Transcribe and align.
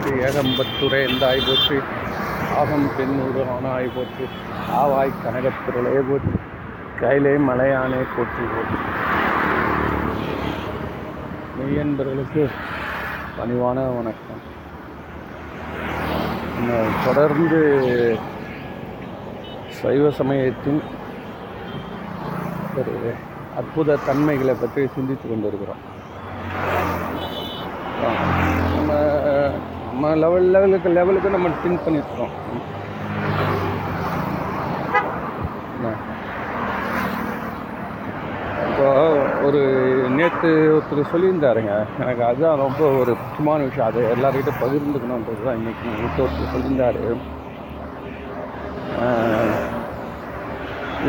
போற்றி 0.00 0.20
ஏகம்பத்துரை 0.26 0.98
எந்தாய் 1.06 1.40
போற்றி? 1.46 1.78
ஆகம் 2.58 2.86
பெண்ணூறு 2.96 3.40
ஆனாய் 3.54 3.88
போற்றி. 3.96 4.26
ஆவாய் 4.80 5.10
கனகத்திரளே 5.24 6.00
போற்றி. 6.08 6.32
கையிலே 7.00 7.32
மலையானே 7.48 8.00
போற்றி 8.14 8.44
போற்றி. 8.52 8.78
மெய்யன்பர்களுக்கு 11.58 12.44
பணிவான 13.38 13.84
வணக்கம். 13.98 14.42
தொடர்ந்து 17.04 17.60
சைவ 19.82 20.10
சமயத்தின் 20.22 20.80
ஒரு 22.80 22.94
அற்புத 23.60 23.98
தன்மைகளை 24.08 24.56
பற்றி 24.64 24.82
சிந்தித்து 24.96 25.28
கொண்டிருக்கிறோம். 25.28 25.84
நம்ம 30.00 30.18
லெவல் 30.20 30.46
லெவலுக்கு 30.52 30.90
லெவலுக்கு 30.96 31.30
நம்ம 31.32 31.48
திங்க் 31.62 31.82
பண்ணிட்டுருக்கோம். 31.86 32.30
இப்போ 38.68 38.86
ஒரு 39.46 39.60
நேற்று 40.18 40.50
ஒருத்தர் 40.76 41.10
சொல்லியிருந்தாருங்க. 41.10 41.72
எனக்கு 42.02 42.22
அதுதான் 42.28 42.62
ரொம்ப 42.62 42.80
ஒரு 43.00 43.14
முக்கியமான 43.24 43.58
விஷயம். 43.68 43.90
அதை 43.90 44.04
எல்லாருக்கிட்ட 44.14 44.54
பகிர்ந்துக்கணுன்றது 44.62 45.44
தான் 45.48 45.60
இன்றைக்கி 45.60 45.90
விட்டு 46.04 46.24
ஒருத்தர் 46.26 46.54
சொல்லியிருந்தாரு. 46.54 47.02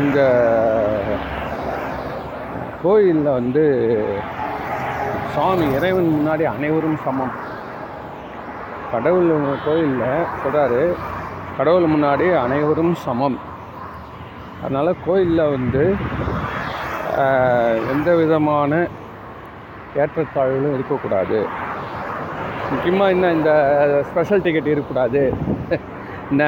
இந்த 0.02 0.18
கோயிலில் 2.82 3.36
வந்து 3.38 3.64
சாமி 5.36 5.68
இறைவன் 5.78 6.12
முன்னாடி 6.18 6.46
அனைவரும் 6.54 7.00
சமம். 7.06 7.34
கடவுள் 8.92 9.30
கோயிலில் 9.66 10.26
சொல்கிறாரு 10.42 10.82
கடவுள் 11.58 11.86
முன்னாடி 11.94 12.26
அனைவரும் 12.42 12.94
சமம். 13.04 13.38
அதனால் 14.62 15.00
கோயிலில் 15.06 15.50
வந்து 15.54 15.84
எந்த 17.92 18.08
விதமான 18.20 18.72
ஏற்றத்தாழ்வுகளும் 20.02 20.76
இருக்கக்கூடாது. 20.76 21.38
முக்கியமாக 22.72 23.14
என்ன 23.14 23.32
இந்த 23.38 23.50
ஸ்பெஷல் 24.10 24.44
டிக்கெட் 24.44 24.70
இருக்கக்கூடாது. 24.72 25.22
என்ன? 26.30 26.44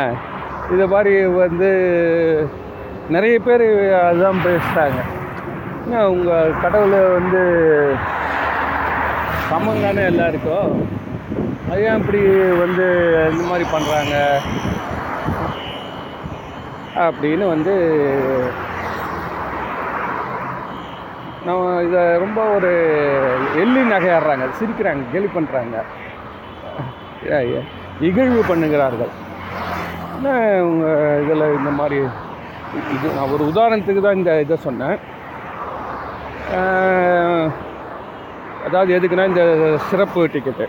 இது 0.75 0.85
மாதிரி 0.95 1.15
வந்து 1.43 1.71
நிறைய 3.15 3.37
பேர் 3.47 3.67
அதுதான் 4.03 4.45
பேசுகிறாங்க 4.49 5.01
என்ன 5.85 6.05
உங்கள் 6.15 6.55
கடவுளை 6.63 7.01
வந்து 7.17 7.43
சமம் 9.49 9.83
தானே 9.87 10.05
எல்லாருக்கும்? 10.13 10.71
அது 11.75 11.85
ஏன் 11.91 12.01
இப்படி 12.01 12.19
வந்து 12.63 12.85
இந்த 13.31 13.45
மாதிரி 13.51 13.65
பண்ணுறாங்க 13.71 14.17
அப்படின்னு 17.05 17.45
வந்து 17.53 17.73
நம்ம 21.47 21.63
இதை 21.87 22.03
ரொம்ப 22.25 22.41
ஒரு 22.57 22.71
எள்ளி 23.63 23.83
நகையாடுறாங்க 23.93 24.47
சிரிக்கிறாங்க 24.59 25.03
கேலி 25.15 25.31
பண்ணுறாங்க 25.37 25.81
இகழ்வு 28.09 28.41
பண்ணுகிறார்கள். 28.53 29.13
உங்கள் 30.69 31.19
இதில் 31.25 31.57
இந்த 31.59 31.73
மாதிரி 31.81 31.99
இது 32.95 33.15
நான் 33.17 33.35
ஒரு 33.35 33.45
உதாரணத்துக்கு 33.53 34.07
தான் 34.07 34.19
இந்த 34.21 34.33
இதை 34.45 34.57
சொன்னேன். 34.69 34.97
அதாவது 38.67 38.91
எதுக்குன்னா 38.99 39.31
இந்த 39.33 39.45
சிறப்பு 39.91 40.29
டிக்கெட்டு 40.35 40.69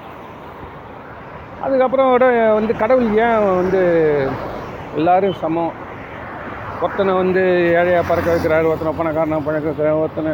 அதுக்கப்புறம் 1.66 2.10
விட 2.14 2.26
வந்து 2.58 2.74
கடவுள் 2.82 3.08
ஏன் 3.26 3.46
வந்து 3.60 3.82
எல்லோரும் 4.98 5.38
சமம்? 5.44 5.74
ஒருத்தனை 6.84 7.12
வந்து 7.22 7.42
ஏழையாக 7.80 8.04
பறக்க 8.10 8.28
வைக்கிறாரு 8.34 8.70
ஒருத்தனை 8.72 8.94
பணக்காரனாக 9.00 9.46
பறக்க 9.48 9.66
வைக்கிறார் 9.72 10.02
ஒருத்தனை 10.04 10.32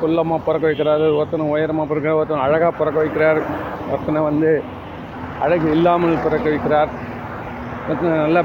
குள்ளமாக 0.00 0.40
பிறக்க 0.46 0.64
வைக்கிறாரு 0.70 1.06
ஒருத்தனை 1.18 1.44
உயரமாக 1.52 1.86
பிறக்க 1.90 2.18
ஒருத்தனை 2.18 2.42
அழகாக 2.46 2.72
பிறக்க 2.80 2.98
வைக்கிறார் 3.04 3.40
ஒருத்தனை 3.92 4.20
வந்து 4.28 4.50
அழகு 5.44 5.66
இல்லாமல் 5.76 6.22
பிறக்க 6.26 6.46
வைக்கிறார். 6.52 6.90
ஒருத்தனை 7.88 8.14
நல்ல 8.24 8.38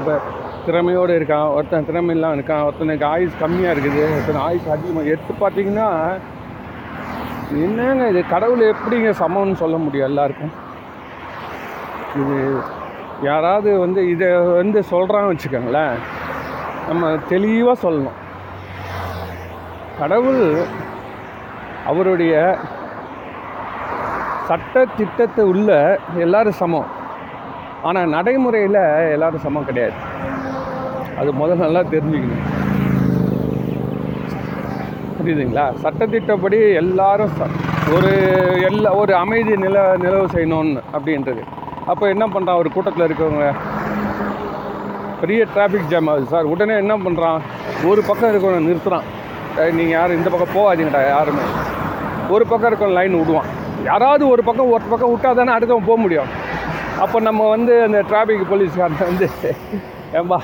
திறமையோடு 0.66 1.12
இருக்கான் 1.18 1.48
ஒருத்தன் 1.54 1.88
திறமை 1.88 2.12
இல்லாமல் 2.16 2.36
இருக்கான் 2.38 2.64
ஒருத்தனுக்கு 2.66 3.06
ஆயுஸ் 3.14 3.40
கம்மியாக 3.42 3.74
இருக்குது 3.74 4.02
ஒருத்தன் 4.14 4.44
ஆயுஸ் 4.48 4.74
அதிகமாக 4.74 5.10
எடுத்து 5.14 5.32
பார்த்தீங்கன்னா 5.44 5.88
என்னங்க 7.64 8.04
இது? 8.12 8.20
கடவுள் 8.34 8.62
எப்படிங்க 8.74 9.10
சமம்னு 9.22 9.56
சொல்ல 9.62 9.76
முடியும் 9.86 10.08
எல்லாருக்கும்? 10.10 10.52
இது 12.16 12.60
யாராவது 13.22 13.78
வந்து 13.78 14.08
இதை 14.08 14.32
வந்து 14.32 14.84
சொல்கிறான்னு 14.90 15.38
வச்சுக்கோங்களேன். 15.38 15.92
நம்ம 16.88 17.18
தெளிவாக 17.28 17.90
சொல்லணும். 17.90 18.12
கடவுள் 19.98 20.64
அவருடைய 21.86 22.56
சட்ட 24.44 24.86
திட்டத்தை 24.96 25.44
உள்ள 25.44 25.98
எல்லோரும் 26.16 26.52
சமம். 26.52 26.86
ஆனால் 27.82 28.08
நடைமுறையில் 28.08 29.10
எல்லாரும் 29.10 29.38
சமம் 29.38 29.64
கிடையாது. 29.64 29.92
அது 31.18 31.32
முதல்ல 31.32 31.54
நல்லா 31.54 31.80
தெரிஞ்சுக்கணும். 31.80 32.44
புரியுதுங்களா? 35.22 35.74
சட்டத்திட்டப்படி 35.82 36.74
எல்லாரும் 36.74 37.30
ச- 37.40 37.94
ஒரு 37.94 38.32
எல்லா 38.62 38.92
ஒரு 38.92 39.14
அமைதி 39.14 39.56
நில 39.56 39.96
நிலவு 39.96 40.26
செய்யணும்னு 40.26 40.82
அப்படின்றது. 40.92 41.42
அப்போ 41.90 42.04
என்ன 42.14 42.24
பண்ணுறான் 42.34 42.60
ஒரு 42.60 42.68
கூட்டத்தில் 42.74 43.06
இருக்கவங்க. 43.06 43.46
பெரிய 45.22 45.40
டிராஃபிக் 45.54 45.90
ஜாம் 45.92 46.08
ஆகுது 46.12 46.32
சார் 46.32 46.50
உடனே 46.52 46.74
என்ன 46.82 46.94
பண்ணுறான் 47.04 47.40
ஒரு 47.90 48.00
பக்கம் 48.08 48.30
இருக்கவங்க 48.32 48.62
நிறுத்துகிறான் 48.68 49.06
நீங்கள் 49.78 49.96
யாரும் 49.98 50.18
இந்த 50.20 50.30
பக்கம் 50.32 50.54
போகாதீங்கடா 50.56 51.02
யாருமே. 51.14 51.44
ஒரு 52.34 52.44
பக்கம் 52.50 52.68
இருக்கவங்க 52.70 52.96
லைன் 52.98 53.18
விடுவான். 53.20 53.50
யாராவது 53.90 54.24
ஒரு 54.32 54.42
பக்கம் 54.48 54.72
ஒரு 54.76 54.84
பக்கம் 54.92 55.12
விட்டால் 55.12 55.38
தானே 55.40 55.54
அடுத்தவன் 55.56 55.88
போக 55.90 55.98
முடியும். 56.04 56.30
அப்போ 57.04 57.16
நம்ம 57.28 57.48
வந்து 57.54 57.74
அந்த 57.86 58.00
டிராஃபிக் 58.10 58.50
போலீஸ்காரன் 58.52 59.08
வந்து 59.10 59.28
ஏம்பா 60.18 60.40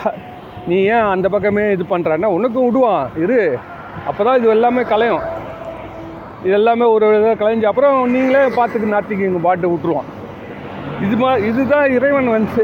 நீ 0.71 0.79
ஏன் 0.95 1.11
அந்த 1.15 1.27
பக்கமே 1.34 1.67
இது 1.77 1.84
பண்ணுறன்னா 1.93 2.31
உனக்கும் 2.37 2.67
விடுவான். 2.69 3.05
இரு. 3.25 3.43
அப்போ 4.09 4.21
தான் 4.27 4.39
இது 4.41 4.55
எல்லாமே 4.56 4.83
கலையும் 4.95 5.25
இது 6.45 6.55
எல்லாமே 6.59 6.84
ஒரு 6.95 7.06
இதாக 7.19 7.37
கலைஞ்சு 7.43 7.71
அப்புறம் 7.71 7.97
நீங்களே 8.15 8.43
பார்த்துக்கு 8.59 8.95
நாத்திக்கு 8.95 9.47
பாட்டு 9.49 9.69
விட்டுருவான். 9.73 10.11
இது 11.05 11.17
மா 11.21 11.31
இதுதான் 11.49 11.89
இறைவன் 11.97 12.29
வந்து 12.37 12.63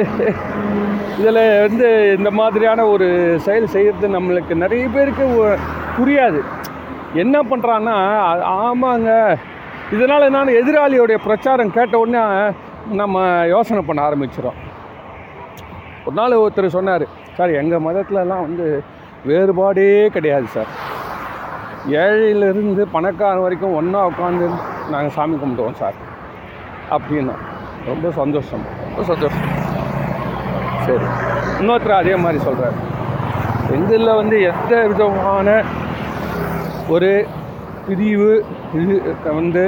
இதில் 1.21 1.43
வந்து 1.67 1.89
இந்த 2.17 2.31
மாதிரியான 2.39 2.81
ஒரு 2.95 3.07
செயல் 3.47 3.73
செய்கிறது 3.75 4.09
நம்மளுக்கு 4.17 4.55
நிறைய 4.63 4.87
பேருக்கு 4.95 5.27
புரியாது. 5.99 6.41
என்ன 7.23 7.37
பண்ணுறான்னா 7.51 7.97
ஆமாங்க. 8.65 9.11
இதனால் 9.95 10.35
நான் 10.37 10.57
எதிராளியோடைய 10.61 11.19
பிரச்சாரம் 11.27 11.75
கேட்ட 11.77 11.95
உடனே 12.03 12.23
நம்ம 13.01 13.23
யோசனை 13.55 13.83
பண்ண 13.87 14.01
ஆரம்பிச்சிடும் 14.09 14.61
ஒரு 16.07 16.17
நாள் 16.19 16.41
ஒருத்தர் 16.43 16.77
சொன்னார் 16.77 17.05
சார் 17.37 17.59
எங்கள் 17.61 17.85
மதத்துலலாம் 17.87 18.45
வந்து 18.47 18.67
வேறுபாடே 19.29 19.89
கிடையாது 20.17 20.49
சார். 20.57 20.71
ஏழையிலிருந்து 22.03 22.83
பணக்காரன் 22.95 23.45
வரைக்கும் 23.47 23.77
ஒன்றா 23.81 24.01
உட்காந்து 24.11 24.47
நாங்கள் 24.93 25.15
சாமி 25.17 25.37
கும்பிடுவோம் 25.43 25.81
சார். 25.83 25.97
அப்படின்னா 26.97 27.37
ரொம்ப 27.89 28.07
சந்தோஷம். 28.21 28.63
ரொம்ப 28.87 29.03
சந்தோஷம். 29.11 29.49
சரி. 30.87 31.07
இன்னொருத்தர் 31.61 32.01
அதே 32.03 32.15
மாதிரி 32.25 32.39
சொல்கிறார் 32.47 32.77
எங்களில் 33.77 34.19
வந்து 34.21 34.37
எந்த 34.51 34.73
விதமான 34.91 35.49
ஒரு 36.95 37.11
பிரிவு 37.87 38.31
இது 38.81 38.97
வந்து 39.41 39.65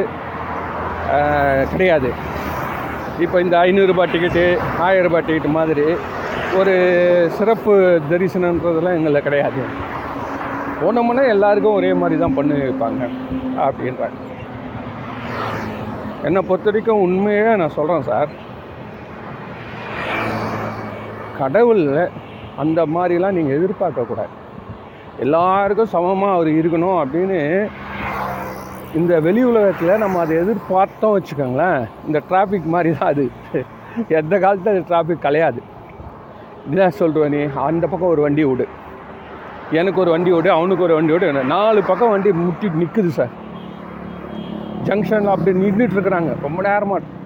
கிடையாது. 1.73 2.11
இப்போ 3.25 3.37
இந்த 3.45 3.55
ஐநூறுரூபா 3.67 4.05
டிக்கெட்டு 4.13 4.45
ஆயிரரூபா 4.87 5.21
டிக்கெட்டு 5.27 5.51
மாதிரி 5.59 5.87
ஒரு 6.59 6.75
சிறப்பு 7.37 7.75
தரிசனன்றதெல்லாம் 8.11 8.97
எங்களில் 8.99 9.27
கிடையாது. 9.29 9.63
போனோம்னா 10.81 11.25
எல்லாருக்கும் 11.35 11.79
ஒரே 11.79 11.91
மாதிரி 12.01 12.17
தான் 12.25 12.37
பண்ணி 12.39 12.55
வைப்பாங்க 12.65 13.03
அப்படின்றாங்க. 13.67 14.19
என்னை 16.27 16.41
பொறுத்த 16.49 16.71
வரைக்கும் 16.71 17.03
உண்மையே 17.07 17.51
நான் 17.61 17.77
சொல்கிறேன் 17.77 18.07
சார். 18.11 18.31
கடவுளில் 21.39 22.11
அந்த 22.63 22.81
மாதிரிலாம் 22.95 23.37
நீங்கள் 23.39 23.59
எதிர்பார்க்கக்கூடாது 23.59 24.35
எல்லாருக்கும் 25.25 25.93
சமமாக 25.95 26.37
அவர் 26.37 26.51
இருக்கணும் 26.59 26.99
அப்படின்னு 27.03 27.39
இந்த 28.99 29.15
வெளி 29.27 29.43
உலகத்தில் 29.51 30.03
நம்ம 30.03 30.21
அதை 30.25 30.35
எதிர்பார்த்தோம் 30.43 31.15
வச்சுக்கோங்களேன். 31.17 31.81
இந்த 32.07 32.19
டிராஃபிக் 32.31 32.73
மாதிரி 32.75 32.91
தான் 32.99 33.11
அது. 33.13 33.25
எந்த 34.21 34.35
காலத்தில் 34.39 34.73
அது 34.75 34.83
டிராஃபிக் 34.91 35.27
கலையாது. 35.27 35.61
இதுதான் 36.67 36.99
சொல்கிறேன் 37.01 37.35
நீ? 37.37 37.43
அந்த 37.69 37.85
பக்கம் 37.87 38.13
ஒரு 38.15 38.23
வண்டி 38.27 38.45
விடு 38.45 38.67
எனக்கு 39.81 40.01
ஒரு 40.01 40.11
வண்டி 40.11 40.31
விடு 40.33 40.51
அவனுக்கு 40.51 40.87
ஒரு 40.87 40.95
வண்டி 40.95 41.13
விடு 41.13 41.45
நாலு 41.55 41.83
பக்கம் 41.91 42.13
வண்டி 42.15 42.33
முட்டி 42.33 42.69
நிற்குது 42.81 43.13
சார். 43.19 43.35
ஜங்ஷனில் 44.87 45.35
அப்படி 45.35 45.53
நின்றுட்டு 45.63 45.97
இருக்கிறாங்க. 45.97 46.31
ரொம்ப 46.47 46.59
நேரமாக 46.69 47.17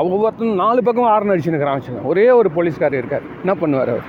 ஒவ்வொருத்தரும் 0.00 0.58
நாலு 0.62 0.80
பக்கம் 0.86 1.10
ஆறு 1.12 1.32
அடிச்சுன்னு 1.34 1.56
இருக்கிறாங்க 1.56 2.02
ஒரே 2.10 2.24
ஒரு 2.38 2.48
போலீஸ்கார் 2.56 2.98
இருக்கார். 3.00 3.24
என்ன 3.42 3.52
பண்ணுவார் 3.60 3.92
அவர்? 3.94 4.08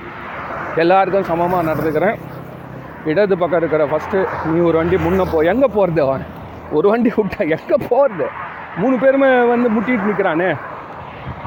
எல்லாருக்கும் 0.82 1.28
சமமாக 1.30 1.66
நடந்துக்கிறேன். 1.68 2.18
இடது 3.10 3.34
பக்கம் 3.42 3.60
இருக்கிற 3.62 3.84
ஃபஸ்ட்டு 3.92 4.18
நீ 4.50 4.58
ஒரு 4.68 4.76
வண்டி 4.80 4.96
முன்னே 5.04 5.24
போ. 5.32 5.38
எங்கே 5.52 5.68
போகிறது 5.76 6.00
அவன்? 6.06 6.24
ஒரு 6.78 6.86
வண்டி 6.92 7.10
விட்டா 7.16 7.40
எங்கே 7.56 7.78
போகிறது 7.90 8.26
மூணு 8.80 8.96
பேருமே 9.02 9.28
வந்து 9.52 9.68
முட்டிட்டு 9.76 10.08
நிற்கிறானே 10.08 10.50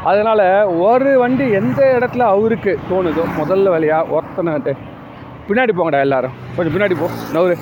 அதனால் 0.10 0.46
ஒரு 0.88 1.12
வண்டி 1.24 1.46
எந்த 1.60 1.80
இடத்துல 1.98 2.26
அவருக்கு 2.36 2.72
தோணுதோ 2.90 3.26
முதல்ல 3.40 3.74
வேலையாக 3.76 4.16
ஒருத்தனை 4.16 4.54
பின்னாடி 5.48 5.74
போங்கடா 5.78 6.00
எல்லாரும். 6.08 6.34
கொஞ்சம் 6.56 6.74
பின்னாடி 6.76 6.96
போ. 7.02 7.08
நவரு 7.36 7.56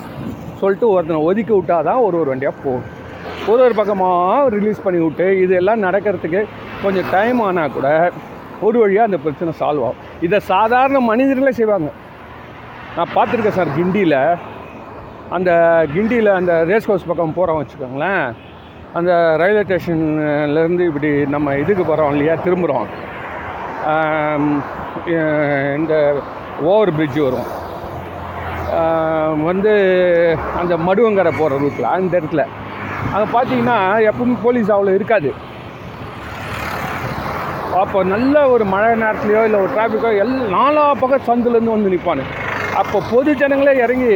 சொல்லிட்டு 0.62 0.88
ஒருத்தனை 0.94 1.20
ஒதுக்கி 1.30 1.54
விட்டால் 1.58 1.88
தான் 1.90 2.04
ஒரு 2.08 2.16
ஒரு 2.22 2.32
வண்டியாக 2.32 2.56
போகும். 2.64 2.86
ஒரு 3.52 3.62
ஒரு 3.66 3.74
பக்கமாக 3.80 4.50
ரிலீஸ் 4.56 4.84
பண்ணி 4.86 5.00
விட்டு 5.06 5.28
இது 5.44 5.54
எல்லாம் 5.62 5.84
நடக்கிறதுக்கு 5.88 6.42
கொஞ்சம் 6.84 7.10
டைம் 7.16 7.40
ஆனால் 7.48 7.74
கூட 7.78 7.88
ஒரு 8.68 8.78
வழியாக 8.84 9.08
அந்த 9.10 9.18
பிரச்சனை 9.26 9.52
சால்வ் 9.62 9.86
ஆகும். 9.88 10.00
இதை 10.28 10.38
சாதாரண 10.54 11.00
மனிதர்களே 11.10 11.54
செய்வாங்க. 11.60 11.90
நான் 12.98 13.14
பார்த்துருக்கேன் 13.16 13.58
சார் 13.60 13.76
கிண்டியில். 13.78 14.22
அந்த 15.36 15.52
கிண்டியில் 15.94 16.32
அந்த 16.40 16.54
ரேஸ் 16.72 16.88
கோர்ஸ் 16.90 17.10
பக்கம் 17.10 17.38
போகிறோம் 17.38 17.60
வச்சுக்கோங்களேன். 17.62 18.26
அந்த 19.00 19.12
ரயில்வே 19.42 19.64
ஸ்டேஷன்லேருந்து 19.66 20.84
இப்படி 20.90 21.10
நம்ம 21.36 21.56
இதுக்கு 21.64 21.84
போகிறோம் 21.90 22.14
இல்லையா 22.16 22.36
திரும்புகிறோம் 22.46 22.88
இந்த 25.80 25.94
ஓவர் 26.72 26.96
பிரிட்ஜ் 26.98 27.20
வரும். 27.28 27.50
வந்து 29.50 29.72
அந்த 30.60 30.74
மடுவங்கரை 30.88 31.32
போகிற 31.40 31.60
ரூட்டில் 31.62 31.94
அந்த 31.96 32.12
இடத்துல. 32.20 32.44
அங்கே 33.14 33.28
பார்த்தீங்கன்னா 33.36 33.78
எப்பவுமே 34.10 34.36
போலீஸ் 34.46 34.74
அவ்வளோ 34.76 34.96
இருக்காது. 34.98 35.30
அப்போ 37.82 38.00
நல்ல 38.14 38.36
ஒரு 38.54 38.64
மழை 38.74 38.90
நேரத்துலையோ 39.04 39.42
இல்லை 39.48 39.60
ஒரு 39.64 39.72
டிராஃபிக்கோ 39.76 40.12
எல் 40.24 40.36
நாலா 40.56 40.84
பக்கம் 41.02 41.28
சந்துலேருந்து 41.30 41.76
வந்து 41.76 41.94
நிற்பானு 41.94 42.24
அப்போ 42.82 42.98
பொது 43.12 43.32
ஜனங்களே 43.42 43.74
இறங்கி 43.84 44.12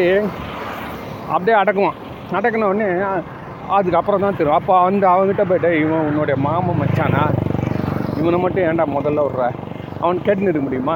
அப்படியே 1.34 1.56
அடக்குவான். 1.62 2.00
அடக்குன 2.38 2.68
உடனே 2.72 2.90
அதுக்கப்புறம் 3.78 4.24
தான் 4.26 4.38
தெரியும். 4.38 4.58
அப்போ 4.60 4.74
வந்து 4.88 5.06
அவங்ககிட்ட 5.12 5.44
போய்ட்டு 5.50 5.70
இவன் 5.84 6.06
உன்னுடைய 6.08 6.36
மாமன் 6.46 6.80
மச்சானா? 6.82 7.24
இவனை 8.20 8.40
மட்டும் 8.46 8.66
ஏன்டா 8.70 8.86
முதல்ல 8.98 9.26
விட்ற? 9.26 9.44
அவன் 10.04 10.24
கேட்டுன்னு 10.26 10.50
இருக்க 10.52 10.64
முடியுமா? 10.68 10.96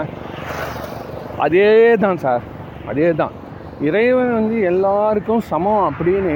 அதே 1.45 1.67
தான் 2.05 2.21
சார். 2.25 2.43
அதே 2.91 3.07
தான். 3.21 3.35
இறைவன் 3.85 4.31
வந்து 4.37 4.55
எல்லாருக்கும் 4.69 5.41
சமம் 5.49 5.83
அப்படின்னு 5.87 6.35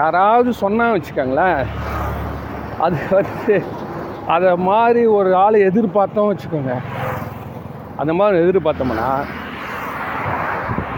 யாராவது 0.00 0.50
சொன்னா 0.60 0.84
வச்சுக்கோங்களேன். 0.94 1.62
அது 2.84 2.98
வந்து 3.18 3.54
அதை 4.34 4.50
மாதிரி 4.68 5.02
ஒரு 5.06 5.30
ஆளை 5.34 5.60
எதிர்பார்த்தோம் 5.68 6.30
வச்சுக்கோங்க. 6.30 6.74
அந்த 7.96 8.12
மாதிரி 8.18 8.42
எதிர்பார்த்தோம்னா 8.44 9.10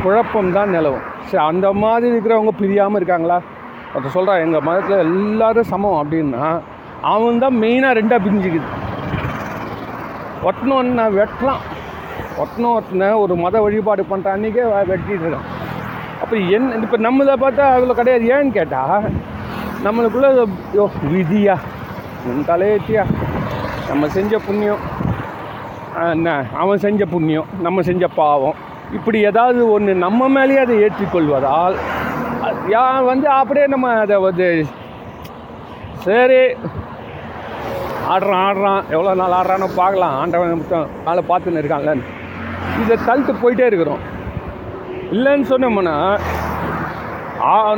குழப்பம் 0.02 0.54
தான் 0.58 0.74
நிலவும். 0.76 1.06
சரி 1.28 1.42
அந்த 1.50 1.72
மாதிரி 1.72 2.06
இருக்கிறவங்க 2.12 2.54
பிரியாமல் 2.60 2.98
இருக்காங்களா? 3.00 3.38
ஒருத்தர் 3.94 4.16
சொல்கிறா 4.16 4.34
எங்கள் 4.44 4.66
மதத்தில் 4.68 5.04
எல்லோரும் 5.06 5.70
சமம் 5.72 6.00
அப்படின்னா 6.02 6.44
அவன் 7.14 7.42
தான் 7.44 7.58
மெயினாக 7.62 7.98
ரெண்டாக 8.00 8.24
பிரிஞ்சுக்குது. 8.26 8.68
ஒட்டணும் 10.48 10.98
நான் 11.00 11.18
வெட்டலாம் 11.20 11.62
ஒட்டணும் 12.42 12.74
ஒட்டின 12.78 13.10
ஒரு 13.22 13.34
மத 13.44 13.60
வழிபாடு 13.64 14.02
பண்ணுற 14.10 14.28
அன்றைக்கே 14.36 14.64
வெட்டிட்டு 14.90 15.24
இருக்கான் 15.24 15.48
அப்போ 16.22 16.36
என் 16.56 16.68
இப்போ 16.84 16.98
நம்மளை 17.06 17.34
பார்த்தா 17.42 17.64
அவ்வளோ 17.76 17.94
கிடையாது. 17.98 18.24
ஏன்னு 18.34 18.56
கேட்டால் 18.58 19.06
நம்மளுக்குள்ள 19.86 20.28
யோ 20.76 20.84
விதியா? 21.14 21.56
உன் 22.28 22.46
தலையேற்றியா 22.50 23.02
நம்ம 23.88 24.08
செஞ்ச 24.16 24.38
புண்ணியம். 24.46 24.82
என்ன? 26.14 26.30
அவன் 26.62 26.82
செஞ்ச 26.86 27.04
புண்ணியம். 27.14 27.50
நம்ம 27.66 27.82
செஞ்ச 27.88 28.04
பாவம். 28.20 28.56
இப்படி 28.98 29.18
ஏதாவது 29.30 29.60
ஒன்று 29.74 29.92
நம்ம 30.06 30.28
மேலேயே 30.36 30.62
அதை 30.64 30.76
ஏற்றிக்கொள்வதால் 30.86 31.76
அது 32.46 32.58
யா 32.74 32.86
வந்து 33.10 33.26
அப்படியே 33.40 33.66
நம்ம 33.74 33.92
அதை 34.04 34.16
வந்து 34.28 34.48
சரி 36.06 36.40
ஆடுறான் 38.14 38.42
ஆடுறான். 38.48 38.82
எவ்வளோ 38.94 39.12
நாள் 39.20 39.38
ஆடுறானோ 39.38 39.68
பார்க்கலாம். 39.82 40.16
ஆண்டவன் 40.22 40.58
மொத்தம் 40.60 40.90
ஆளை 41.10 41.22
பார்த்துன்னு 41.30 41.62
இருக்கான்ல. 41.62 41.94
இதை 42.82 42.96
தள்ளிட்டு 43.06 43.34
போயிட்டே 43.42 43.66
இருக்கிறோம். 43.70 44.02
இல்லைன்னு 45.14 45.46
சொன்னோம்னா 45.52 45.96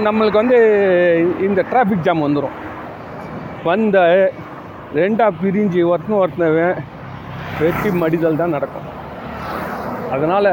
நம்மளுக்கு 0.06 0.40
வந்து 0.42 0.58
இந்த 1.46 1.60
டிராஃபிக் 1.70 2.04
ஜாம் 2.06 2.26
வந்துடும் 2.26 2.56
வந்த 3.68 3.96
ரெண்டாக 4.98 5.38
பிரிஞ்சு 5.40 5.80
ஒருத்தன் 5.92 6.20
ஒருத்தவன் 6.24 6.76
வெட்டி 7.62 7.90
மடிதல் 8.02 8.40
தான் 8.40 8.54
நடக்கும். 8.56 8.86
அதனால் 10.14 10.50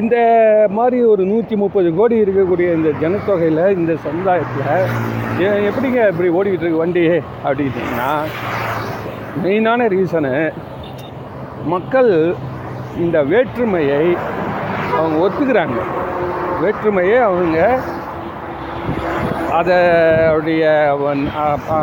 இந்த 0.00 0.16
மாதிரி 0.76 0.98
ஒரு 1.12 1.22
நூற்றி 1.32 1.54
முப்பது 1.62 1.88
கோடி 1.98 2.16
இருக்கக்கூடிய 2.22 2.68
இந்த 2.78 2.90
ஜனத்தொகையில் 3.02 3.62
இந்த 3.78 3.92
சமுதாயத்தில் 4.06 5.68
எப்படிங்க 5.68 6.00
இப்படி 6.12 6.30
ஓடிக்கிட்டு 6.38 6.64
இருக்கு 6.64 6.82
வண்டி 6.82 7.04
அப்படின்னா 7.46 8.10
மெயினான 9.44 9.86
ரீசனு 9.94 10.34
மக்கள் 11.74 12.12
இந்த 13.04 13.18
வேற்றுமையை 13.30 14.02
அவங்க 14.98 15.16
ஒத்துக்கிறாங்க. 15.24 15.78
வேற்றுமையை 16.62 17.16
அவங்க 17.28 17.58
அதோடைய 19.58 20.64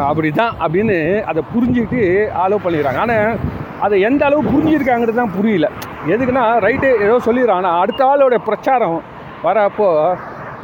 அப்படி 0.10 0.30
தான் 0.40 0.54
அப்படின்னு 0.64 0.98
அதை 1.30 1.42
புரிஞ்சுக்கிட்டு 1.54 2.02
ஆலோ 2.44 2.58
பண்ணிடுறாங்க 2.66 3.02
ஆனால் 3.06 3.38
அதை 3.86 3.96
எந்த 4.10 4.22
அளவு 4.28 4.52
புரிஞ்சிருக்காங்கிறது 4.54 5.20
தான் 5.22 5.36
புரியல. 5.38 5.68
எதுக்குன்னா 6.14 6.44
ரைட்டு 6.66 6.90
ஏதோ 7.06 7.16
சொல்லிடுறான். 7.28 7.60
ஆனால் 7.62 7.80
அடுத்த 7.84 8.02
ஆளோட 8.12 8.38
பிரச்சாரம் 8.48 8.98
வரப்போ 9.46 9.88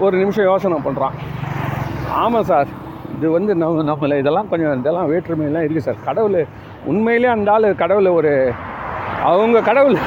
ஒரு 0.05 0.15
நிமிஷம் 0.21 0.49
யோசனை 0.49 0.77
பண்ணுறான் 0.87 1.15
ஆமாம் 2.23 2.47
சார் 2.51 2.69
இது 3.15 3.27
வந்து 3.37 3.51
நம்ம 3.61 3.83
நம்மளை 3.89 4.17
இதெல்லாம் 4.21 4.49
கொஞ்சம் 4.51 4.81
இதெல்லாம் 4.81 5.09
வேற்றுமையெல்லாம் 5.13 5.65
இருக்குது 5.65 5.87
சார். 5.87 6.03
கடவுள் 6.09 6.39
உண்மையிலே 6.91 7.29
அந்த 7.35 7.51
ஆள் 7.55 7.67
கடவுளை 7.81 8.11
ஒரு 8.19 8.31
அவங்க 9.27 9.61
கடவுள் 9.69 9.97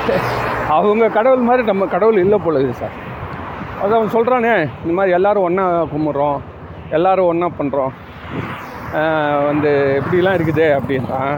அவங்க 0.76 1.08
கடவுள் 1.16 1.48
மாதிரி 1.48 1.62
நம்ம 1.70 1.86
கடவுள் 1.94 2.22
இல்லை 2.24 2.38
போல 2.44 2.58
இருக்குது 2.60 2.82
சார். 2.82 2.94
அது 3.82 3.94
அவன் 3.96 4.14
சொல்கிறானே 4.14 4.52
இந்த 4.82 4.92
மாதிரி 4.98 5.14
எல்லோரும் 5.18 5.46
ஒன்றா 5.48 5.64
கும்பிட்றோம் 5.92 6.38
எல்லோரும் 6.96 7.30
ஒன்றா 7.32 7.48
பண்ணுறோம் 7.58 7.92
வந்து 9.48 9.70
இப்படிலாம் 10.00 10.36
இருக்குது 10.38 10.66
அப்படின்றான். 10.78 11.34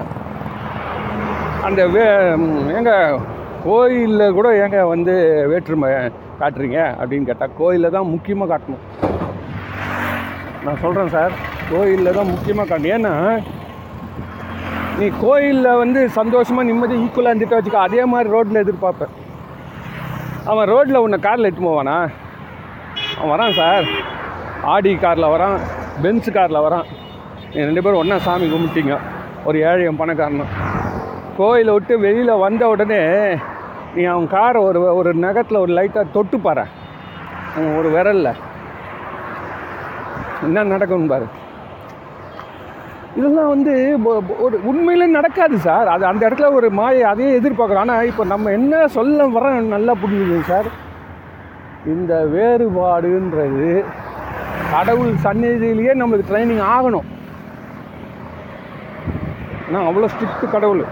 அந்த 1.67 1.87
வே 1.95 2.05
ம், 2.43 2.69
ஏங்க 2.77 2.93
கோயிலில் 3.67 4.35
கூட 4.39 4.49
ஏங்க 4.63 4.79
வந்து 4.95 5.15
வேற்றுமை 5.53 5.91
காட்டுறீங்க 6.41 6.79
அப்படின்னு 7.01 7.29
கேட்டால் 7.29 7.57
கோயிலில் 7.61 7.95
தான் 7.97 8.11
முக்கியமாக 8.15 8.51
காட்டணும். 8.53 8.85
நான் 10.65 10.83
சொல்கிறேன் 10.85 11.15
சார் 11.17 11.33
கோயிலில் 11.71 12.17
தான் 12.19 12.33
முக்கியமாக 12.35 12.67
காட்டணும். 12.71 12.95
ஏன்னா 12.99 13.15
நீ 14.99 15.07
கோயிலில் 15.21 15.79
வந்து 15.83 16.01
சந்தோஷமாக 16.09 16.67
நிம்மதி 16.67 16.95
ஈக்குவலாக 17.05 17.33
இருந்துட்டு 17.33 17.59
வச்சுக்க. 17.59 17.87
அதே 17.87 18.05
மாதிரி 18.05 18.29
ரோட்டில் 18.35 18.61
எதிர்பார்ப்பேன். 18.65 19.15
அவன் 20.45 20.69
ரோட்டில் 20.69 21.03
உன்னை 21.05 21.19
காரில் 21.19 21.45
எட்டு 21.45 21.63
போவானா? 21.67 21.97
அவன் 23.21 23.33
வரான் 23.33 23.57
சார். 23.57 23.87
ஆடி 24.63 24.97
காரில் 24.97 25.33
வரான் 25.35 25.57
பென்ஸ் 26.03 26.31
காரில் 26.31 26.65
வரான். 26.67 26.87
நீ 27.55 27.61
ரெண்டு 27.63 27.83
பேரும் 27.83 27.99
ஒன்றா 27.99 28.19
சாமி 28.19 28.47
கும்பிட்டீங்க. 28.53 28.97
ஒரு 29.45 29.59
ஏழையும் 29.59 30.01
பணக்காரனும். 30.01 30.53
கோயிலை 31.37 31.73
விட்டு 31.75 31.95
வெளியில் 31.99 32.43
வந்த 32.47 32.69
உடனே 32.69 33.03
நீ 33.95 34.05
அவன் 34.05 34.29
காரை 34.29 34.63
ஒரு 34.63 34.81
ஒரு 34.97 35.15
நகத்தில் 35.15 35.63
ஒரு 35.65 35.73
லைட்டாக 35.73 36.13
தொட்டு 36.13 36.39
பாரு 36.39 36.65
அவன் 37.57 37.77
ஒரு 37.77 37.89
விரலில். 37.97 38.33
என்ன 40.43 40.63
நடக்கும்னு 40.63 41.13
பாரு. 41.15 41.27
இதெல்லாம் 43.19 43.51
வந்து 43.55 43.75
ஒரு 44.45 44.57
உண்மையிலே 44.71 45.07
நடக்காது 45.17 45.57
சார். 45.67 45.89
அது 45.95 46.05
அந்த 46.11 46.23
இடத்துல 46.29 46.49
ஒரு 46.59 46.69
மாயை 46.79 47.03
அதையே 47.11 47.37
எதிர்பார்க்குறோம் 47.41 47.85
ஆனால் 47.87 48.09
இப்போ 48.11 48.25
நம்ம 48.33 48.51
என்ன 48.59 48.81
சொல்ல 48.97 49.27
வர 49.37 49.53
நல்லா 49.75 49.95
புரியுது 50.03 50.39
சார். 50.51 50.69
இந்த 51.95 52.13
வேறுபாடுன்றது 52.35 53.71
கடவுள் 54.73 55.13
சந்நிதியிலேயே 55.27 55.95
நம்மளுக்கு 56.01 56.31
ட்ரைனிங் 56.33 56.65
ஆகணும். 56.75 57.09
ஆனால் 59.67 59.87
அவ்வளோ 59.89 60.11
ஸ்ட்ரிக்ட் 60.13 60.55
கடவுள். 60.57 60.85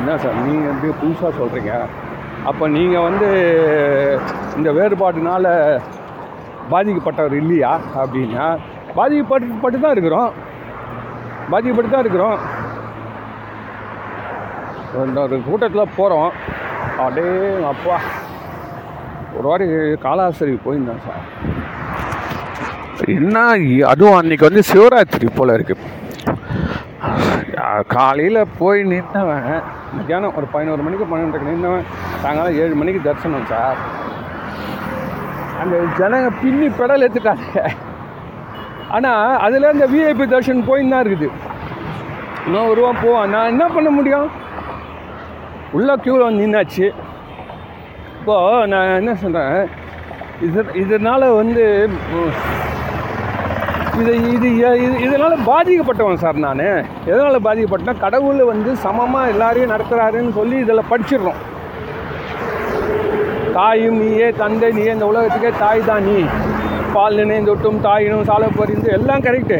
என்ன 0.00 0.16
சார் 0.22 0.40
நீங்கள் 0.46 0.72
எப்படி 0.72 0.90
புதுசாக 1.02 1.32
சொல்கிறீங்க 1.40 1.72
அப்போ 2.50 2.64
நீங்கள் 2.78 3.06
வந்து 3.08 3.28
இந்த 4.56 4.70
வேறுபாடுனால 4.78 5.46
பாதிக்கப்பட்டவர் 6.72 7.36
இல்லையா 7.42 7.72
அப்படின்னா 8.02 8.46
பாதிக்கப்பட்டு 8.98 9.62
பட்டு 9.64 9.78
தான் 9.84 9.94
இருக்கிறோம். 9.96 10.30
பாதிக்கப்பட்டு 11.52 11.90
தான் 11.92 12.04
இருக்கிறோம் 12.04 12.38
ஒரு 15.24 15.38
கூட்டத்தில் 15.48 15.92
போகிறோம் 15.98 16.30
அப்படியே 17.04 17.32
அப்பா 17.72 17.96
ஒரு 19.36 19.46
வாரி 19.50 19.66
காலாசரி 20.04 20.54
போயிருந்தேன் 20.64 21.04
சார். 21.06 21.24
என்ன 23.16 23.38
அதுவும் 23.92 24.18
அன்னைக்கு 24.18 24.48
வந்து 24.48 24.62
சிவராத்திரி 24.70 25.28
போல் 25.38 25.56
இருக்குது 25.56 25.94
காலையில் 27.94 28.40
போய் 28.58 28.80
நின்றவன் 28.92 29.44
மத்தியானம் 29.96 30.36
ஒரு 30.38 30.46
பதினோரு 30.54 30.82
மணிக்கு 30.86 31.06
பன்னெண்டுக்கு 31.10 31.50
நின்றவன் 31.50 31.84
சாயங்காலம் 32.22 32.58
ஏழு 32.62 32.74
மணிக்கு 32.80 33.00
தரிசனம் 33.06 33.48
சார். 33.52 33.78
அந்த 35.62 35.76
ஜனங்க 35.98 36.28
பின்னி 36.40 36.66
பெடல் 36.78 37.04
எடுத்துட்டாங்க 37.06 37.62
ஆனால் 38.96 39.38
அதில் 39.44 39.72
அந்த 39.72 39.86
விஐபி 39.92 40.24
தர்ஷன் 40.32 40.66
போயின்னு 40.68 40.94
தான் 40.94 41.04
இருக்குது. 41.04 41.30
இன்னும் 42.46 42.68
ஒரு 42.70 42.78
ரூபா 42.80 42.92
போவான். 43.04 43.32
நான் 43.34 43.50
என்ன 43.52 43.64
பண்ண 43.76 43.88
முடியும்? 43.96 44.28
உள்ள 45.76 45.96
க்யூவில் 46.02 46.26
வந்து 46.26 46.44
நின்னாச்சு. 46.44 46.86
இப்போது 48.18 48.68
நான் 48.72 48.96
என்ன 49.00 49.14
சொல்கிறேன் 49.22 49.58
இது 50.46 50.60
இதனால் 50.82 51.26
வந்து 51.40 51.64
இது 54.00 54.12
இது 54.36 54.48
இது 54.84 54.94
இதனால் 55.06 55.44
பாதிக்கப்பட்டவன் 55.50 56.22
சார் 56.24 56.44
நான். 56.46 56.64
எதனால் 57.10 57.44
பாதிக்கப்பட்டேன்னா 57.48 58.02
கடவுள் 58.06 58.50
வந்து 58.52 58.70
சமமாக 58.86 59.32
எல்லாரையும் 59.34 59.72
நடத்துகிறாருன்னு 59.74 60.32
சொல்லி 60.40 60.56
இதில் 60.64 60.88
படிச்சிடுறோம். 60.90 61.40
தாயும் 63.56 63.98
நீயே 64.02 64.28
தந்தை 64.40 64.68
நீயே 64.76 64.90
இந்த 64.96 65.06
உலகத்துக்கே 65.12 65.50
தாய் 65.62 65.88
தான் 65.90 66.06
நீ. 66.08 66.16
பால் 66.94 67.18
நினைந்தொட்டும் 67.20 67.78
தாயினும் 67.86 68.26
சாலை 68.30 68.48
பறிந்து 68.58 68.88
எல்லாம் 68.98 69.24
கரெக்டு 69.26 69.58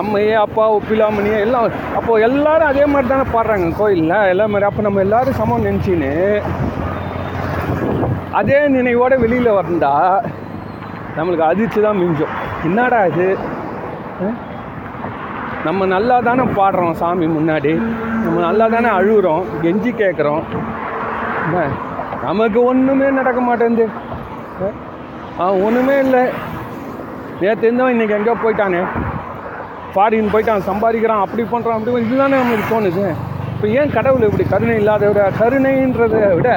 அம்மையே 0.00 0.34
அப்பா 0.44 0.64
ஒப்பிலாமணியே 0.76 1.38
எல்லாம். 1.46 1.64
அப்போது 1.98 2.22
எல்லாரும் 2.26 2.70
அதே 2.72 2.84
மாதிரி 2.92 3.08
தானே 3.12 3.24
பாடுறாங்க 3.34 3.66
கோயிலில். 3.80 4.14
எல்லாம் 4.32 4.50
மாதிரி. 4.52 4.68
அப்போ 4.68 4.82
நம்ம 4.86 5.00
எல்லாரும் 5.06 5.38
சமம் 5.40 5.66
நினச்சின்னு. 5.66 6.12
அதே 8.38 8.58
நினைவோடு 8.76 9.16
வெளியில் 9.24 9.58
வந்தா 9.60 9.92
நம்மளுக்கு 11.16 11.44
அதிர்ச்சி 11.50 11.80
தான் 11.86 12.00
மிஞ்சும். 12.02 12.34
என்னடா 12.68 13.00
இது? 13.10 13.28
நம்ம 15.66 15.86
நல்லா 15.94 16.16
தானே 16.28 16.44
பாடுறோம் 16.58 16.98
சாமி 17.02 17.26
முன்னாடி. 17.36 17.72
நம்ம 18.24 18.36
நல்லா 18.48 18.66
தானே 18.76 18.90
அழுகுறோம் 18.98 19.46
கெஞ்சி 19.64 19.92
கேட்குறோம். 20.02 20.42
என்ன 21.46 21.66
நமக்கு 22.26 22.58
ஒன்றுமே 22.70 23.06
நடக்க 23.18 23.40
மாட்டேங்குது. 23.48 23.86
அவன் 25.42 25.62
ஒன்றுமே 25.66 25.94
இல்லை. 26.04 26.22
நேற்று 27.40 27.66
இருந்தவன் 27.66 27.94
இன்றைக்கி 27.94 28.16
எங்கேயோ 28.16 28.36
போயிட்டானே. 28.42 28.80
ஃபாரின் 29.92 30.32
போயிட்டான் 30.32 30.68
சம்பாதிக்கிறான் 30.70 31.22
அப்படி 31.24 31.44
பண்ணுறான் 31.52 31.78
அப்படி 31.78 32.04
இதுதானே 32.06 32.40
நம்மளுக்கு 32.40 32.72
தோணுது. 32.74 33.04
இப்போ 33.54 33.68
ஏன் 33.78 33.94
கடவுள் 33.96 34.26
இப்படி 34.28 34.44
கருணை 34.52 34.74
இல்லாதவரை? 34.82 35.24
கருணைன்றதை 35.40 36.20
விட 36.36 36.50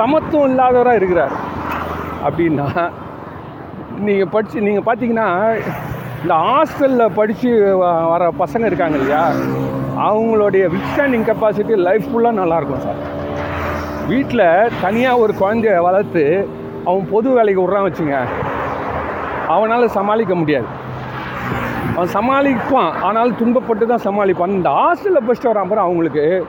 சமத்துவம் 0.00 0.50
இல்லாதவராக 0.52 1.00
இருக்கிறார். 1.00 1.32
அப்படின்னா 2.26 2.66
நீங்கள் 4.08 4.32
படித்து 4.34 4.66
நீங்கள் 4.68 4.86
பார்த்தீங்கன்னா 4.88 5.28
இந்த 6.22 6.34
ஹாஸ்டலில் 6.46 7.14
படித்து 7.20 7.50
வர 8.12 8.22
பசங்க 8.42 8.64
இருக்காங்க 8.70 8.98
இல்லையா? 9.00 9.24
அவங்களுடைய 10.08 10.64
வித்ஸ்டாண்டிங் 10.74 11.26
கெப்பாசிட்டி 11.30 11.74
லைஃப் 11.88 12.06
ஃபுல்லாக 12.10 12.40
நல்லாயிருக்கும் 12.42 12.84
சார். 12.86 13.00
வீட்டில் 14.08 14.70
தனியாக 14.82 15.18
ஒரு 15.18 15.34
குழந்தைய 15.40 15.78
வளர்த்து 15.78 16.48
அவன் 16.84 17.08
பொது 17.10 17.30
வேலைக்கு 17.30 17.62
விட்றான் 17.62 17.92
வச்சுங்க. 17.92 18.24
அவனால் 19.48 19.88
சமாளிக்க 19.88 20.34
முடியாது. 20.34 20.64
அவன் 21.96 22.08
சமாளிப்பான். 22.14 22.92
ஆனாலும் 23.02 23.36
துன்பப்பட்டு 23.36 23.86
தான் 23.86 24.04
சமாளிப்பான். 24.04 24.48
இந்த 24.48 24.70
ஹாஸ்டலில் 24.70 25.30
படிச்சுட்டு 25.30 25.50
வரான் 25.50 25.68
பாரு 25.68 25.78
அவங்களுக்கு. 25.78 26.46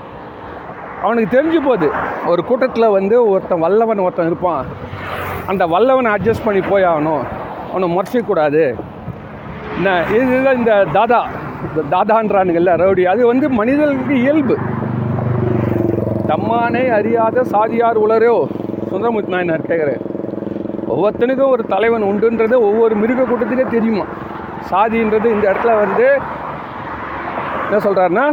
அவனுக்கு 1.04 1.38
தெரிஞ்சு 1.38 1.56
போகுது. 1.56 1.92
ஒரு 2.26 2.46
கூட்டத்தில் 2.46 2.88
வந்து 2.88 3.30
ஒருத்தன் 3.30 3.60
வல்லவன் 3.60 3.98
ஒருத்தன் 3.98 4.26
இருப்பான். 4.26 4.66
அந்த 5.48 5.68
வல்லவனை 5.68 6.14
அட்ஜஸ்ட் 6.14 6.46
பண்ணி 6.46 6.62
போய் 6.62 6.84
ஆகணும். 6.84 7.24
அவனை 7.70 7.98
முறைச்சிக்கூடாது. 7.98 8.76
என்ன 9.76 10.04
இதுதான் 10.14 10.58
இந்த 10.58 10.86
தாதா 10.94 11.26
இந்த 11.76 11.98
தாதான்றானுங்கள்ல 11.98 12.76
ரவுடி. 12.84 13.04
அது 13.04 13.28
வந்து 13.28 13.50
மனிதர்களுக்கு 13.50 14.20
இயல்பு. 14.20 14.58
தம்மானே 16.34 16.82
அறியாத 16.98 17.44
சாதியார் 17.54 17.98
உளரோ? 18.04 18.36
சுந்தரமூர்த்தி 18.92 19.32
நாயனார் 19.34 19.68
கேட்குறாரு 19.70 20.00
ஒவ்வொருத்தனுக்கும் 20.94 21.52
ஒரு 21.56 21.64
தலைவன் 21.74 22.06
உண்டுன்றது 22.10 22.56
ஒவ்வொரு 22.68 22.94
மிருக 23.02 23.22
கூட்டத்துக்கே 23.24 23.66
தெரியுமா? 23.74 24.06
சாதின்றது 24.72 25.28
இந்த 25.36 25.46
இடத்துல 25.52 25.74
வந்து 25.82 26.08
என்ன 27.66 27.80
சொல்கிறாருன்னா 27.86 28.26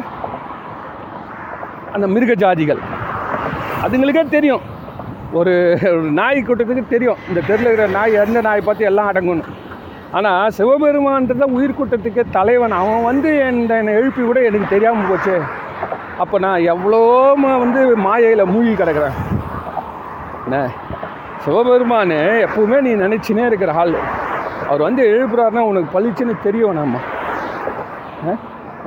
அந்த 1.94 2.06
மிருக 2.14 2.32
ஜாதிகள். 2.44 2.80
அதுங்களுக்கே 3.84 4.24
தெரியும். 4.36 4.64
ஒரு 5.38 5.54
நாய் 6.20 6.46
கூட்டத்துக்கு 6.48 6.84
தெரியும். 6.94 7.22
இந்த 7.28 7.40
தெருவில் 7.48 7.68
இருக்கிற 7.70 7.88
நாய் 7.98 8.20
எந்த 8.24 8.40
நாய் 8.48 8.66
பார்த்து 8.66 8.90
எல்லாம் 8.90 9.10
அடங்கணும். 9.12 9.50
ஆனால் 10.18 10.52
சிவபெருமான்றத 10.58 11.48
உயிர் 11.56 11.78
கூட்டத்துக்கு 11.80 12.24
தலைவன் 12.38 12.78
அவன் 12.82 13.08
வந்து 13.10 13.32
என்னை 13.48 13.94
எழுப்பி 14.00 14.22
கூட 14.22 14.40
எனக்கு 14.50 14.74
தெரியாமல் 14.74 15.10
போச்சு. 15.10 15.36
அப்போ 16.22 16.36
நான் 16.44 16.66
எவ்வளோ 16.72 16.98
வந்து 17.64 17.82
மாயையில் 18.06 18.50
மூழ்கி 18.52 18.72
கிடக்கிறேன்? 18.80 19.16
என்ன 20.46 20.56
சிவபெருமான் 21.44 22.16
எப்பவுமே 22.46 22.78
நீ 22.86 22.90
நினச்சினே 23.04 23.44
இருக்கிற 23.50 23.72
ஆள். 23.82 23.94
அவர் 24.68 24.82
வந்து 24.88 25.02
எழுப்புறாருன்னா 25.12 25.62
உனக்கு 25.70 25.88
பளிச்சுன்னு 25.94 26.34
தெரியும் 26.46 26.78
நம்ம 26.80 26.98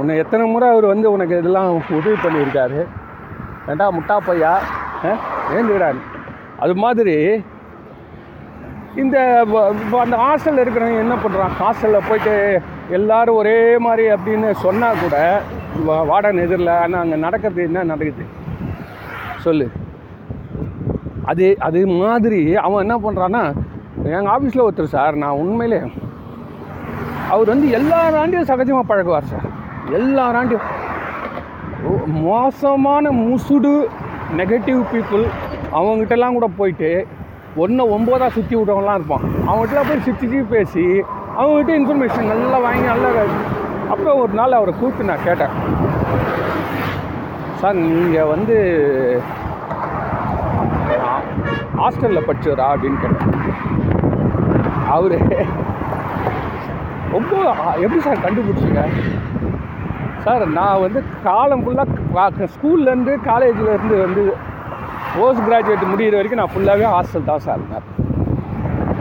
உன்னை 0.02 0.14
எத்தனை 0.24 0.44
முறை 0.52 0.68
அவர் 0.74 0.86
வந்து 0.92 1.08
உனக்கு 1.16 1.40
இதெல்லாம் 1.42 1.72
உதவி 1.98 2.16
பண்ணியிருக்காரு. 2.26 2.80
ஏண்டா 3.72 3.88
முட்டா 3.98 4.16
பையா 4.28 4.54
ஏந்துக்கிறாரு 5.56 6.00
அது 6.64 6.74
மாதிரி 6.84 7.16
இந்த 9.02 9.18
அந்த 10.04 10.16
ஹாஸ்டலில் 10.24 10.64
இருக்கிறவங்க 10.64 11.04
என்ன 11.06 11.16
பண்ணுறான் 11.24 11.54
ஹாஸ்டலில் 11.62 12.08
போயிட்டு 12.10 12.36
எல்லாரும் 12.90 13.36
ஒரே 13.36 13.78
மாதிரி 13.78 14.08
அப்படின்னு 14.08 14.52
சொன்னால் 14.52 15.00
கூட 15.02 15.42
வா- 15.88 16.36
எதிரில் 16.38 16.68
ஆனால் 16.68 17.02
அங்கே 17.02 17.16
நடக்கிறது 17.16 17.64
என்ன 17.64 17.84
நடக்குது? 17.84 18.26
சொல்லு. 19.40 19.72
அது 21.26 21.56
அது 21.60 21.88
மாதிரி 21.88 22.56
அவன் 22.56 22.90
என்ன 22.90 23.10
பண்ணுறான்னா 23.10 23.54
எங்கள் 24.04 24.34
ஆஃபீஸில் 24.34 24.68
ஒருத்தர் 24.70 24.84
சார் 24.84 25.16
நான் 25.16 25.32
உண்மையிலே 25.32 25.82
அவர் 27.30 27.48
வந்து 27.48 27.78
எல்லாராண்டியும் 27.78 28.48
சகஜமாக 28.48 28.82
பழகுவார் 28.88 29.24
சார். 29.24 29.46
எல்லாராண்டியும் 29.92 30.68
மோசமான 32.06 33.12
முசுடு 33.12 33.86
நெகட்டிவ் 34.38 34.84
பீப்புள் 34.94 35.26
அவங்ககிட்டலாம் 35.74 36.32
கூட 36.32 36.48
போயிட்டு 36.58 37.08
ஒன்று 37.56 38.00
ஒம்போதாக 38.00 38.30
சுற்றி 38.30 38.56
விட்டவங்களாம் 38.56 38.94
இருப்பான். 38.94 39.22
அவங்ககிட்ட 39.48 39.88
போய் 39.88 40.02
சுற்றி 40.02 40.28
பேசி 40.28 41.04
அவங்ககிட்ட 41.40 41.72
இன்ஃபர்மேஷன் 41.80 42.32
நல்லா 42.32 42.58
வாங்கி 42.66 42.86
நல்லா 42.92 43.10
அப்புறம் 43.92 44.20
ஒரு 44.24 44.34
நாள் 44.40 44.58
அவரை 44.58 44.74
கூப்பிட்டு 44.80 45.10
நான் 45.10 45.26
கேட்டேன். 45.28 45.54
சார் 47.62 47.78
நீங்கள் 47.82 48.30
வந்து 48.34 48.56
ஹாஸ்டலில் 51.80 52.28
படிச்சவரா? 52.28 52.68
அப்படின்னு 52.74 53.02
கேட்டேன். 53.04 53.32
அவரு 54.96 55.18
ரொம்ப 57.16 57.34
எப்படி 57.84 58.02
சார் 58.08 58.24
கண்டுபிடிச்சிங்க? 58.26 58.84
சார் 60.26 60.44
நான் 60.60 60.84
வந்து 60.86 61.00
காலம் 61.28 61.64
ஃபுல்லாக 61.66 62.48
ஸ்கூல்லேருந்து 62.56 63.14
காலேஜ்லேருந்து 63.30 63.98
வந்து 64.06 64.24
போஸ்ட் 65.16 65.46
கிராஜுவேட் 65.50 65.92
முடிகிற 65.92 66.18
வரைக்கும் 66.20 66.42
நான் 66.44 66.56
ஃபுல்லாகவே 66.56 66.88
ஹாஸ்டல் 66.96 67.30
தான் 67.32 67.46
சார் 67.48 67.62
இருந்தேன். 67.62 67.88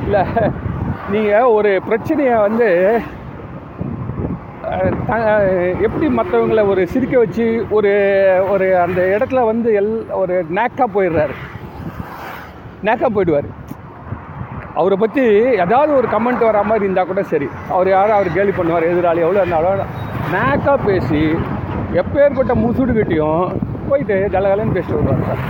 இல்லை 0.05 0.23
நீங்கள் 1.13 1.43
ஒரு 1.43 1.83
பிரச்சனையை 1.83 2.35
வந்து 2.35 3.01
த- 5.07 5.77
எப்படி 5.81 6.07
மற்றவங்களை 6.09 6.67
ஒரு 6.69 6.87
சிரிக்க 6.87 7.19
வச்சு 7.19 7.67
ஒரு 7.71 7.93
ஒரு 8.51 8.79
அந்த 8.79 9.19
இடத்துல 9.19 9.45
வந்து 9.45 9.71
எல் 9.81 10.13
ஒரு 10.13 10.45
நேக்காக 10.49 10.87
போயிடுறாரு. 10.95 11.35
நேக்காக 12.83 13.11
போயிடுவார். 13.15 13.49
அவரை 14.75 14.97
பற்றி 14.99 15.23
ஏதாவது 15.65 15.97
ஒரு 15.97 16.09
கமெண்ட் 16.09 16.39
வர 16.39 16.63
மாதிரி 16.63 16.85
இருந்தால் 16.85 17.07
கூட 17.07 17.23
சரி. 17.23 17.49
அவர் 17.71 17.89
யாரும் 17.89 18.15
அவர் 18.15 18.33
கேலி 18.33 18.51
பண்ணுவார் 18.51 18.89
எதிராளி 18.91 19.23
எவ்வளோ 19.27 19.43
இருந்தாலும் 19.43 19.87
நேக்காக 20.33 20.77
பேசி 20.87 21.23
எப்பேற்பட்ட 21.95 22.55
முசுடுகிட்டையும் 22.55 23.57
போயிட்டு 23.89 24.29
கலகலன்னு 24.33 24.77
பேசிட்டு 24.77 24.95
வருவார் 24.95 25.25
சார். 25.27 25.43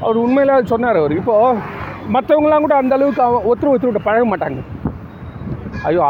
அவர் 0.00 0.18
உண்மையில 0.18 0.64
சொன்னார் 0.64 0.96
அவர். 0.96 1.12
இப்போது 1.12 1.58
மற்றவங்களாம் 2.14 2.64
கூட 2.64 2.74
அந்த 2.82 2.94
அளவுக்கு 2.96 3.22
ஒருத்தர் 3.50 3.72
ஒருத்தர் 3.72 4.06
பழக 4.08 4.24
மாட்டாங்க. 4.30 4.60
ஐயோ 5.88 6.02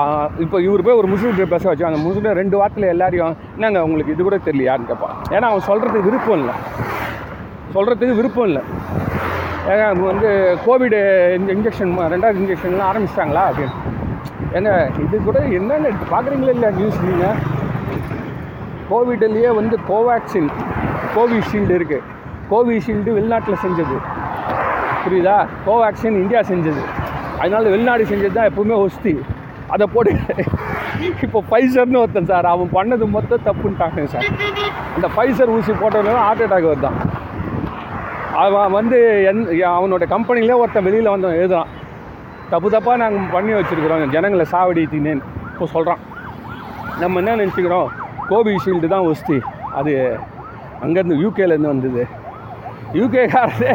இப்போ 0.44 0.56
இவர் 0.66 0.84
போய் 0.86 0.98
ஒரு 1.00 1.08
முஸ்லீம் 1.12 1.52
பேச 1.52 1.64
வச்சு 1.68 1.86
அந்த 1.88 2.00
முஸ்லீம் 2.06 2.38
ரெண்டு 2.40 2.56
வாரத்தில் 2.60 2.92
எல்லாரையும் 2.94 3.34
என்னங்க 3.56 3.78
அவங்களுக்கு 3.82 4.14
இது 4.14 4.26
கூட 4.26 4.38
தெரியலையான்னு 4.46 4.88
கேட்பான். 4.90 5.16
ஏன்னா 5.34 5.46
அவன் 5.50 5.66
சொல்கிறதுக்கு 5.68 6.08
விருப்பம் 6.08 6.38
இல்லை. 6.40 6.54
சொல்கிறதுக்கு 7.76 8.18
விருப்பம் 8.20 8.48
இல்லை. 8.50 8.62
ஏன்னா 9.72 9.86
வந்து 10.10 10.30
கோவிடு 10.64 10.98
இந்த 11.38 11.50
இன்ஜெக்ஷன் 11.56 11.92
ரெண்டாவது 12.14 12.40
இன்ஜெக்ஷன்லாம் 12.42 12.90
ஆரம்பிச்சிட்டாங்களா 12.90 13.44
அப்படின்னு. 13.50 13.74
ஏங்க 14.56 14.72
இது 15.04 15.16
கூட 15.28 15.38
என்னென்ன 15.58 15.92
பார்க்குறீங்களே 16.14 16.54
இல்லையா 16.56 16.72
நியூஸ் 16.80 16.98
நீங்கள் 17.06 17.38
கோவிட்லேயே 18.90 19.52
வந்து 19.60 19.76
கோவேக்சின் 19.90 20.50
கோவிஷீல்டு 21.14 21.76
இருக்குது 21.78 22.04
கோவிஷீல்டு 22.50 23.16
வெளிநாட்டில் 23.18 23.62
செஞ்சது. 23.64 23.96
புரியுதா? 25.04 25.36
கோவேக்சின் 25.66 26.20
இந்தியா 26.22 26.40
செஞ்சது. 26.50 26.82
அதனால 27.40 27.64
வெளிநாடு 27.74 28.04
செஞ்சது 28.12 28.36
தான் 28.38 28.50
எப்பவுமே 28.50 28.76
ஒஸ்தி. 28.84 29.12
அதை 29.74 29.84
போட்டு 29.92 30.12
இப்போ 31.26 31.38
ஃபைசர்னு 31.48 32.00
ஒருத்தன் 32.02 32.28
சார் 32.30 32.46
அவன் 32.54 32.70
பண்ணது 32.78 33.04
மொத்தம் 33.14 33.44
தப்புன்ட்டாங்க 33.46 34.04
சார். 34.14 34.26
அந்த 34.96 35.08
ஃபைசர் 35.14 35.52
ஊசி 35.54 35.72
போட்டவங்க 35.82 36.24
ஹார்ட் 36.26 36.42
அட்டாக் 36.46 36.68
வருதான். 36.70 36.98
அவன் 38.42 38.74
வந்து 38.78 38.98
என் 39.30 39.42
அவனோட 39.76 40.04
கம்பெனிலே 40.14 40.58
ஒருத்தன் 40.62 40.86
வெளியில் 40.88 41.12
வந்தவன் 41.14 41.40
எழுதுறான். 41.40 41.70
தப்பு 42.52 42.68
தப்பாக 42.74 42.96
நாங்கள் 43.02 43.32
பண்ணி 43.34 43.52
வச்சுருக்குறோம். 43.58 44.12
ஜனங்களை 44.14 44.46
சாவடித்தினேன்னு. 44.52 45.24
இப்போ 45.52 45.66
சொல்கிறான் 45.74 46.02
நம்ம 47.02 47.20
என்ன 47.22 47.36
நினச்சிக்கிறோம்? 47.42 47.88
கோவிஷீல்டு 48.30 48.92
தான் 48.94 49.06
ஒஸ்தி. 49.10 49.38
அது 49.78 49.92
அங்கேருந்து 50.84 51.16
யூகேலேருந்து 51.24 51.72
வந்தது. 51.74 52.04
யூகேக்காரே 53.00 53.72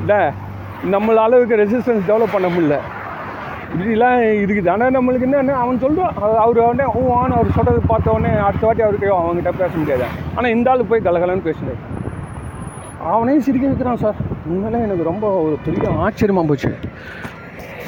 இல்லை 0.00 0.20
நம்மள 0.94 1.20
அளவுக்கு 1.26 1.60
ரெசிஸ்டன்ஸ் 1.62 2.08
டெவலப் 2.08 2.34
பண்ண 2.34 2.48
முடியல. 2.54 2.76
இப்படிலாம் 3.72 4.20
இருக்குது. 4.42 4.68
ஆனால் 4.74 4.94
நம்மளுக்கு 4.96 5.26
என்ன 5.28 5.56
அவன் 5.62 5.80
சொல்லுவான் 5.84 6.14
அவர் 6.42 6.60
உடனே 6.66 6.86
ஓ 6.98 7.00
ஆன் 7.20 7.34
அவர் 7.38 7.56
சொல்கிறது 7.56 7.80
பார்த்த 7.90 8.14
உடனே 8.16 8.30
அடுத்த 8.46 8.64
வாட்டி 8.66 8.84
அவருக்கு 8.86 9.08
அவங்ககிட்ட 9.16 9.52
பேச 9.62 9.72
முடியாது. 9.80 10.06
ஆனால் 10.36 10.52
இந்த 10.56 10.70
ஆள் 10.72 10.88
போய் 10.92 11.04
கலகலன்னு 11.08 11.46
பேசினார் 11.48 11.82
அவனையும் 13.12 13.44
சிரிக்க 13.46 13.66
வைக்கிறான் 13.68 14.00
சார். 14.04 14.18
உண்மையிலே 14.52 14.78
எனக்கு 14.86 15.10
ரொம்ப 15.10 15.26
ஒரு 15.42 15.56
பெரிய 15.66 15.90
ஆச்சரியமாக 16.04 16.48
போச்சு. 16.50 16.72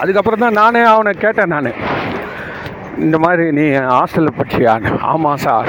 அதுக்கப்புறம் 0.02 0.44
தான் 0.44 0.58
நானே 0.60 0.82
அவனை 0.92 1.12
கேட்டேன் 1.24 1.52
நான். 1.54 1.72
இந்த 3.06 3.16
மாதிரி 3.24 3.44
நீ 3.58 3.64
ஹாஸ்டலில் 3.96 4.38
படிச்சியா? 4.38 4.72
ஆமாம் 5.12 5.42
சார். 5.46 5.68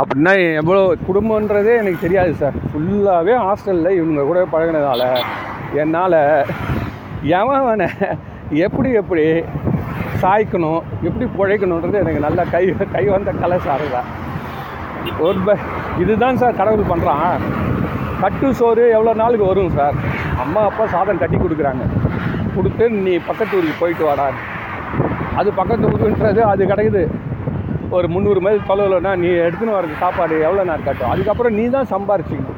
அப்படின்னா 0.00 0.32
எவ்வளோ 0.60 0.82
குடும்பன்றதே 1.08 1.74
எனக்கு 1.82 2.04
தெரியாது 2.06 2.32
சார். 2.42 2.56
ஃபுல்லாகவே 2.70 3.34
ஹாஸ்டலில் 3.46 3.96
இவங்க 4.00 4.24
கூட 4.30 4.40
பழகினதால. 4.54 5.04
என்னால் 5.82 6.20
எவனை 7.38 7.88
எப்படி 8.66 8.90
எப்படி 9.00 9.24
சாய்க்கணும் 10.22 10.80
எப்படி 11.08 11.24
பிழைக்கணுன்றது 11.38 12.00
எனக்கு 12.02 12.24
நல்லா 12.26 12.44
கை 12.54 12.62
கை 12.94 13.02
வந்த 13.14 13.30
கலை 13.42 13.58
சார் 13.66 13.84
தான். 13.96 14.08
ஒரு 15.26 15.38
ப 15.46 15.56
இதுதான் 16.02 16.40
சார் 16.42 16.58
கடவுள் 16.60 16.90
பண்ணுறான் 16.92 17.44
கட்டு 18.22 18.48
சோறு 18.60 18.84
எவ்வளோ 18.96 19.14
நாளுக்கு 19.22 19.50
வரும் 19.50 19.76
சார் 19.78 19.96
அம்மா 20.44 20.60
அப்பா 20.68 20.84
சாதம் 20.94 21.20
கட்டி 21.22 21.38
கொடுக்குறாங்க. 21.42 21.84
கொடுத்து 22.56 22.84
நீ 23.06 23.14
பக்கத்து 23.28 23.56
ஊருக்கு 23.58 23.80
போயிட்டு 23.82 24.04
வாடா. 24.08 24.26
அது 25.40 25.48
பக்கத்து 25.60 25.90
ஊருன்றது 25.94 26.42
அது 26.52 26.62
கிடைக்குது. 26.72 27.02
ஒரு 27.96 28.06
முந்நூறு 28.14 28.40
மைல் 28.46 28.66
தொலைவில்னா 28.70 29.12
நீ 29.22 29.28
எடுத்துன்னு 29.46 29.76
வரது 29.76 30.02
சாப்பாடு 30.04 30.34
எவ்வளோ 30.46 30.64
நேரம் 30.70 30.88
கட்டும்? 30.88 31.12
அதுக்கப்புறம் 31.12 31.56
நீ 31.58 31.64
தான் 31.76 31.90
சம்பாரிச்சிக்கணும். 31.94 32.57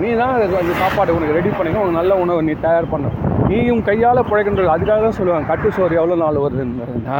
நீ 0.00 0.08
தான் 0.20 0.32
அந்த 0.60 0.74
சாப்பாடு 0.80 1.14
உனக்கு 1.16 1.36
ரெடி 1.36 1.50
பண்ணி 1.50 1.72
உனக்கு 1.74 1.98
நல்ல 1.98 2.12
உணவு 2.22 2.46
நீ 2.48 2.54
தயார் 2.64 2.92
பண்ண. 2.92 3.06
நீயும் 3.48 3.82
கையால் 3.88 4.28
பிழைக்கின்றது 4.28 4.74
அதுக்காக 4.74 5.02
தான் 5.06 5.18
சொல்லுவாங்க 5.18 5.48
கட்டு 5.50 5.68
சோறு 5.76 5.98
எவ்வளோ 6.00 6.16
நாள் 6.22 6.44
வருதுன்னா 6.44 7.18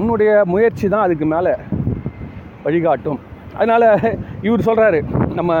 உன்னுடைய 0.00 0.32
முயற்சி 0.52 0.86
தான் 0.88 1.06
அதுக்கு 1.06 1.26
மேலே 1.26 1.52
வழிகாட்டும். 2.64 3.20
அதனால் 3.54 3.86
இவர் 4.46 4.66
சொல்கிறாரு 4.68 4.98
நம்ம 5.38 5.52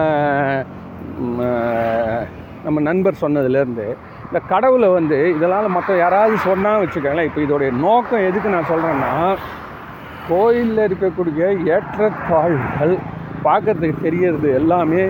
நம்ம 2.64 2.78
நண்பர் 2.80 3.22
சொன்னதுலேருந்து 3.22 3.86
இந்த 4.26 4.40
கடவுளை 4.52 4.88
வந்து 4.88 5.18
இதனால் 5.36 5.74
மற்ற 5.76 5.96
யாராவது 5.96 6.36
சொன்னால் 6.48 6.82
வச்சுக்கோங்களேன் 6.82 7.28
இப்போ 7.28 7.40
இதோடைய 7.46 7.70
நோக்கம் 7.84 8.26
எதுக்கு 8.28 8.54
நான் 8.54 8.70
சொல்கிறேன்னா 8.72 9.12
கோயிலில் 10.28 10.84
இருக்கக்கூடிய 10.88 11.44
ஏற்றத்தாழ்வுகள் 11.76 12.94
பார்க்கறதுக்கு 13.46 14.04
தெரியறது 14.06 14.48
எல்லாமே 14.60 15.02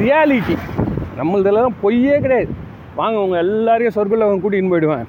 ரியாலிட்டி 0.00 0.56
நம்மளதெல்லாம் 1.18 1.74
பொய்யே 1.82 2.16
கிடையாது. 2.24 2.52
வாங்க 3.00 3.16
உங்கள் 3.24 3.42
எல்லாரையும் 3.44 3.96
அவங்க 4.26 4.42
கூட்டின்னு 4.44 4.72
போயிடுவேன். 4.72 5.06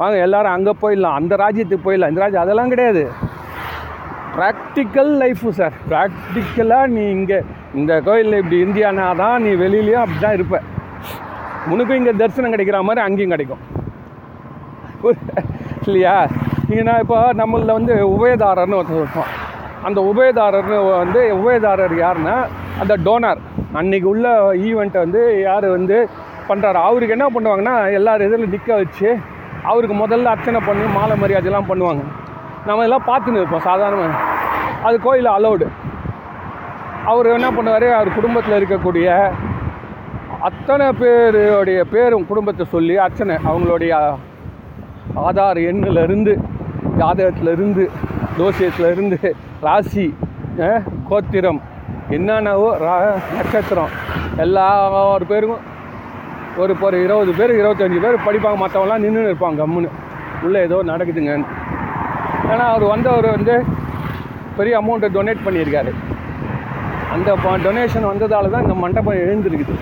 வாங்க 0.00 0.16
எல்லாரும் 0.26 0.54
அங்கே 0.56 0.72
போயிடலாம் 0.82 1.16
அந்த 1.20 1.34
ராஜ்யத்துக்கு 1.44 1.86
போயிடலாம். 1.86 2.12
இந்த 2.12 2.22
ராஜ்யம் 2.24 2.44
அதெல்லாம் 2.44 2.72
கிடையாது. 2.74 3.04
ப்ராக்டிக்கல் 4.36 5.12
லைஃபு 5.22 5.50
சார் 5.58 5.74
ப்ராக்டிக்கலாக 5.90 6.86
நீ 6.94 7.02
இங்கே 7.16 7.38
இந்த 7.80 7.92
கோயிலில் 8.06 8.40
இப்படி 8.40 8.58
இந்தியானா 8.66 9.06
தான் 9.22 9.36
நீ 9.44 9.50
வெளியிலையும் 9.62 10.02
அப்படி 10.04 10.18
தான் 10.24 10.36
இருப்ப. 10.38 10.58
உனக்கும் 11.72 11.98
இங்கே 12.00 12.14
தரிசனம் 12.22 12.54
கிடைக்கிற 12.54 12.78
மாதிரி 12.88 13.04
அங்கேயும் 13.06 13.34
கிடைக்கும். 13.34 13.62
இல்லையா? 15.86 16.16
நீங்கள் 16.68 16.86
நான் 16.88 17.02
இப்போ 17.04 17.18
நம்மளில் 17.40 17.76
வந்து 17.78 17.94
உபயதாரன்னு 18.14 18.78
ஒருத்தர் 18.80 19.02
இருப்போம் 19.02 19.32
அந்த 19.88 20.00
உபயதாரர்னு 20.10 20.78
வந்து 21.02 21.20
உபயதாரர் 21.40 21.94
யாருன்னா 22.04 22.36
அந்த 22.82 22.94
டோனார். 23.06 23.40
அன்றைக்கி 23.78 24.08
உள்ள 24.12 24.26
ஈவெண்ட்டை 24.66 25.00
வந்து 25.04 25.22
யார் 25.48 25.66
வந்து 25.76 25.96
பண்ணுறாரு 26.48 26.78
அவருக்கு 26.88 27.16
என்ன 27.16 27.26
பண்ணுவாங்கன்னா 27.34 27.74
எல்லார் 27.98 28.26
இதில் 28.26 28.52
நிற்க 28.54 28.70
வச்சு 28.80 29.08
அவருக்கு 29.70 29.96
முதல்ல 30.02 30.32
அர்ச்சனை 30.34 30.60
பண்ணி 30.68 30.86
மாலை 30.96 31.14
மரியாதைலாம் 31.22 31.70
பண்ணுவாங்க. 31.70 32.02
நம்ம 32.68 32.84
எல்லாம் 32.88 33.08
பார்த்துன்னு 33.10 33.40
இருப்போம் 33.40 33.66
சாதாரணமாக 33.70 34.20
அது 34.88 34.96
கோயில் 35.06 35.30
அலௌடு 35.36 35.66
அவர் 37.12 37.34
என்ன 37.36 37.48
பண்ணுவார்? 37.56 37.88
அவர் 37.98 38.16
குடும்பத்தில் 38.18 38.58
இருக்கக்கூடிய 38.58 39.08
அத்தனை 40.48 40.86
பேருடைய 41.00 41.80
பேரும் 41.94 42.28
குடும்பத்தை 42.30 42.64
சொல்லி 42.74 42.94
அர்ச்சனை 43.04 43.34
அவங்களுடைய 43.50 43.92
ஆதார் 45.26 45.60
எண்ணிலிருந்து 45.70 46.32
ஜாதகத்திலிருந்து 47.00 47.84
ஜோசியத்திலிருந்து 48.38 49.18
ராசி 49.66 50.04
கோத்திரம் 51.08 51.60
என்னென்னவோ 52.16 52.68
ரா 52.84 52.94
நட்சத்திரம். 53.36 53.92
எல்லா 54.44 54.66
ஒரு 55.14 55.24
பேருக்கும் 55.30 55.62
ஒரு 56.62 56.72
ஒரு 56.86 56.96
இருபது 57.04 57.32
பேர் 57.38 57.52
இருபத்தஞ்சி 57.60 57.98
பேர் 58.04 58.24
படிப்பாங்க. 58.26 58.58
மற்றவங்களாம் 58.62 59.04
நின்று 59.04 59.28
இருப்பாங்க 59.30 59.62
கம்முன்னு. 59.62 59.90
உள்ளே 60.46 60.60
ஏதோ 60.66 60.78
நடக்குதுங்க. 60.92 61.34
ஏன்னா 62.52 62.64
அவர் 62.72 62.84
வந்தவர் 62.94 63.28
வந்து 63.36 63.54
பெரிய 64.58 64.74
அமௌண்ட்டை 64.80 65.10
டொனேட் 65.16 65.44
பண்ணியிருக்காரு. 65.46 65.92
அந்த 67.14 67.30
டொனேஷன் 67.66 68.10
வந்ததால் 68.12 68.52
தான் 68.54 68.66
இந்த 68.66 68.76
மண்டபம் 68.84 69.22
எழுந்திருக்குது. 69.24 69.74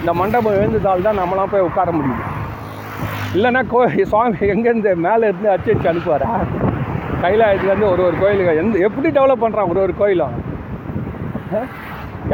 இந்த 0.00 0.12
மண்டபம் 0.20 0.58
எழுந்ததால் 0.60 1.06
தான் 1.08 1.20
நம்மளாம் 1.22 1.52
போய் 1.54 1.66
உட்கார 1.68 1.90
முடியுது. 1.98 2.24
இல்லைன்னா 3.36 3.62
கோ 3.72 3.80
சுவாமி 4.12 4.50
எங்கேருந்து 4.54 4.92
மேலே 5.06 5.24
இருந்து 5.30 5.50
அச்சு 5.54 5.90
அனுப்புவாரா? 5.92 6.28
கைலாயத்துலேருந்து 7.22 7.88
ஒரு 7.92 8.02
ஒரு 8.08 8.16
கோயிலுக்கு 8.22 8.60
எந்த 8.62 8.78
எப்படி 8.88 9.08
டெவலப் 9.18 9.42
பண்ணுறான் 9.44 9.70
ஒரு 9.72 9.80
ஒரு 9.84 9.94
கோயிலும்? 10.00 10.34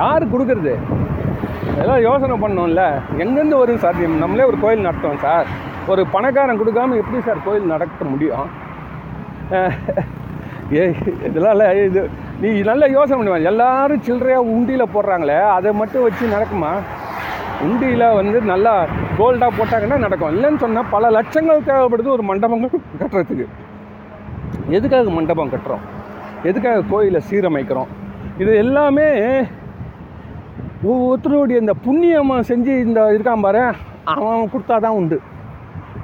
யார் 0.00 0.32
கொடுக்குறது? 0.32 0.74
இதெல்லாம் 1.72 2.02
யோசனை 2.06 2.36
பண்ணோம்ல 2.44 2.84
எங்கேருந்து 3.22 3.60
வரும் 3.60 3.82
சார் 3.84 4.00
நம்மளே 4.24 4.48
ஒரு 4.50 4.58
கோயில் 4.64 4.86
நடத்துவோம் 4.88 5.22
சார். 5.26 5.48
ஒரு 5.92 6.02
பணக்காரன் 6.14 6.60
கொடுக்காம 6.60 6.96
எப்படி 7.02 7.20
சார் 7.28 7.46
கோயில் 7.46 7.72
நடத்த 7.74 8.04
முடியும்? 8.12 8.48
ஏ 10.78 10.82
இதெல்லாம் 11.28 11.54
இல்லை 11.54 11.66
இது 11.88 12.02
நீ 12.42 12.50
நல்லா 12.68 12.86
யோசனை 12.96 13.16
பண்ணுவேன் 13.18 13.48
எல்லாரும் 13.50 14.04
சில்லறையாக 14.06 14.50
உண்டியில் 14.54 14.92
போடுறாங்களே 14.94 15.38
அதை 15.56 15.70
மட்டும் 15.80 16.04
வச்சு 16.06 16.34
நடக்குமா? 16.36 16.72
உண்டியில் 17.66 18.06
வந்து 18.20 18.38
நல்லா 18.52 18.72
கோல்டாக 19.18 19.52
போட்டாங்கன்னா 19.58 19.98
நடக்கும். 20.04 20.32
இல்லைன்னு 20.36 20.62
சொன்னால் 20.64 20.90
பல 20.94 21.10
லட்சங்கள் 21.18 21.68
தேவைப்படுது 21.70 22.16
ஒரு 22.16 22.24
மண்டபங்கள் 22.30 22.72
கட்டுறதுக்கு. 23.02 23.46
எதுக்காக 24.76 25.10
மண்டபம் 25.16 25.52
கட்டுறோம்? 25.54 25.82
எதுக்காக 26.48 26.84
கோயிலை 26.92 27.20
சீரமைக்கிறோம்? 27.30 27.90
இது 28.42 28.52
எல்லாமே 28.64 29.08
ஒவ்வொருத்தருடைய 30.90 31.56
இந்த 31.62 31.74
புண்ணியமாக 31.86 32.46
செஞ்சு 32.50 32.72
இந்த 32.86 33.00
இருக்கான் 33.16 33.44
பாரு 33.46 33.64
அவன் 34.14 34.52
கொடுத்தா 34.52 34.76
தான் 34.84 34.96
உண்டு. 35.00 35.18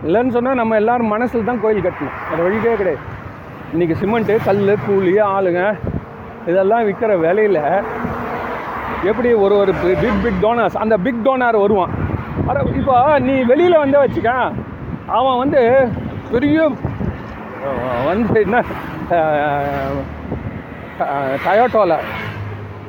இல்லைன்னு 0.06 0.34
சொன்னால் 0.36 0.60
நம்ம 0.60 0.76
எல்லாரும் 0.80 1.12
மனசில் 1.14 1.48
தான் 1.48 1.62
கோயில் 1.62 1.86
கட்டணும். 1.86 2.18
அது 2.30 2.40
வழிக்கே 2.46 2.74
கிடையாது. 2.80 3.04
இன்றைக்கி 3.72 3.94
சிமெண்ட்டு 4.02 4.34
கல் 4.48 4.62
கூலி 4.84 5.14
ஆளுங்க 5.32 5.62
இதெல்லாம் 6.50 6.84
விற்கிற 6.88 7.14
விலையில் 7.24 7.62
எப்படி 9.10 9.30
ஒரு 9.44 9.54
ஒரு 9.62 9.72
பிக் 9.82 10.22
பிக் 10.24 10.40
டோனர்ஸ் 10.44 10.78
அந்த 10.82 10.94
பிக் 11.06 11.24
டோனார் 11.26 11.62
வருவான். 11.64 11.92
அட 12.48 12.58
இப்போ 12.80 12.96
நீ 13.26 13.34
வெளியில் 13.50 13.82
வந்தே 13.82 13.98
வச்சுக்க 14.04 14.30
அவன் 15.18 15.40
வந்து 15.42 15.62
பெரிய 16.32 16.68
வந்து 18.08 18.38
என்ன 18.46 18.58
டயோட்டோவில் 21.46 21.96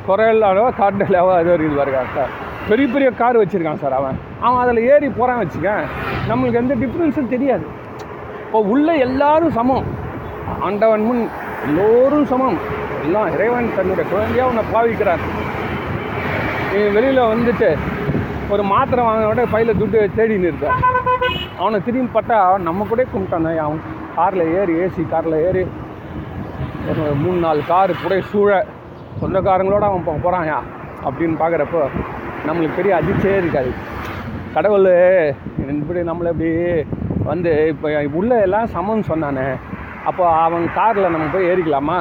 கொரலாவோ 0.07 0.65
கார்டலாவோ 0.79 1.31
அது 1.39 1.49
ஒரு 1.55 1.65
இது 1.67 1.75
பாருங்க 1.79 1.99
சார். 2.15 2.31
பெரிய 2.69 2.87
பெரிய 2.93 3.09
கார் 3.19 3.39
வச்சுருக்கான் 3.41 3.81
சார் 3.83 3.95
அவன். 3.99 4.17
அவன் 4.45 4.61
அதில் 4.63 4.87
ஏறி 4.91 5.07
போகிறான் 5.17 5.41
வச்சுக்க 5.41 5.69
நம்மளுக்கு 6.29 6.61
எந்த 6.61 6.73
டிஃப்ரென்ஸும் 6.81 7.31
தெரியாது. 7.33 7.65
இப்போ 8.45 8.59
உள்ள 8.73 8.89
எல்லாரும் 9.07 9.55
சமம். 9.59 9.87
ஆண்டவன் 10.67 11.05
முன் 11.07 11.21
எல்லோரும் 11.67 12.27
சமம். 12.31 12.57
எல்லாம் 13.05 13.29
இறைவன் 13.35 13.69
தன்னுடைய 13.77 14.05
குழந்தையாக 14.11 14.49
உன்னை 14.51 14.63
பாவிக்கிறார். 14.73 15.23
நீ 16.71 16.81
வெளியில் 16.97 17.29
வந்துட்டு 17.33 17.69
ஒரு 18.53 18.63
மாத்திரை 18.73 19.01
வாங்கினோட 19.07 19.41
பையில் 19.53 19.79
துட்டு 19.79 19.99
தேடின்னு 20.17 20.49
இருக்க 20.49 20.67
அவனை 21.61 21.79
திரும்பி 21.87 22.09
பார்த்தா 22.15 22.37
நம்ம 22.67 22.85
கூட 22.91 23.03
கும்பிட்டானே 23.13 23.51
அவன். 23.65 23.81
காரில் 24.19 24.51
ஏறி 24.59 24.73
ஏசி 24.83 25.01
காரில் 25.09 25.35
ஏறி 25.47 25.63
ஒரு 26.91 27.03
மூணு 27.21 27.39
நாலு 27.43 27.61
காரு 27.71 27.93
புடை 28.01 28.17
சூழ 28.31 28.51
சொந்தக்காரங்களோட 29.21 29.83
அவன் 29.89 30.05
போ 30.07 30.13
போகிறான்யா 30.23 30.57
அப்படின்னு 31.07 31.35
பார்க்குறப்போ 31.41 31.81
நம்மளுக்கு 32.47 32.77
பெரிய 32.77 32.91
அதிர்ச்சியே 32.99 33.35
இருக்காது. 33.41 33.71
கடவுள் 34.55 34.87
இப்படி 35.79 36.01
நம்மளை 36.09 36.29
இப்படி 36.33 36.51
வந்து 37.29 37.51
இப்போ 37.71 37.87
உள்ள 38.19 38.31
எல்லாம் 38.45 38.71
சமம்னு 38.75 39.09
சொன்னானே 39.11 39.45
அப்போ 40.09 40.23
அவன் 40.45 40.65
காரில் 40.77 41.13
நம்ம 41.15 41.27
போய் 41.33 41.49
ஏறிக்கலாமா? 41.51 41.97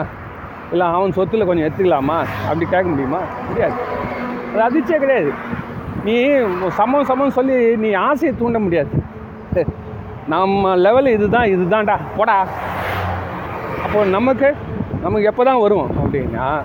இல்லை 0.72 0.86
அவன் 0.96 1.16
சொத்தில் 1.18 1.48
கொஞ்சம் 1.48 1.66
எடுத்துக்கலாமா 1.66 2.18
அப்படி 2.48 2.66
கேட்க 2.72 2.86
முடியுமா? 2.92 3.20
முடியாது. 3.48 3.76
அது 4.52 4.62
அதிர்ச்சியே 4.68 4.98
கிடையாது. 5.04 5.30
நீ 6.06 6.14
சமம் 6.80 7.08
சமம் 7.10 7.36
சொல்லி 7.38 7.56
நீ 7.84 7.90
ஆசையை 8.08 8.32
தூண்ட 8.40 8.58
முடியாது. 8.66 8.90
நம்ம 10.28 10.76
லெவல் 10.76 11.06
இதுதான் 11.06 11.46
இதுதான்டா. 11.46 11.96
போடா. 12.16 12.46
அப்போ 13.84 14.04
நமக்கு 14.04 14.54
நமக்கு 15.00 15.22
எப்போ 15.22 15.44
தான் 15.44 15.60
வரும் 15.60 15.90
அப்படின்னா 15.98 16.62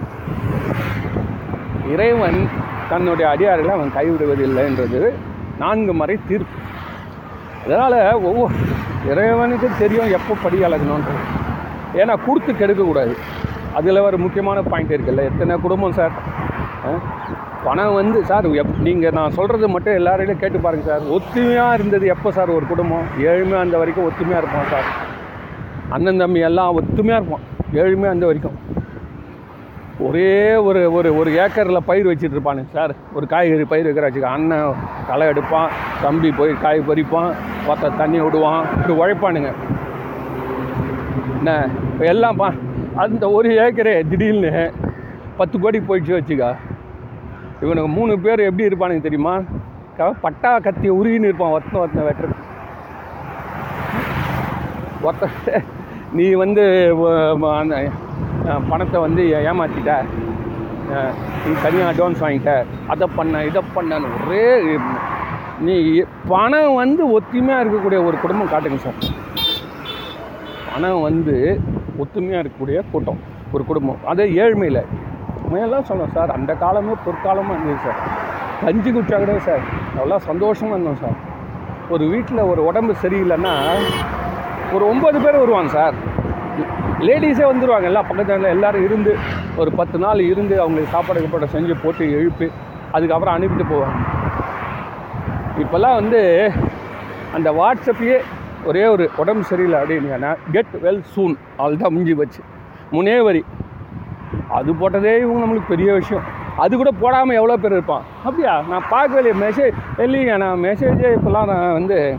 இறைவன் 1.92 2.50
தன்னுடைய 2.90 3.32
அடியார்களை 3.32 3.68
அவன் 3.68 3.92
கைவிடுவதில்லைன்றது 3.96 5.14
நான்கு 5.60 5.94
முறை 5.94 6.18
தீர்ப்பு. 6.28 6.58
அதனால் 7.66 8.14
ஒவ்வொரு 8.14 8.54
இறைவனுக்கு 9.10 9.70
தெரியும் 9.80 10.12
எப்போ 10.12 10.36
படி 10.44 10.64
அளக்கணுன்றது 10.64 11.24
ஏன்னா 11.94 12.16
கொடுத்து 12.26 12.54
கெடுக்கக்கூடாது. 12.54 13.18
அதில் 13.74 13.98
ஒரு 13.98 14.18
முக்கியமான 14.18 14.62
பாயிண்ட் 14.62 14.94
இருக்குல்ல. 14.94 15.24
எத்தனை 15.24 15.56
குடும்பம் 15.56 15.92
சார்? 15.92 16.12
ஆ? 16.86 16.90
பணம் 17.66 17.98
வந்து 17.98 18.20
சார் 18.30 18.46
எப் 18.62 18.72
நீங்கள் 18.86 19.16
நான் 19.18 19.36
சொல்கிறது 19.38 19.68
மட்டும் 19.74 19.98
எல்லாரையும் 20.00 20.40
கேட்டு 20.42 20.60
பாருங்கள் 20.64 20.90
சார். 20.92 21.04
ஒத்துமையாக 21.16 21.76
இருந்தது 21.78 22.06
எப்போ 22.14 22.30
சார் 22.38 22.56
ஒரு 22.58 22.66
குடும்பம்? 22.72 23.06
ஏழ்மையாக 23.30 23.66
அந்த 23.66 23.76
வரைக்கும் 23.82 24.08
ஒத்துமையாக 24.08 24.42
இருப்போம் 24.42 24.70
சார். 24.74 24.88
அண்ணன் 25.96 26.22
தம்பி 26.22 26.42
எல்லாம் 26.50 26.76
ஒத்துமையாக 26.80 27.20
இருப்போம். 27.22 27.44
ஏழ்மையாக 27.84 28.16
அந்த 28.16 28.26
வரைக்கும். 28.30 28.58
ஒரே 30.08 30.34
ஒரு 30.68 30.82
ஒரு 30.98 31.10
ஒரு 31.20 31.30
ஏக்கரில் 31.44 31.88
பயிர் 31.90 32.10
வச்சுட்டு 32.10 32.36
இருப்பானுங்க 32.38 32.74
சார். 32.78 32.94
ஒரு 33.18 33.26
காய்கறி 33.34 33.66
பயிர் 33.74 33.88
வைக்கிற 33.88 34.06
வச்சுக்க 34.08 34.36
அண்ணன் 34.38 34.82
களை 35.10 35.28
எடுப்பான் 35.34 35.70
தம்பி 36.06 36.32
போய் 36.40 36.54
காய் 36.66 36.88
பறிப்பான் 36.90 37.32
பார்த்தா 37.68 37.90
தண்ணி 38.02 38.20
விடுவான் 38.26 38.62
இப்படி 38.76 38.96
உழைப்பானுங்க. 39.02 39.52
என்ன 41.40 41.56
இப்போ 41.92 42.06
எல்லாம் 42.14 42.40
பா 42.42 42.50
அந்த 43.06 43.24
ஒரு 43.38 43.50
ஏக்கரே 43.66 43.96
திடீர்னு 44.12 44.54
பத்து 45.40 45.56
கோடி 45.64 45.78
போயிடுச்சு 45.90 46.18
வச்சுக்கா. 46.20 46.52
இவனுக்கு 47.64 47.90
மூணு 47.90 48.20
பேர் 48.20 48.40
எப்படி 48.40 48.68
இருப்பானுங்க 48.68 49.02
தெரியுமா? 49.02 49.40
க- 49.98 50.14
பட்டா 50.22 50.60
கத்தி 50.60 50.90
உருகின்னு 50.90 51.24
இருப்பான் 51.24 51.52
ஒருத்தன் 51.52 51.82
ஒருத்தன் 51.82 52.06
வெட்டுறது 52.06 52.32
ஒத்த 55.02 55.30
நீ 56.14 56.34
வந்து 56.34 56.96
அந்த 57.60 57.90
பணத்தை 58.70 59.02
வந்து 59.02 59.24
ஏமாற்றிட்ட 59.24 60.04
நீ 61.46 61.54
தனியாக 61.64 61.92
அட்வான்ஸ் 61.94 62.24
வாங்கிட்ட. 62.24 62.66
அதை 62.88 63.08
பண்ண 63.16 63.46
இதை 63.46 63.62
பண்ணன்னு 63.76 64.28
ஒரே 64.28 64.78
நீ 65.60 66.04
பணம் 66.28 66.74
வந்து 66.74 67.20
ஒத்துமையாக 67.20 67.64
இருக்கக்கூடிய 67.64 68.06
ஒரு 68.06 68.18
குடும்பம் 68.22 68.48
காட்டுங்க 68.48 68.78
சார். 68.78 68.94
பணம் 70.74 71.02
வந்து 71.02 71.60
ஒத்துமையாக 72.00 72.46
இருக்கக்கூடிய 72.46 72.82
கூட்டம் 72.92 73.20
ஒரு 73.52 73.66
குடும்பம். 73.66 73.98
அதே 74.06 74.26
ஏழ்மையில். 74.26 74.86
உண்மையெல்லாம் 75.54 75.88
சொன்னோம் 75.88 76.14
சார். 76.14 76.32
அந்த 76.36 76.52
காலமே 76.62 76.94
பொற்காலமும் 77.06 77.52
இருந்தது 77.56 77.82
சார். 77.86 77.98
கஞ்சி 78.62 78.90
குடிச்சா 78.94 79.18
கூட 79.24 79.34
சார் 79.48 79.64
நல்லா 79.98 80.16
சந்தோஷமாக 80.30 80.76
இருந்தோம் 80.76 81.02
சார். 81.02 81.18
ஒரு 81.94 82.04
வீட்டில் 82.14 82.42
ஒரு 82.52 82.62
உடம்பு 82.70 82.94
சரியில்லைன்னா 83.04 83.52
ஒரு 84.76 84.84
ஒம்பது 84.92 85.18
பேர் 85.24 85.38
வருவாங்க 85.42 85.72
சார். 85.78 85.96
லேடிஸே 87.08 87.46
வந்துடுவாங்க 87.52 87.88
எல்லாம் 87.92 88.08
பக்கத்தில் 88.10 88.50
எல்லோரும் 88.56 88.86
இருந்து 88.88 89.12
ஒரு 89.62 89.72
பத்து 89.80 90.00
நாள் 90.04 90.24
இருந்து 90.32 90.56
அவங்களுக்கு 90.64 90.94
சாப்பாடு 90.96 91.22
கீப்பாடு 91.26 91.54
செஞ்சு 91.56 91.76
போட்டு 91.84 92.08
எழுப்பி 92.20 92.48
அதுக்கப்புறம் 92.98 93.36
அனுப்பிட்டு 93.36 93.68
போவாங்க. 93.74 94.00
இப்போல்லாம் 95.64 96.00
வந்து 96.02 96.22
அந்த 97.40 97.52
வாட்ஸ்அப்லேயே 97.60 98.18
ஒரே 98.72 98.86
ஒரு 98.96 99.06
உடம்பு 99.24 99.46
சரியில்லை 99.52 99.80
அப்படின்னா 99.84 100.34
கெட் 100.56 100.74
வெல் 100.88 101.04
சூன் 101.14 101.38
தான் 101.84 101.94
முடிஞ்சு 101.94 102.16
வச்சு 102.24 102.42
முனே 102.96 103.18
வரி. 103.30 103.44
அது 104.50 104.74
போட்டதே 104.74 105.14
இவங்க 105.20 105.40
நம்மளுக்கு 105.44 105.74
பெரிய 105.74 105.94
விஷயம். 105.94 106.26
அது 106.56 106.78
கூட 106.78 106.92
போடாமல் 107.00 107.36
எவ்வளோ 107.36 107.58
பேர் 107.58 107.72
இருப்பான்? 107.72 108.04
அப்படியா? 108.24 108.62
நான் 108.70 108.90
பார்க்கவே 108.90 109.32
மெசேஜ் 109.46 109.78
இல்லைங்க 109.98 110.38
நான் 110.38 110.64
மெசேஜே 110.64 111.12
இப்போல்லாம் 111.18 111.50
நான் 111.54 111.78
வந்து 111.80 112.18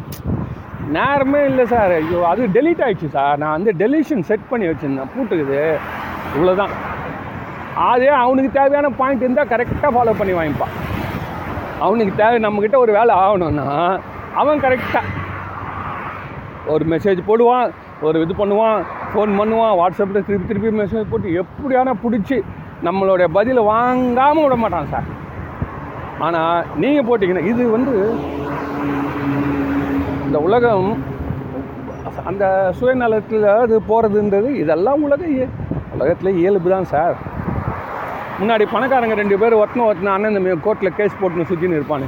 நேரமே 0.97 1.45
இல்லை 1.45 1.65
சார். 1.67 1.93
ஐயோ 1.93 2.19
அது 2.31 2.49
டெலீட் 2.57 2.83
ஆயிடுச்சு 2.87 3.09
சார். 3.09 3.39
நான் 3.39 3.57
வந்து 3.59 3.73
டெலிஷன் 3.83 4.27
செட் 4.31 4.49
பண்ணி 4.49 4.67
வச்சுருந்தேன். 4.67 5.13
பூட்டுக்குது. 5.15 5.61
இவ்வளோதான். 6.35 6.75
அதே 7.91 8.09
அவனுக்கு 8.09 8.51
தேவையான 8.59 8.89
பாயிண்ட் 8.89 9.23
இருந்தால் 9.23 9.53
கரெக்டாக 9.53 9.93
ஃபாலோ 9.95 10.13
பண்ணி 10.19 10.35
வாங்கிப்பான். 10.39 10.75
அவனுக்கு 11.81 12.13
தேவை 12.17 12.37
நம்மக்கிட்ட 12.45 12.77
ஒரு 12.77 12.93
வேலை 12.93 13.15
ஆகணும்னா 13.17 14.01
அவன் 14.35 14.61
கரெக்டாக 14.61 15.03
ஒரு 16.67 16.85
மெசேஜ் 16.91 17.19
போடுவான். 17.27 17.67
ஒரு 18.09 18.23
இது 18.25 18.35
பண்ணுவான் 18.41 18.79
ஃபோன் 19.13 19.33
பண்ணுவான் 19.41 19.75
வாட்ஸ்அப்பில் 19.81 20.27
திருப்பி 20.29 20.47
திருப்பி 20.51 20.71
மெசேஜ் 20.83 21.11
போட்டு 21.13 21.37
எப்படியான 21.43 21.95
பிடிச்சி 22.05 22.39
நம்மளுடைய 22.87 23.27
பதிலை 23.37 23.63
வாங்காமல் 23.73 24.45
விட 24.45 24.57
மாட்டான் 24.63 24.91
சார் 24.95 25.09
ஆனால் 26.27 26.67
நீங்கள் 26.83 27.07
போட்டிங்கன்னா 27.09 27.45
இது 27.53 27.63
வந்து 27.77 27.95
இந்த 30.27 30.39
உலகம் 30.47 30.89
அந்த 32.31 32.45
சுயநலத்தில் 32.79 33.47
அது 33.63 33.77
போகிறதுன்றது 33.91 34.51
இதெல்லாம் 34.63 35.03
உலக 35.07 35.23
உலகத்தில் 35.97 36.39
இயல்பு 36.41 36.69
தான் 36.75 36.91
சார் 36.93 37.17
முன்னாடி 38.39 38.65
பணக்காரங்க 38.75 39.17
ரெண்டு 39.21 39.37
பேர் 39.41 39.61
ஒத்தனை 39.63 39.83
ஒத்தனை 39.91 40.13
அண்ணன் 40.15 40.37
தம்பி 40.37 40.55
கோர்ட்டில் 40.67 40.97
கேஸ் 40.99 41.21
போட்டுன்னு 41.21 41.49
சுற்றின்னு 41.51 41.79
இருப்பானு. 41.79 42.07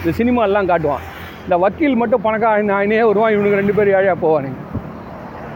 இந்த 0.00 0.12
சினிமாலாம் 0.18 0.70
காட்டுவான். 0.70 1.04
இந்த 1.44 1.56
வக்கீல் 1.64 2.00
மட்டும் 2.00 2.24
பணக்காரன் 2.26 2.74
ஆயினே 2.78 3.00
வருவான் 3.10 3.34
இவனுக்கு 3.34 3.60
ரெண்டு 3.60 3.76
பேர் 3.78 3.94
ஏழையாக 3.96 4.18
போவானுங்க. 4.24 4.58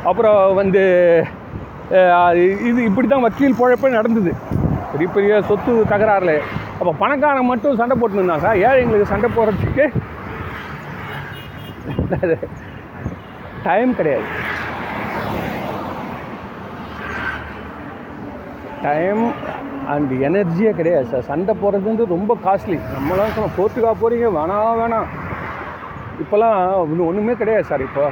அப்புறம் 0.08 0.38
வந்து 0.60 0.82
இது 2.68 2.80
இப்படி 2.88 3.06
தான் 3.08 3.24
வக்கீல் 3.26 3.58
பொழப்பே 3.60 3.88
நடந்தது. 3.98 4.32
பெரிய 4.92 5.08
பெரிய 5.14 5.32
சொத்து 5.48 5.72
தகராறுல. 5.92 6.32
அப்போ 6.78 6.92
பணக்காரன் 7.02 7.50
மட்டும் 7.50 7.78
சண்டை 7.80 7.94
போட்டுன்னு 7.96 8.22
இருந்தான் 8.22 8.44
சார் 8.46 8.60
ஏழைங்களுக்கு 8.68 9.12
சண்டை 9.14 9.30
போடுறதுக்கு 9.38 9.86
டைம் 13.66 13.92
கிடையாது. 13.98 14.26
டைம் 18.84 19.22
அண்ட் 19.92 20.12
எனர்ஜியே 20.28 20.72
கிடையாது 20.80 21.06
சார் 21.12 21.28
சண்டை 21.30 21.54
போடுறது 21.62 21.90
வந்து 21.90 22.04
ரொம்ப 22.14 22.32
காஸ்ட்லி 22.46 22.78
நம்மளாம் 22.94 23.34
சொன்னோம் 23.36 23.56
கோர்ட்டுக்கா 23.58 23.92
போகிறீங்க 24.02 24.28
வேணாம் 24.38 24.80
வேணாம். 24.82 25.08
இப்போல்லாம் 26.22 26.58
ஒன்றுமே 27.10 27.34
கிடையாது 27.42 27.70
சார் 27.70 27.86
இப்போ. 27.88 28.04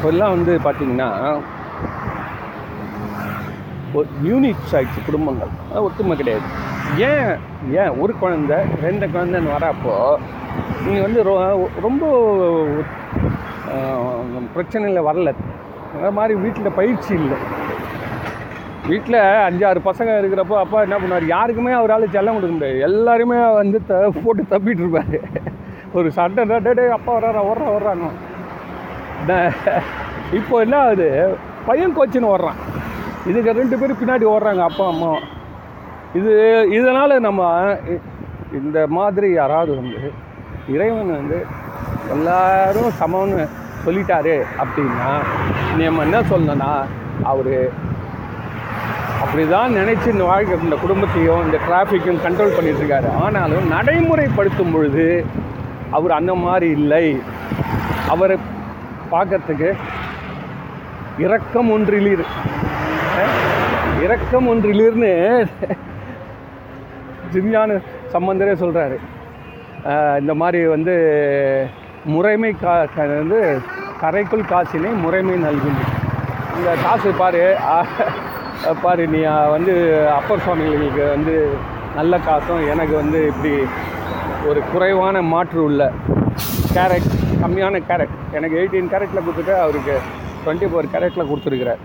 இப்போல்லாம் 0.00 0.28
வந்து 0.28 0.58
பார்த்தீங்கன்னா 0.64 1.40
ஒரு 3.94 4.06
யூனிட்ஸ் 4.24 4.86
குடும்பங்கள். 5.04 5.48
ஒத்துமை 5.74 6.16
கிடையாது. 6.16 6.44
ஏன் 6.98 7.36
ஏன் 7.72 7.88
ஒரு 7.88 8.14
குழந்தை 8.18 8.56
ரெண்டு 8.82 9.06
குழந்தைன்னு 9.06 9.48
வரப்போ 9.58 10.16
நீங்கள் 10.86 11.02
வந்து 11.02 11.24
ரொ- 11.24 11.68
ரொம்ப 11.80 12.06
பிரச்சனையில் 14.56 15.02
வரல. 15.02 15.34
அந்த 15.96 16.10
மாதிரி 16.10 16.40
வீட்டில் 16.40 16.72
பயிற்சி 16.72 17.14
இல்லை. 17.14 17.36
வீட்டில் 18.86 19.14
அஞ்சாறு 19.14 19.80
பசங்க 19.84 20.18
இருக்கிறப்போ 20.18 20.58
அப்பா 20.58 20.82
என்ன 20.82 20.98
பண்ணுவார்? 20.98 21.26
யாருக்குமே 21.26 21.72
அவரால் 21.72 22.08
செல்லம் 22.08 22.10
கொடுக்க 22.12 22.46
முடியாது. 22.46 22.80
எல்லாருமே 22.80 23.52
வந்து 23.52 23.86
த 23.86 24.12
போட்டு 24.24 24.46
தப்பிட்டு 24.48 24.80
இருப்பார். 24.80 25.20
ஒரு 25.92 26.12
சண்டை 26.12 26.44
டே 26.44 26.88
அப்பா 26.88 27.16
வர்றாரா? 27.16 27.46
ஓடுறா 27.46 27.80
வர்றாங்க 27.80 28.10
இப்போ 30.32 30.60
என்ன 30.60 30.76
ஆகுது? 30.76 31.36
பையன் 31.66 31.96
கோச்சின்னு 31.96 32.28
ஓடுறான். 32.28 32.58
இதுக்கு 33.26 33.52
ரெண்டு 33.52 33.78
பேரும் 33.78 33.96
பின்னாடி 33.96 34.34
ஓடுறாங்க 34.34 34.58
அப்பா 34.58 34.86
அம்மா. 34.86 35.18
இது 36.14 36.66
இதனால் 36.70 37.20
நம்ம 37.20 37.64
இ- 37.72 38.00
இந்த 38.52 38.86
மாதிரி 38.86 39.32
யாராவது 39.32 39.74
வந்து 39.74 40.12
இறைவன் 40.68 41.10
வந்து 41.10 41.46
எல்லாரும் 42.10 42.90
சமம்னு 43.00 43.48
சொல்லிட்டாரு 43.86 44.42
அப்படின்னா 44.58 45.20
நம்ம 45.78 46.02
என்ன 46.02 46.20
சொல்லணும்னா 46.20 46.84
அவர் 47.22 47.70
அப்படி 49.22 49.48
தான் 49.48 49.74
நினச்சி 49.74 50.12
இந்த 50.12 50.24
வாழ்க்கை 50.24 50.62
இந்த 50.62 50.76
குடும்பத்தையும் 50.76 51.44
இந்த 51.44 51.58
டிராஃபிக்கும் 51.68 52.18
கண்ட்ரோல் 52.26 52.52
பண்ணிட்டுருக்காரு. 52.60 53.12
ஆனாலும் 53.12 53.66
நடைமுறைப்படுத்தும் 53.66 54.72
பொழுது 54.72 55.24
அவர் 55.90 56.10
அந்த 56.10 56.34
மாதிரி 56.34 56.70
இல்லை. 56.70 57.22
அவர் 58.08 58.49
பார்க்கறதுக்கு 59.10 59.70
இரக்கம் 61.18 61.70
ஒன்றிலீர் 61.70 62.24
இரக்கம் 64.02 64.46
ஒன்றிலிருந்து 64.46 65.12
விஞ்ஞான 67.32 67.80
சம்பந்தரே 68.12 68.54
சொல்கிறாரு 68.54 68.96
இந்த 70.20 70.34
மாதிரி 70.34 70.60
வந்து 70.66 70.94
முறைமை 72.04 72.52
கா 72.54 72.74
வந்து 73.12 73.40
கரைக்குள் 74.02 74.50
காசினை 74.50 74.90
முறைமை 75.00 75.36
நல்கின்ற 75.38 75.82
இந்த 76.56 76.70
காசு 76.82 77.10
பாரு 77.12 77.42
பாரு 78.82 79.04
நீ 79.08 79.20
வந்து 79.50 79.74
அப்பர் 80.10 80.44
சுவாமிகளுக்கு 80.44 81.04
வந்து 81.08 81.34
நல்ல 81.96 82.18
காசும் 82.18 82.66
எனக்கு 82.68 82.94
வந்து 82.96 83.26
இப்படி 83.26 83.52
ஒரு 84.48 84.60
குறைவான 84.72 85.22
மாற்று 85.22 85.60
உள்ள. 85.62 85.82
கேரட் 86.74 87.08
கம்மியான 87.42 87.80
கேரட். 87.88 88.14
எனக்கு 88.38 88.58
எயிட்டீன் 88.60 88.90
கேரட்டில் 88.92 89.24
கொடுத்துட்டு 89.26 89.54
அவருக்கு 89.64 89.94
டுவெண்ட்டி 90.44 90.68
ஃபோர் 90.70 90.92
கேரட்டில் 90.94 91.28
கொடுத்துருக்குறார். 91.30 91.82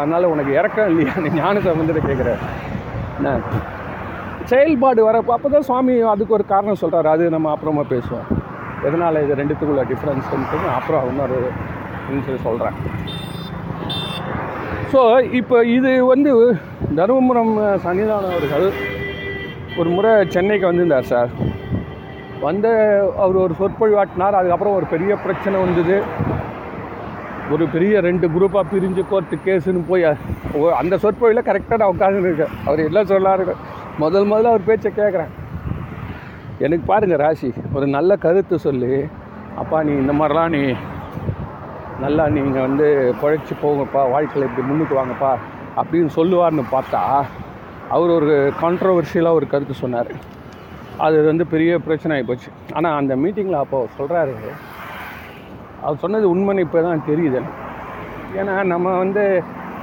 அதனால் 0.00 0.30
உனக்கு 0.34 0.52
இறக்கம் 0.58 0.90
இல்லையா? 0.92 1.14
நீ 1.24 1.30
ஞானத்தை 1.40 1.72
வந்துட்டு 1.80 2.02
கேட்குறாரு. 2.08 2.40
என்ன? 3.18 3.32
செயல்பாடு 4.52 5.00
வரப்போ 5.08 5.32
அப்போ 5.36 5.48
தான் 5.54 5.66
சுவாமி 5.68 5.94
அதுக்கு 6.14 6.36
ஒரு 6.38 6.44
காரணம் 6.52 6.80
சொல்கிறாரு 6.82 7.08
அது 7.14 7.24
நம்ம 7.34 7.50
அப்புறமா 7.54 7.84
பேசுவோம். 7.92 8.26
எதனால் 8.88 9.22
இது 9.24 9.38
ரெண்டுத்துக்குள்ள 9.40 9.82
டிஃப்ரென்ஸ்ன்றது 9.90 10.66
அப்புறம் 10.78 11.06
இன்னொரு 11.10 11.36
சொல்லி 12.26 12.40
சொல்கிறேன் 12.48 12.76
ஸோ 14.92 15.00
இப்போ 15.38 15.56
இது 15.76 15.92
வந்து 16.10 16.32
தருமபுரம் 16.98 17.54
சன்னிதானம் 17.84 18.34
அவர்கள் 18.34 18.66
ஒரு 19.80 19.88
முறை 19.94 20.12
சென்னைக்கு 20.34 20.68
வந்திருந்தார் 20.68 21.10
சார். 21.12 21.30
வந்து 22.44 22.98
அவர் 23.16 23.36
ஒரு 23.36 23.54
சொற்பொழிவாட்டினார் 23.58 24.32
அதுக்கப்புறம் 24.32 24.74
ஒரு 24.74 24.86
பெரிய 24.86 25.16
பிரச்சனை 25.16 25.60
வந்தது. 25.60 26.02
ஒரு 27.50 27.66
பெரிய 27.66 28.00
ரெண்டு 28.00 28.28
குரூப்பாக 28.28 28.62
பிரிஞ்சு 28.72 29.04
கோர்ட்டு 29.08 29.38
கேஸுன்னு 29.44 29.82
போய் 29.88 30.04
ஓ- 30.52 30.70
அந்த 30.70 30.98
சொற்பொழிவில் 30.98 31.44
கரெக்டாக 31.44 31.76
நான் 31.76 31.98
உட்காந்துருக்கேன் 31.98 32.48
அவர் 32.66 32.78
எல்லாம் 32.78 33.06
சொல்லாரு 33.06 33.52
முதல் 33.98 34.26
முதல்ல 34.26 34.42
அவர் 34.42 34.64
பேச்சை 34.64 34.92
கேட்குறேன். 34.96 35.28
எனக்கு 36.58 36.86
பாருங்கள் 36.86 37.18
ராசி 37.18 37.52
ஒரு 37.72 37.86
நல்ல 37.86 38.16
கருத்து 38.16 38.58
சொல்லி. 38.58 39.04
அப்பா 39.56 39.82
நீ 39.82 39.90
இந்த 39.90 40.12
மாதிரிலாம் 40.12 40.48
நீ 40.48 40.74
நல்லா 42.00 42.28
நீங்கள் 42.28 42.60
வந்து 42.60 43.14
குழைச்சி 43.22 43.52
போங்கப்பா 43.62 44.10
வாழ்க்கையில் 44.10 44.50
இப்படி 44.50 44.66
முன்னுக்கு 44.68 44.96
வாங்கப்பா 44.96 45.34
அப்படின்னு 45.76 46.08
சொல்லுவார்னு 46.16 46.64
பார்த்தா 46.72 47.24
அவர் 47.88 48.10
ஒரு 48.10 48.52
கான்ட்ரவர்ஷியலாக 48.62 49.32
ஒரு 49.32 49.46
கருத்து 49.46 49.74
சொன்னார். 49.74 50.06
அது 51.04 51.16
வந்து 51.28 51.44
பெரிய 51.52 51.72
பிரச்சனை 51.84 52.14
ஆகிப்போச்சு 52.16 52.48
போச்சு. 52.50 52.74
ஆனால் 52.76 52.96
அந்த 53.00 53.12
மீட்டிங்கில் 53.22 53.62
அப்போ 53.62 53.78
சொல்கிறாரு 53.98 54.34
அவர் 55.84 56.02
சொன்னது 56.02 56.26
உண்மைன்னு 56.32 56.64
இப்போ 56.66 56.80
தான் 56.86 57.06
தெரியுது. 57.08 57.40
ஏன்னா 58.40 58.54
நம்ம 58.72 58.92
வந்து 59.02 59.24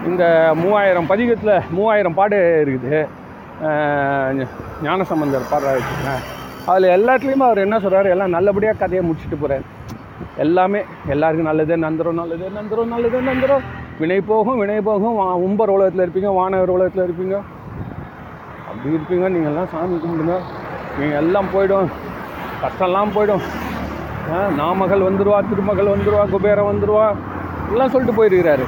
இந்த 0.09 0.23
மூவாயிரம் 0.61 1.09
பதிகத்தில் 1.11 1.65
மூவாயிரம் 1.77 2.17
பாடு 2.19 2.37
இருக்குது. 2.63 3.01
ஞானசம்பந்தர் 4.85 5.51
பாடுறாரு 5.51 5.79
வச்சுக்கோங்களேன். 5.79 6.23
அதில் 6.71 6.93
எல்லாத்துலேயுமே 6.95 7.45
அவர் 7.49 7.65
என்ன 7.65 7.77
சொல்கிறாரு 7.83 8.09
எல்லாம் 8.15 8.35
நல்லபடியாக 8.37 8.81
கதையை 8.81 9.03
முடிச்சுட்டு 9.09 9.37
போகிறார் 9.43 9.67
எல்லாமே 10.43 10.79
எல்லாருக்கும் 11.13 11.49
நல்லது 11.49 11.77
நந்தரும் 11.85 12.19
நல்லது 12.21 12.49
நந்தரும் 12.57 12.91
நல்லது 12.95 13.19
நந்தரும் 13.29 13.63
வினை 14.01 14.19
போகும் 14.31 14.59
வினை 14.61 14.79
போகும். 14.89 15.17
வா 15.21 15.27
உம்பர் 15.47 15.73
உலகத்தில் 15.75 16.03
இருப்பீங்க 16.05 16.31
வானவர் 16.39 16.75
உலகத்தில் 16.77 17.05
இருப்பீங்க. 17.07 17.37
அப்படி 18.69 18.95
இருப்பீங்க 18.97 19.27
நீங்கள்லாம் 19.35 19.71
சாமி 19.73 19.95
கும்பிடுங்க. 20.03 20.35
எல்லாம் 21.19 21.51
போயிடும். 21.53 21.89
கஷ்டம்லாம் 22.63 23.13
போயிடும். 23.15 23.43
நாமகள் 24.59 25.05
வந்துடுவா 25.07 25.37
திருமகள் 25.49 25.93
வந்துருவா 25.93 26.23
குபேரம் 26.33 26.69
வந்துடுவா 26.71 27.05
எல்லாம் 27.71 27.91
சொல்லிட்டு 27.93 28.17
போயிருக்கிறாரு. 28.17 28.65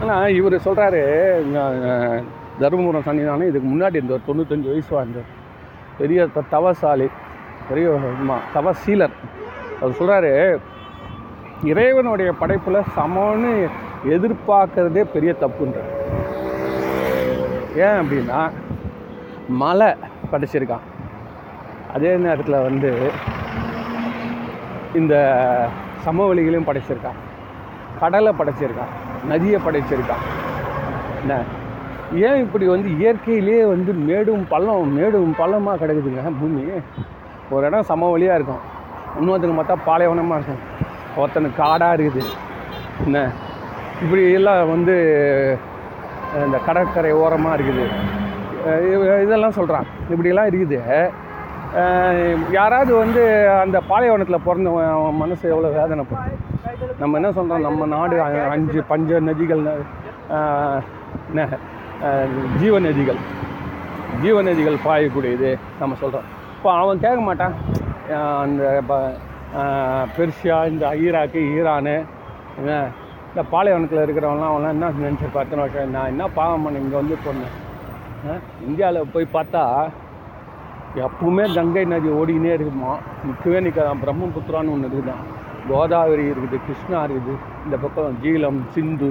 ஆனால் 0.00 0.34
இவர் 0.38 0.56
சொல்கிறாரு 0.66 1.00
தருமபுரம் 2.60 3.06
சன்னிதானம் 3.06 3.50
இதுக்கு 3.50 3.68
முன்னாடி 3.70 3.96
இந்த 4.02 4.14
ஒரு 4.16 4.26
தொண்ணூத்தஞ்சு 4.28 4.70
வயசு 4.72 4.92
வாழ்ந்தார் 4.96 5.30
பெரிய 5.98 6.26
தவசாலி 6.54 7.08
பெரிய 7.68 7.88
தவசீலர். 8.54 9.16
அவர் 9.80 9.98
சொல்கிறாரு 10.00 10.32
இறைவனுடைய 11.70 12.30
படைப்பில் 12.40 12.88
சமம்னு 12.96 13.52
எதிர்பார்க்கறதே 14.14 15.02
பெரிய 15.14 15.32
தப்புன்றார். 15.42 15.90
ஏன் 17.84 17.98
அப்படின்னா 18.02 18.40
மலை 19.62 19.90
படைச்சிருக்கான். 20.32 20.86
அதே 21.96 22.10
நேரத்தில் 22.24 22.64
வந்து 22.68 22.90
இந்த 25.00 25.14
சமவெளிகளையும் 26.06 26.68
படைச்சிருக்கான் 26.68 27.18
கடலை 28.00 28.32
படைச்சிருக்கான் 28.38 28.92
நதியை 29.30 29.58
படைச்சிருக்கான் 29.66 30.22
என்ன? 31.20 31.34
ஏன் 32.28 32.40
இப்படி 32.44 32.64
வந்து 32.74 32.88
இயற்கையிலேயே 33.00 33.64
வந்து 33.74 33.92
மேடும் 34.08 34.44
பள்ளம் 34.52 34.94
மேடும் 34.98 35.34
பள்ளமாக 35.40 35.76
கிடக்குதுங்க? 35.82 36.22
பூமி. 36.40 36.64
ஒரு 37.54 37.66
இடம் 37.68 37.88
சமவெளியாக 37.92 38.38
இருக்கும். 38.38 38.62
இன்னொருத்தனுக்கு 39.18 39.60
பார்த்தா 39.60 39.76
பாலைவனமாக 39.88 40.38
இருக்கும். 40.38 40.62
ஒருத்தனுக்கு 41.20 41.60
காடாக 41.62 41.96
இருக்குது. 41.98 42.22
என்ன? 43.06 43.18
இப்படி 44.04 44.22
எல்லாம் 44.38 44.70
வந்து 44.74 44.94
இந்த 46.46 46.58
கடற்கரை 46.66 47.12
ஓரமாக 47.22 47.56
இருக்குது. 47.58 47.86
இதெல்லாம் 49.24 49.56
சொல்கிறான் 49.58 49.86
இப்படியெல்லாம் 50.12 50.50
இருக்குது. 50.52 50.78
யாராவது 52.56 52.92
வந்து 53.02 53.22
அந்த 53.62 53.76
பாலைவனத்தில் 53.90 54.44
பிறந்தவன் 54.46 55.18
மனசு 55.20 55.44
எவ்வளோ 55.52 55.68
வேதனைப்படும்? 55.76 56.40
நம்ம 57.00 57.16
என்ன 57.18 57.28
சொல்கிறோம் 57.36 57.66
நம்ம 57.66 57.86
நாடு 57.94 58.16
அஞ்சு 58.54 58.80
பஞ்ச 58.90 59.20
நதிகள் 59.28 59.62
என்ன 61.30 61.46
ஜீவ 62.60 62.74
நதிகள் 62.86 63.20
ஜீவ 64.22 64.36
நதிகள் 64.48 64.84
பாயக்கூடியது 64.86 65.50
நம்ம 65.80 65.96
சொல்கிறோம் 66.02 66.28
இப்போ 66.56 66.70
அவன் 66.80 67.02
கேட்க 67.04 67.20
மாட்டான். 67.28 67.54
அந்த 68.42 68.62
பெர்ஷியா 70.16 70.58
இந்த 70.72 70.84
ஈராக்கு 71.04 71.40
ஈரானு 71.56 71.96
என்ன 72.60 72.70
இந்த 73.30 73.42
பாலைவனத்தில் 73.52 74.04
இருக்கிறவங்களாம் 74.04 74.52
அவன்லாம் 74.52 74.76
என்ன 74.76 74.92
நினச்சிருப்பா 75.04 75.42
அத்தனை 75.42 75.62
வருஷம் 75.64 75.94
நான் 75.96 76.12
என்ன 76.12 76.24
பாவம் 76.38 76.64
பண்ண 76.64 76.84
இங்கே 76.84 76.98
வந்து 77.02 77.16
பொண்ணு. 77.26 77.48
இந்தியாவில் 78.68 79.12
போய் 79.14 79.34
பார்த்தா 79.36 79.62
எப்பவுமே 80.94 81.44
கங்கை 81.54 81.84
நதி 81.84 82.08
ஓடிக்கினே 82.08 82.50
இருக்குமா? 82.56 82.94
நிற்கவே 83.26 83.60
நிற்காதான் 83.60 84.02
பிரம்மபுத்திரான்னு 84.02 84.72
ஒன்று 84.72 84.88
இருக்குதான் 84.88 85.22
கோதாவரி 85.68 86.24
இருக்குது 86.30 86.56
கிருஷ்ணா 86.66 87.00
இருக்குது. 87.04 87.34
இந்த 87.64 87.76
பக்கம் 87.82 88.18
ஜீலம் 88.22 88.60
சிந்து. 88.74 89.10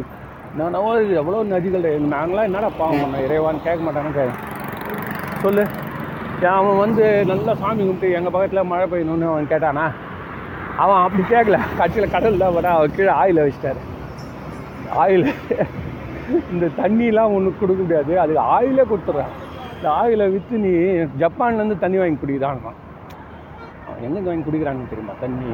நானோ 0.58 0.80
எவ்வளோ 1.22 1.44
நதிகள் 1.54 1.88
நாங்களாம் 2.14 2.48
என்னடா 2.50 2.70
பாவம் 2.78 3.02
பண்ணோம்? 3.02 3.24
இறைவான்னு 3.28 3.66
கேட்க 3.68 3.82
மாட்டானு 3.86 4.14
கேட்க. 4.20 4.34
சொல்லு. 5.44 5.66
அவன் 6.58 6.78
வந்து 6.78 7.26
நல்லா 7.32 7.54
சாமி 7.56 7.82
கும்பிட்டு 7.84 8.16
எங்கள் 8.18 8.34
பக்கத்தில் 8.34 8.70
மழை 8.72 8.86
பெய்யணும்னு 8.92 9.32
அவன் 9.32 9.52
கேட்டானா? 9.54 9.86
அவன் 10.84 11.04
அப்படி 11.06 11.24
கேட்கல. 11.34 11.60
கட்சியில் 11.78 12.14
கடலில் 12.16 12.54
வர 12.58 12.70
அவன் 12.72 12.96
கீழே 12.96 13.12
ஆயில 13.22 13.46
வச்சிட்டாரு. 13.48 13.82
ஆயில். 15.04 15.30
இந்த 16.52 16.66
தண்ணிலாம் 16.82 17.34
ஒன்று 17.36 17.60
கொடுக்க 17.60 17.82
முடியாது. 17.82 18.20
அதுக்கு 18.20 18.42
ஆயிலே 18.56 18.84
கொடுத்துட்றான். 18.92 19.34
இந்த 19.82 19.94
ஆயிலை 20.00 20.26
விற்று 20.34 20.56
நீ 20.64 20.72
ஜப்பான்லேருந்து 21.22 21.76
தண்ணி 21.84 21.98
வாங்கி 22.00 22.18
குடிக்கிறான் 22.22 22.60
அவன் 22.64 24.04
எங்கே 24.08 24.20
வாங்கி 24.28 24.46
குடிக்கிறான்னு 24.48 24.92
தெரியுமா? 24.92 25.14
தண்ணி. 25.22 25.48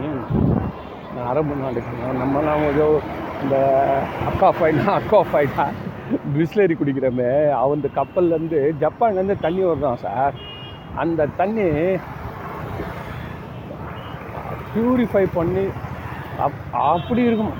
அரபு 1.29 1.53
நாடுக்கு 1.61 2.09
நம்மலாம் 2.21 2.65
ஏதோ 2.71 2.87
இந்த 3.43 3.55
அக்கா 4.29 4.49
ஃபைனா 4.57 4.85
அக்கா 4.99 5.19
ஃபைனா 5.29 5.65
பிஸ்லரி 6.35 6.75
குடிக்கிறோமே. 6.81 7.31
அவன் 7.61 7.79
இந்த 7.79 7.91
கப்பல்லேருந்து 7.99 8.59
ஜப்பான்லேருந்து 8.83 9.37
தண்ணி 9.45 9.63
வருதான் 9.69 10.03
சார். 10.05 10.35
அந்த 11.03 11.29
தண்ணி 11.41 11.67
ப்யூரிஃபை 14.73 15.25
பண்ணி 15.39 15.65
அப் 16.47 16.61
அப்படி 16.93 17.23
இருக்கும். 17.29 17.55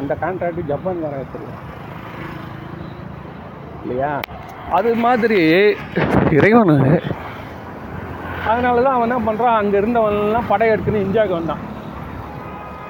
அந்த 0.00 0.14
கான்ட்ராக்ட் 0.24 0.70
ஜப்பான்காரன் 0.72 1.22
எடுத்துருக்கான் 1.22 1.66
இல்லையா? 3.82 4.12
அது 4.76 4.90
மாதிரி 5.04 5.38
இறைவன் 6.36 6.72
அதனால 8.50 8.82
தான் 8.84 8.94
அவன் 8.96 9.06
என்ன 9.08 9.18
பண்ணுறான் 9.26 9.58
அங்கே 9.60 9.76
இருந்தவன்லாம் 9.80 10.50
படையெடுத்துன்னு 10.52 11.04
இந்தியாவுக்கு 11.06 11.38
வந்தான். 11.38 11.62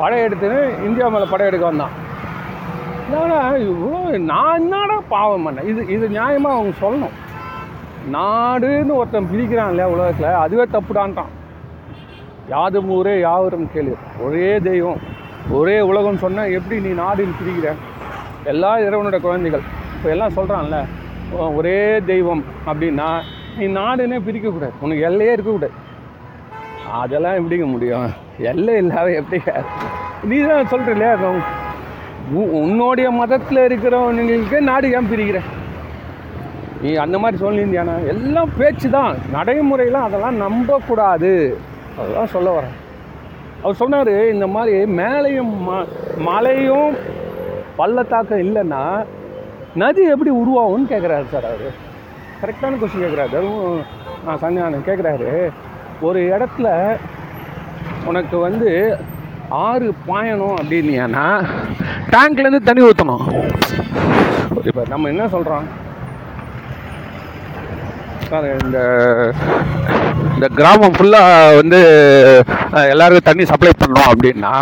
படையெடுத்துன்னு 0.00 0.60
இந்தியா 0.88 1.06
மேலே 1.14 1.26
படையெடுக்க 1.32 1.64
வந்தான். 1.70 1.94
என்னடா 3.06 3.40
இவ்வளோ 3.70 4.00
நான் 4.32 4.58
என்னடா 4.60 4.96
பாவம் 5.14 5.46
பண்ணேன்? 5.46 5.68
இது 5.70 5.80
இது 5.94 6.04
நியாயமாக 6.18 6.56
அவங்க 6.56 6.72
சொல்லணும். 6.84 7.16
நாடுன்னு 8.16 8.98
ஒருத்தன் 9.00 9.30
பிரிக்கிறான் 9.32 9.72
இல்லையா 9.72 9.88
உலகத்தில் 9.94 10.40
அதுவே 10.44 10.66
தப்புடான்ட்டான். 10.76 11.32
யாதும் 12.54 12.92
ஊரே 12.98 13.14
யாவரும் 13.26 13.68
கேளு. 13.74 13.92
ஒரே 14.26 14.48
தெய்வம் 14.68 15.02
ஒரே 15.58 15.76
உலகம் 15.90 16.22
சொன்னால் 16.24 16.54
எப்படி 16.58 16.76
நீ 16.86 16.92
நாடுன்னு 17.02 17.38
பிரிக்கிற? 17.40 17.68
எல்லா 18.52 18.72
இறைவனோட 18.86 19.18
குழந்தைகள் 19.26 19.64
இப்போ 19.96 20.08
எல்லாம் 20.14 20.36
சொல்கிறான்ல 20.38 20.78
ஒரே 21.38 22.00
தெய்வம் 22.00 22.44
அப்படின்னா 22.66 23.20
நீ 23.58 23.66
நாடுன்னே 23.66 24.20
பிரிக்கக்கூடாது. 24.20 24.70
உனக்கு 24.80 25.00
எல்லையே 25.00 25.32
இருக்கக்கூடாது. 25.32 25.72
அதெல்லாம் 26.92 27.34
எப்படிங்க 27.34 27.66
முடியும்? 27.66 28.12
எல்லை 28.38 28.76
இல்லாத 28.76 29.12
எப்படி? 29.12 29.42
நீ 30.22 30.40
தான் 30.42 30.66
சொல்கிற 30.66 30.92
இல்லையா 30.92 31.16
உ- 32.32 32.60
உன்னுடைய 32.60 33.10
மதத்தில் 33.10 33.58
இருக்கிறவங்களுக்கு 33.58 34.60
நாடு 34.60 34.92
ஏன் 34.92 35.06
பிரிக்கிற? 35.06 35.40
நீ 36.82 36.94
அந்த 36.94 37.18
மாதிரி 37.18 37.44
சொல்லியிருந்தியானா 37.44 38.06
எல்லாம் 38.06 38.50
பேச்சு 38.58 38.90
தான் 38.90 39.16
நடைமுறையெல்லாம் 39.34 40.02
அதெல்லாம் 40.02 40.36
நம்பக்கூடாது. 40.36 41.58
அதெல்லாம் 41.98 42.26
சொல்ல 42.26 42.60
வரேன். 42.60 42.88
அவர் 43.62 43.74
சொன்னார் 43.74 44.32
இந்த 44.32 44.46
மாதிரி 44.46 44.84
மேலையும் 44.84 45.52
ம 45.68 45.86
மலையும் 46.18 46.96
பள்ளத்தாக்கம் 47.76 48.38
இல்லைன்னா 48.38 49.04
நதி 49.76 50.02
எப்படி 50.12 50.30
உருவாகும்னு 50.37 50.90
கேட்குறாரு 50.92 51.26
சார் 51.33 51.48
அவர். 51.48 51.74
கரெக்டான 52.40 52.78
கொஸ்டின் 52.78 53.04
கேட்குறாரு 53.04 53.33
அதுவும் 53.33 53.80
நான் 54.24 54.40
சன்னியானம் 54.42 54.87
கேட்குறாரு 54.87 55.30
ஒரு 56.02 56.20
இடத்துல 56.30 56.68
உனக்கு 58.06 58.37
வந்து 58.38 58.70
ஆறு 59.61 59.87
பாயணும் 60.06 60.56
அப்படின்னா 60.56 61.26
டேங்க்லேருந்து 62.11 62.68
தண்ணி 62.68 62.83
ஊற்றணும் 62.87 63.24
இப்போ 64.68 64.83
நம்ம 64.88 65.09
என்ன 65.09 65.26
சொல்கிறோம் 65.28 65.66
சார் 68.26 68.48
இந்த 68.56 68.78
இந்த 70.35 70.48
கிராமம் 70.59 70.96
ஃபுல்லாக 70.96 71.54
வந்து 71.56 71.78
எல்லாருக்கும் 72.87 73.28
தண்ணி 73.30 73.44
சப்ளை 73.44 73.72
பண்ணோம் 73.74 74.11
அப்படின்னா 74.11 74.52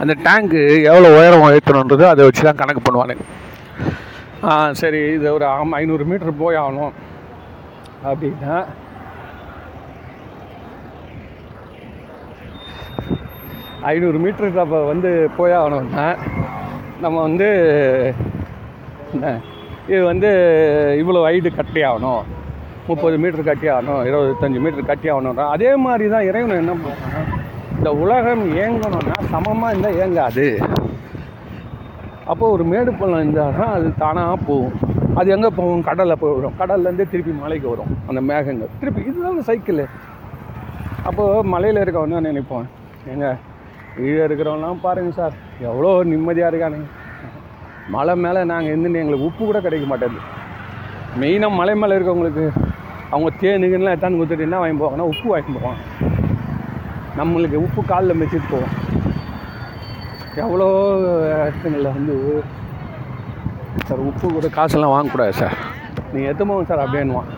அந்த 0.00 0.14
டேங்க்கு 0.24 0.60
எவ்வளோ 0.88 1.10
உயரம் 1.18 1.44
உயர்த்தணுன்றது 1.46 2.04
அதை 2.08 2.24
வச்சு 2.24 2.42
தான் 2.42 2.60
கணக்கு 2.60 2.82
பண்ணுவானுங்க 2.82 3.24
சரி 4.80 5.00
இது 5.14 5.26
ஒரு 5.36 5.46
ஆம் 5.54 5.72
ஐநூறு 5.78 6.04
மீட்ரு 6.10 6.32
போய் 6.42 6.58
ஆகணும் 6.62 6.92
அப்படின்னா 8.08 8.56
ஐநூறு 13.90 14.18
மீட்ரு 14.24 14.48
அப்போ 14.64 14.78
வந்து 14.92 15.10
போய் 15.38 15.56
ஆகணும்னா 15.60 16.06
நம்ம 17.04 17.16
வந்து 17.26 17.48
என்ன 19.12 19.34
இது 19.92 20.00
வந்து 20.12 20.30
இவ்வளோ 21.00 21.20
ஹைட்டு 21.26 21.50
கட்டி 21.58 21.80
ஆகணும். 21.90 22.22
முப்பது 22.88 23.16
மீட்ரு 23.22 23.42
கட்டி 23.50 23.68
ஆகணும் 23.74 24.02
இருபத்தஞ்சி 24.08 24.60
மீட்ரு 24.64 24.84
கட்டி 24.90 25.08
ஆகணும்னா 25.12 25.46
அதே 25.54 25.70
மாதிரி 25.84 26.06
தான் 26.14 26.28
இறைவன் 26.30 26.60
என்ன 26.62 26.74
பண்ணுறான்னா 26.84 27.22
இந்த 27.78 27.90
உலகம் 28.04 28.44
இயங்கணும்னா 28.56 29.16
சமமாக 29.32 29.72
இருந்தால் 29.72 29.98
இயங்காது. 29.98 30.46
அப்போ 32.32 32.44
ஒரு 32.54 32.64
மேடு 32.70 32.90
பள்ளம் 33.00 33.22
இருந்தால் 33.22 33.54
தான் 33.58 33.72
அது 33.76 33.86
தானாக 34.00 34.34
போகும். 34.48 34.74
அது 35.18 35.28
எங்கே 35.34 35.50
போகும்? 35.58 35.82
கடலில் 35.88 36.20
போய் 36.22 36.34
விடும் 36.36 36.56
கடல்லேருந்து 36.60 37.04
திருப்பி 37.12 37.32
மலைக்கு 37.42 37.66
வரும். 37.72 37.92
அந்த 38.08 38.20
மேகங்கள். 38.30 38.72
திருப்பி 38.80 39.02
இதுதான் 39.10 39.46
சைக்கிள் 39.48 39.82
அப்போது 41.08 41.44
மலையில் 41.52 41.82
இருக்கவன் 41.82 42.14
தான் 42.16 42.28
நினைப்போம் 42.30 42.66
ஏங்க 43.12 43.28
கீழே 43.96 44.22
இருக்கிறவங்களாம் 44.28 44.82
பாருங்கள் 44.86 45.16
சார். 45.20 45.36
எவ்வளோ 45.68 45.92
நிம்மதியாக 46.10 46.50
இருக்கானுங்க. 46.52 46.88
மலை 47.94 48.14
மேலே 48.24 48.40
நாங்கள் 48.50 48.72
இருந்துட்டு 48.72 49.02
எங்களுக்கு 49.02 49.28
உப்பு 49.28 49.42
கூட 49.44 49.60
கிடைக்க 49.66 49.86
மாட்டேங்குது. 49.92 50.26
மெயினாக 51.20 51.58
மலை 51.60 51.74
மேலே 51.82 51.96
இருக்கவங்களுக்கு 51.98 52.46
அவங்க 53.12 53.30
தேனுங்கெல்லாம் 53.42 53.96
எத்தான்னு 53.96 54.18
கொடுத்துட்டு 54.20 54.46
என்ன 54.48 54.58
வாங்கி 54.62 54.78
போவாங்கன்னா 54.82 55.08
உப்பு 55.12 55.28
வாங்கி 55.34 55.54
போவாங்க. 55.58 55.80
நம்மளுக்கு 57.20 57.64
உப்பு 57.66 57.82
காலில் 57.92 58.20
மிச்சிட்டு 58.20 58.50
போவோம் 58.54 58.74
எவ்வளோ 60.42 60.66
இடத்துங்களில் 61.34 61.94
வந்து 61.96 62.14
சார் 63.88 64.02
உப்பு 64.08 64.26
கூட 64.36 64.48
காசெல்லாம் 64.56 64.94
வாங்கக்கூடாது 64.94 65.34
சார். 65.40 65.56
நீங்கள் 66.12 66.30
எத்தமோ 66.32 66.56
சார் 66.70 66.84
அப்படின்வான் 66.84 67.30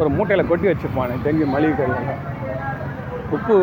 ஒரு 0.00 0.10
மூட்டையில் 0.16 0.48
கொட்டி 0.50 0.66
வச்சுருப்பான் 0.70 1.06
எனக்கு 1.08 1.26
தெரிஞ்சு 1.26 1.46
மளிகை 1.54 1.74
கடையில் 1.76 2.22
உப்பு 3.36 3.54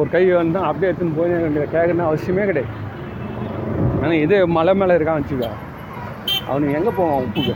ஒரு 0.00 0.08
கை 0.14 0.24
வந்து 0.40 0.58
அப்படியே 0.68 0.90
எடுத்துன்னு 0.90 1.18
போய் 1.18 1.34
கேட்கணும்னு 1.74 2.08
அவசியமே 2.08 2.46
கிடையாது. 2.50 2.72
ஆனால் 4.02 4.20
இதே 4.24 4.38
மலை 4.56 4.74
மேலே 4.80 4.96
இருக்கான் 4.96 5.20
வச்சுக்க. 5.20 5.46
அவனுக்கு 6.48 6.76
எங்கே 6.78 6.92
போவான் 6.98 7.24
உப்புக்கு? 7.26 7.54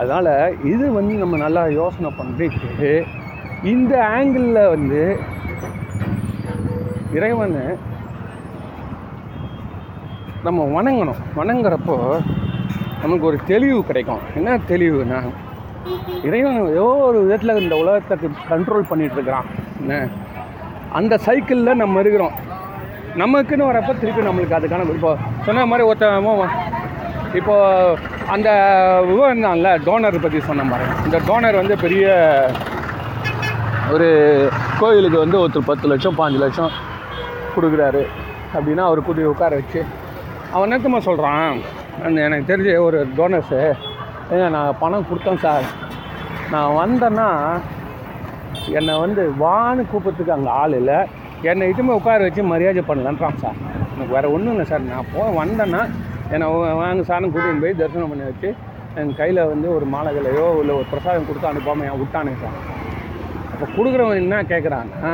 அதனால் 0.00 0.32
இது 0.72 0.84
வந்து 0.98 1.14
நம்ம 1.22 1.36
நல்லா 1.46 1.62
யோசனை 1.80 2.10
பண்ணிட்டு 2.20 2.92
இந்த 3.72 3.94
ஆங்கிளில் 4.14 4.70
வந்து 4.74 5.02
இறைவன் 7.18 7.58
நம்ம 10.46 10.62
வணங்கணும். 10.76 11.20
வணங்குறப்போ 11.38 11.94
நமக்கு 13.02 13.24
ஒரு 13.28 13.38
தெளிவு 13.50 13.78
கிடைக்கும். 13.88 14.22
என்ன 14.38 14.56
தெளிவுனா 14.70 15.18
இறைவன் 16.26 16.58
ஏதோ 16.72 16.88
ஒரு 17.06 17.18
விதத்தில் 17.22 17.60
இந்த 17.62 17.74
உலகத்தை 17.82 18.28
கண்ட்ரோல் 18.50 18.88
பண்ணிகிட்ருக்கிறான் 18.90 19.48
என்ன? 19.80 19.94
அந்த 20.98 21.14
சைக்கிளில் 21.26 21.80
நம்ம 21.82 22.02
இருக்கிறோம். 22.04 22.34
நமக்குன்னு 23.22 23.70
வரப்போ 23.70 23.94
திருப்பி 24.02 24.28
நம்மளுக்கு 24.28 24.58
அதுக்கான 24.58 24.86
இப்போ 24.98 25.12
சொன்ன 25.48 25.66
மாதிரி 25.72 25.88
ஒருத்தன் 25.88 26.28
இப்போது 27.40 27.98
அந்த 28.34 28.48
இவன் 29.14 29.44
தான்ல 29.48 29.70
டோனர் 29.88 30.22
பற்றி 30.24 30.40
சொன்ன 30.50 30.68
மாதிரி. 30.70 30.92
இந்த 31.06 31.18
டோனர் 31.28 31.60
வந்து 31.62 31.76
பெரிய 31.86 32.06
ஒரு 33.94 34.08
கோயிலுக்கு 34.80 35.18
வந்து 35.24 35.40
ஒருத்தர் 35.42 35.70
பத்து 35.72 35.92
லட்சம் 35.94 36.18
பாஞ்சு 36.22 36.44
லட்சம் 36.46 36.72
கொடுக்குறாரு. 37.56 38.04
அப்படின்னா 38.56 38.84
அவர் 38.88 39.06
கூட்டி 39.06 39.30
உட்கார 39.34 39.54
வச்சு 39.60 39.82
அவன் 40.54 40.66
என்னத்தம்மா 40.66 41.00
சொல்கிறான் 41.06 41.56
அந்த 42.04 42.18
எனக்கு 42.26 42.50
தெரிஞ்ச 42.50 42.72
ஒரு 42.86 42.98
டோனர்ஸு 43.16 43.60
ஏங்க 44.30 44.46
நான் 44.54 44.78
பணம் 44.80 45.08
கொடுத்தேன் 45.08 45.42
சார் 45.44 45.66
நான் 46.52 46.76
வந்தேன்னா 46.78 47.28
என்னை 48.74 48.94
வந்து 49.04 49.22
வான்னு 49.40 49.82
கூப்பிட்றதுக்கு 49.84 50.34
அங்கே 50.36 50.50
ஆள் 50.60 50.74
இல்லை. 50.80 50.98
என்னை 51.50 51.64
இட்டுமே 51.70 51.96
உட்கார 51.98 52.26
வச்சு 52.26 52.42
மரியாதை 52.50 52.82
பண்ணலான்றான் 52.82 53.40
சார் 53.42 53.58
எனக்கு 53.90 54.12
வேறு 54.14 54.32
ஒன்றும் 54.34 54.54
இல்லை 54.54 54.66
சார் 54.70 54.86
நான் 54.86 55.10
போ 55.12 55.24
வந்தேன்னா 55.38 55.82
என்னை 56.34 56.46
வாங்க 56.80 57.02
சார்னு 57.10 57.32
கூட்டின்னு 57.34 57.64
போய் 57.64 57.78
தரிசனம் 57.80 58.12
பண்ணி 58.12 58.26
வச்சு 58.28 58.50
என் 59.00 59.14
கையில் 59.14 59.40
வந்து 59.52 59.68
ஒரு 59.76 59.86
மாலைகளையோ 59.94 60.46
இல்லை 60.60 60.74
ஒரு 60.78 60.86
பிரசாதம் 60.92 61.28
கொடுத்து 61.28 61.50
அனுப்பாமல் 61.50 61.88
என் 61.88 62.00
விட்டானே 62.02 62.34
சார் 62.42 62.58
அப்போ 63.52 63.66
கொடுக்குறவன் 63.76 64.20
என்ன 64.22 64.36
கேட்குறான்னா 64.52 65.12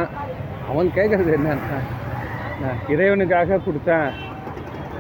அவன் 0.71 0.91
கேட்குறது 0.99 1.33
என்னன்னா 1.39 1.79
நான் 2.63 2.81
இறைவனுக்காக 2.89 3.61
கொடுத்தேன். 3.67 4.09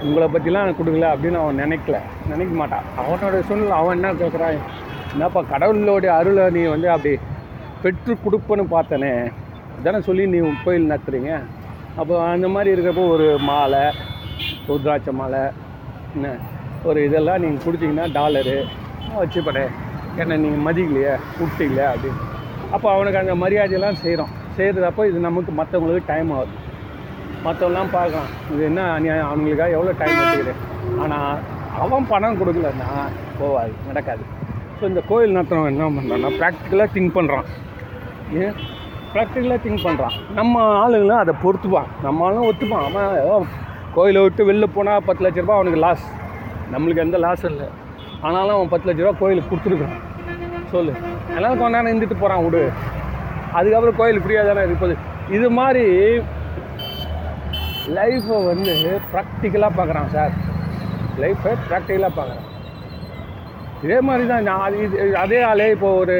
உங்களை 0.05 0.27
பற்றிலாம் 0.35 0.77
கொடுக்கல 0.79 1.09
அப்படின்னு 1.15 1.39
அவன் 1.43 1.61
நினைக்கல. 1.63 1.97
நினைக்க 2.31 2.53
மாட்டான் 2.61 2.87
அவனோட 3.01 3.41
சூழ்நிலை 3.49 3.75
அவன் 3.81 3.97
என்ன 3.99 4.13
கேட்குறான் 4.21 4.57
என்னப்பா 5.13 5.41
கடவுளோடைய 5.53 6.11
அருளை 6.19 6.45
நீ 6.57 6.63
வந்து 6.75 6.89
அப்படி 6.95 7.13
பெற்று 7.83 8.13
கொடுப்பன்னு 8.25 8.65
பார்த்தனே. 8.77 9.13
தானே 9.85 10.01
சொல்லி 10.09 10.25
நீ 10.33 10.39
கோயில் 10.65 10.91
நடத்துறீங்க 10.93 11.33
அப்போ 12.01 12.15
அந்த 12.33 12.49
மாதிரி 12.55 12.73
இருக்கிறப்போ 12.75 13.05
ஒரு 13.15 13.27
மாலை 13.49 13.85
ருத்ராட்ச 14.69 15.13
மாலை 15.21 15.43
என்ன? 16.15 16.29
ஒரு 16.89 16.99
இதெல்லாம் 17.07 17.43
நீங்கள் 17.45 17.65
கொடுத்தீங்கன்னா 17.67 18.07
டாலரு. 18.19 18.57
வச்சுப்படே. 19.21 19.65
என்ன 20.23 20.37
நீங்கள் 20.45 20.65
மதிக்கலையே 20.67 21.15
கூப்பிட்டீங்களே 21.37 21.87
அப்படின்னு. 21.93 22.21
அப்போ 22.75 22.87
அவனுக்கு 22.95 23.23
அந்த 23.23 23.35
மரியாதையெல்லாம் 23.45 24.01
செய்கிறோம் 24.03 24.35
செய்கிறதப்போ 24.57 25.03
இது 25.11 25.19
நமக்கு 25.29 25.53
மற்றவங்களுக்கு 25.61 26.11
டைம் 26.13 26.31
ஆகுது. 26.37 26.55
மற்றவங்களாம் 27.45 27.95
பார்க்கலாம். 27.97 28.31
இது 28.53 28.63
என்ன 28.71 28.81
அநியாயம்? 28.97 29.31
அவங்களுக்காக 29.33 29.77
எவ்வளோ 29.77 29.95
டைம் 30.01 30.19
எடுத்துக்குது? 30.21 30.55
ஆனால் 31.03 31.39
அவன் 31.85 32.11
பணம் 32.13 32.39
கொடுக்கலன்னா 32.41 32.91
போகாது 33.41 33.73
நடக்காது. 33.89 34.25
ஸோ 34.79 34.83
இந்த 34.91 35.01
கோயில் 35.11 35.35
நடத்துறவன் 35.37 35.73
என்ன 35.73 35.89
பண்ணுறான்னா 35.97 36.31
ப்ராக்டிக்கலாக 36.41 36.89
திங்க் 36.95 37.17
பண்ணுறான் 37.19 37.49
ஏன் 38.43 38.55
ப்ராக்டிக்கலாக 39.15 39.61
திங்க் 39.65 39.85
பண்ணுறான் 39.87 40.17
நம்ம 40.39 40.63
ஆளுங்களும் 40.83 41.23
அதை 41.23 41.35
பொறுத்துப்பான் 41.45 41.91
நம்ம 42.07 42.25
ஆளும் 42.29 42.49
ஒத்துப்பான். 42.51 42.85
அவன் 42.89 43.49
கோயிலை 43.97 44.21
விட்டு 44.25 44.43
வெளில 44.51 44.67
போனால் 44.77 45.05
பத்து 45.07 45.25
லட்ச 45.25 45.45
ரூபா 45.45 45.57
அவனுக்கு 45.59 45.81
லாஸ் 45.85 46.05
நம்மளுக்கு 46.73 47.05
எந்த 47.07 47.19
லாஸும் 47.27 47.51
இல்லை. 47.53 47.69
ஆனாலும் 48.27 48.57
அவன் 48.57 48.73
பத்து 48.75 48.89
லட்ச 48.89 49.03
ரூபா 49.05 49.15
கோயிலுக்கு 49.23 49.51
கொடுத்துருக்கான் 49.53 49.97
சொல்லு. 50.75 50.93
எல்லாம் 51.37 51.59
கொஞ்ச 51.61 51.73
நேரம் 51.77 51.91
இருந்துட்டு 51.91 52.19
போகிறான் 52.21 52.45
விடு. 52.47 52.61
அதுக்கப்புறம் 53.59 53.99
கோயில் 54.01 54.23
ஃப்ரீயாக 54.25 54.49
தானே 54.51 54.63
இருப்பது 54.69 54.95
இது 55.37 55.47
மாதிரி 55.59 55.87
லைஃப்பை 57.97 58.39
வந்து 58.51 58.73
ப்ராக்டிக்கலாக 59.13 59.73
பார்க்குறான் 59.79 60.11
சார். 60.17 60.33
லைஃப்பை 61.23 61.53
ப்ராக்டிக்கலாக 61.69 62.13
பார்க்குறான். 62.19 62.47
இதே 63.85 63.99
மாதிரி 64.09 64.25
தான் 64.33 64.49
நான் 64.51 64.79
இது 64.85 64.97
அதே 65.25 65.39
ஆளே 65.51 65.69
இப்போ 65.75 65.91
ஒரு 66.03 66.17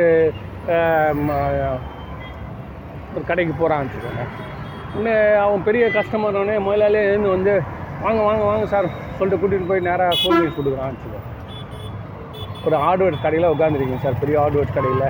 ஒரு 3.15 3.25
கடைக்கு 3.31 3.55
போகிறான்னு 3.61 3.87
வச்சுக்கோங்க. 3.87 4.25
இன்னும் 4.97 5.39
அவன் 5.45 5.67
பெரிய 5.69 5.85
கஸ்டமர் 5.97 6.39
உடனே 6.41 6.57
இருந்து 7.11 7.35
வந்து 7.37 7.53
வாங்க 8.05 8.21
வாங்க 8.29 8.45
வாங்க 8.51 8.67
சார் 8.75 8.87
சொல்லிட்டு 9.17 9.41
கூட்டிகிட்டு 9.41 9.71
போய் 9.71 9.87
நேராக 9.89 10.19
கூல் 10.21 10.37
ட்ரிங்க்ஸ் 10.37 10.59
கொடுக்குறான்னு 10.59 10.95
வச்சுக்கோங்க. 10.97 11.27
ஒரு 12.67 12.77
ஹார்ட்வேர் 12.85 13.25
கடையில் 13.25 13.53
உட்காந்துருக்கீங்க 13.55 14.05
சார் 14.05 14.21
பெரிய 14.23 14.37
ஹார்ட்வேர் 14.43 14.77
கடையில். 14.79 15.07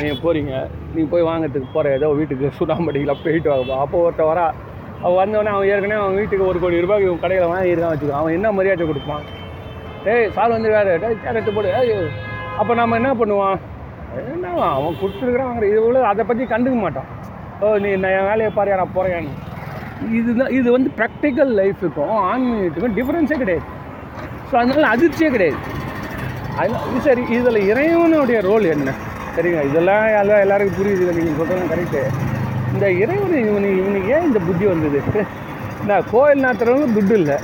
நீங்கள் 0.00 0.20
போகிறீங்க 0.24 0.52
நீங்கள் 0.94 1.12
போய் 1.12 1.28
வாங்கிறதுக்கு 1.30 1.74
போகிற 1.76 1.94
ஏதோ 1.98 2.08
வீட்டுக்கு 2.18 2.56
சுடாமடிக்கலாம் 2.58 3.24
போயிட்டு 3.24 3.50
வாங்கப்போ 3.52 3.78
அப்போ 3.84 3.96
ஒருத்த 4.04 4.24
வரா 4.30 4.44
அவன் 5.02 5.18
வந்தவொடனே 5.20 5.52
அவன் 5.56 5.68
ஏற்கனவே 5.72 6.00
அவன் 6.02 6.18
வீட்டுக்கு 6.20 6.48
ஒரு 6.50 6.58
கோடி 6.62 6.80
ரூபாய்க்கு 6.84 7.08
இவன் 7.08 7.22
கடையில் 7.24 7.50
வாங்கியிருக்கான் 7.52 7.92
வச்சுக்கோ. 7.92 8.16
அவன் 8.20 8.34
என்ன 8.38 8.48
மரியாதை 8.56 8.86
கொடுப்பான்? 8.90 9.24
டேய் 10.04 10.30
சார் 10.36 10.54
வந்து 10.54 10.70
டேய் 11.02 11.20
கேரட்டு 11.24 11.54
போடு. 11.56 11.70
அப்போ 12.60 12.72
நம்ம 12.80 12.96
என்ன 13.00 13.10
பண்ணுவான் 13.20 13.58
என்ன 14.34 14.48
அவன் 14.76 14.98
கொடுத்துருக்குறான் 15.02 15.62
இவ்வளோ 15.76 16.00
அதை 16.10 16.22
பற்றி 16.30 16.44
கண்டுக்க 16.52 16.78
மாட்டான். 16.84 17.08
ஓ 17.62 17.76
நீ 17.84 17.90
நான் 18.02 18.14
என் 18.18 18.28
வேலையை 18.30 18.50
பாரு 18.56 18.78
நான் 18.80 18.96
போகிறேன் 18.96 19.28
இதுதான் 20.18 20.52
இது 20.58 20.68
வந்து 20.76 20.90
ப்ராக்டிக்கல் 20.98 21.52
லைஃபுக்கும் 21.60 22.14
ஆன்மீகத்துக்கும் 22.30 22.96
டிஃப்ரென்ஸே 22.98 23.38
கிடையாது. 23.42 23.66
ஸோ 24.50 24.54
அதனால 24.60 24.88
அதிர்ச்சியே 24.94 25.30
கிடையாது. 25.36 25.58
அது 26.62 27.00
சரி 27.06 27.22
இதில் 27.36 27.60
இறைவனுடைய 27.70 28.38
ரோல் 28.48 28.66
என்ன? 28.74 28.94
சரிங்க 29.34 29.60
இதெல்லாம் 29.70 30.06
எல்லாம் 30.22 30.42
எல்லாருக்கும் 30.44 30.78
புரியுது. 30.78 31.16
நீங்கள் 31.18 31.38
சொல்கிறது 31.40 31.72
கரெக்டு 31.74 32.02
இந்த 32.72 32.86
இறைவன் 33.02 33.36
இவனுக்கு 33.50 33.78
இவனுக்கு 33.82 34.10
ஏன் 34.16 34.26
இந்த 34.28 34.40
புத்தி 34.48 34.64
வந்தது? 34.72 35.00
நான் 35.88 36.08
கோயில் 36.12 36.44
நடத்துறவங்க 36.46 36.88
துட்டு 36.96 37.14
இல்லை. 37.20 37.36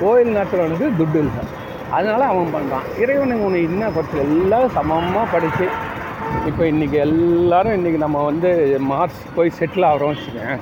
கோயில் 0.00 0.36
நடத்துறவனுக்கு 0.36 0.88
துட்டு 1.00 1.18
இல்லை. 1.24 1.42
அதனால் 1.96 2.30
அவன் 2.30 2.54
பண்ணுறான் 2.54 2.86
இறைவனுக்கு 3.02 3.46
உன்னை 3.48 3.60
என்ன 3.70 3.88
பற்றி 3.96 4.16
எல்லோரும் 4.26 4.74
சமமாக 4.78 5.26
படித்து 5.34 5.66
இப்போ 6.48 6.62
இன்றைக்கி 6.72 6.96
எல்லோரும் 7.06 7.76
இன்றைக்கி 7.78 7.98
நம்ம 8.04 8.22
வந்து 8.30 8.50
மார்ஸ் 8.90 9.20
போய் 9.36 9.56
செட்டில் 9.58 9.88
ஆகிறோம் 9.90 10.12
வச்சுக்கேன் 10.12 10.56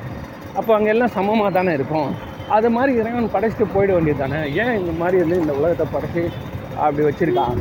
அப்போ 0.59 0.71
அங்கே 0.77 0.91
எல்லாம் 0.95 1.15
சமமாக 1.17 1.51
தானே 1.57 1.73
இருக்கும். 1.79 2.11
அது 2.57 2.69
மாதிரி 2.77 2.93
இறைவன் 3.01 3.33
படைச்சிட்டு 3.35 3.67
போயிட 3.75 3.91
வேண்டியது 3.97 4.23
தானே. 4.23 4.41
ஏன் 4.63 4.75
இந்த 4.81 4.93
மாதிரி 5.01 5.17
வந்து 5.23 5.39
இந்த 5.43 5.53
உலகத்தை 5.61 5.87
படைச்சி 5.95 6.23
அப்படி 6.85 7.03
வச்சுருக்கான்? 7.09 7.57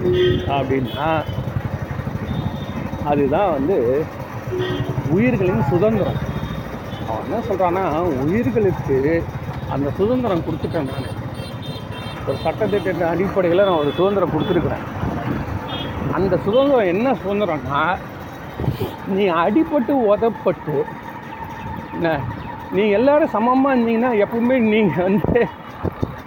அப்படின்னா 0.57 1.07
அதுதான் 3.11 3.53
வந்து 3.57 3.77
உயிர்களின் 5.15 5.69
சுதந்திரம். 5.71 6.19
அவன் 7.09 7.25
என்ன 7.27 7.39
சொல்கிறான்னா 7.49 7.83
உயிர்களுக்கு 8.23 8.97
அந்த 9.75 9.87
சுதந்திரம் 9.99 10.45
கொடுத்துட்டேன் 10.47 10.89
நான். 10.91 11.17
ஒரு 12.27 12.37
சட்டத்திட்ட 12.45 13.03
அடிப்படையில் 13.13 13.67
நான் 13.67 13.81
ஒரு 13.83 13.91
சுதந்திரம் 13.99 14.33
கொடுத்துருக்குறேன். 14.33 14.85
அந்த 16.17 16.33
சுதந்திரம் 16.45 16.91
என்ன 16.93 17.13
சுதந்திரம்னா 17.23 17.81
நீ 19.15 19.25
அடிப்பட்டு 19.43 19.93
உதப்பட்டு 20.11 20.75
என்ன 21.95 22.09
நீ 22.75 22.83
எல்லோரும் 22.97 23.33
சமமாக 23.35 23.75
இருந்தீங்கன்னா 23.75 24.11
எப்பவுமே 24.25 24.57
நீங்கள் 24.73 25.05
வந்து 25.07 25.39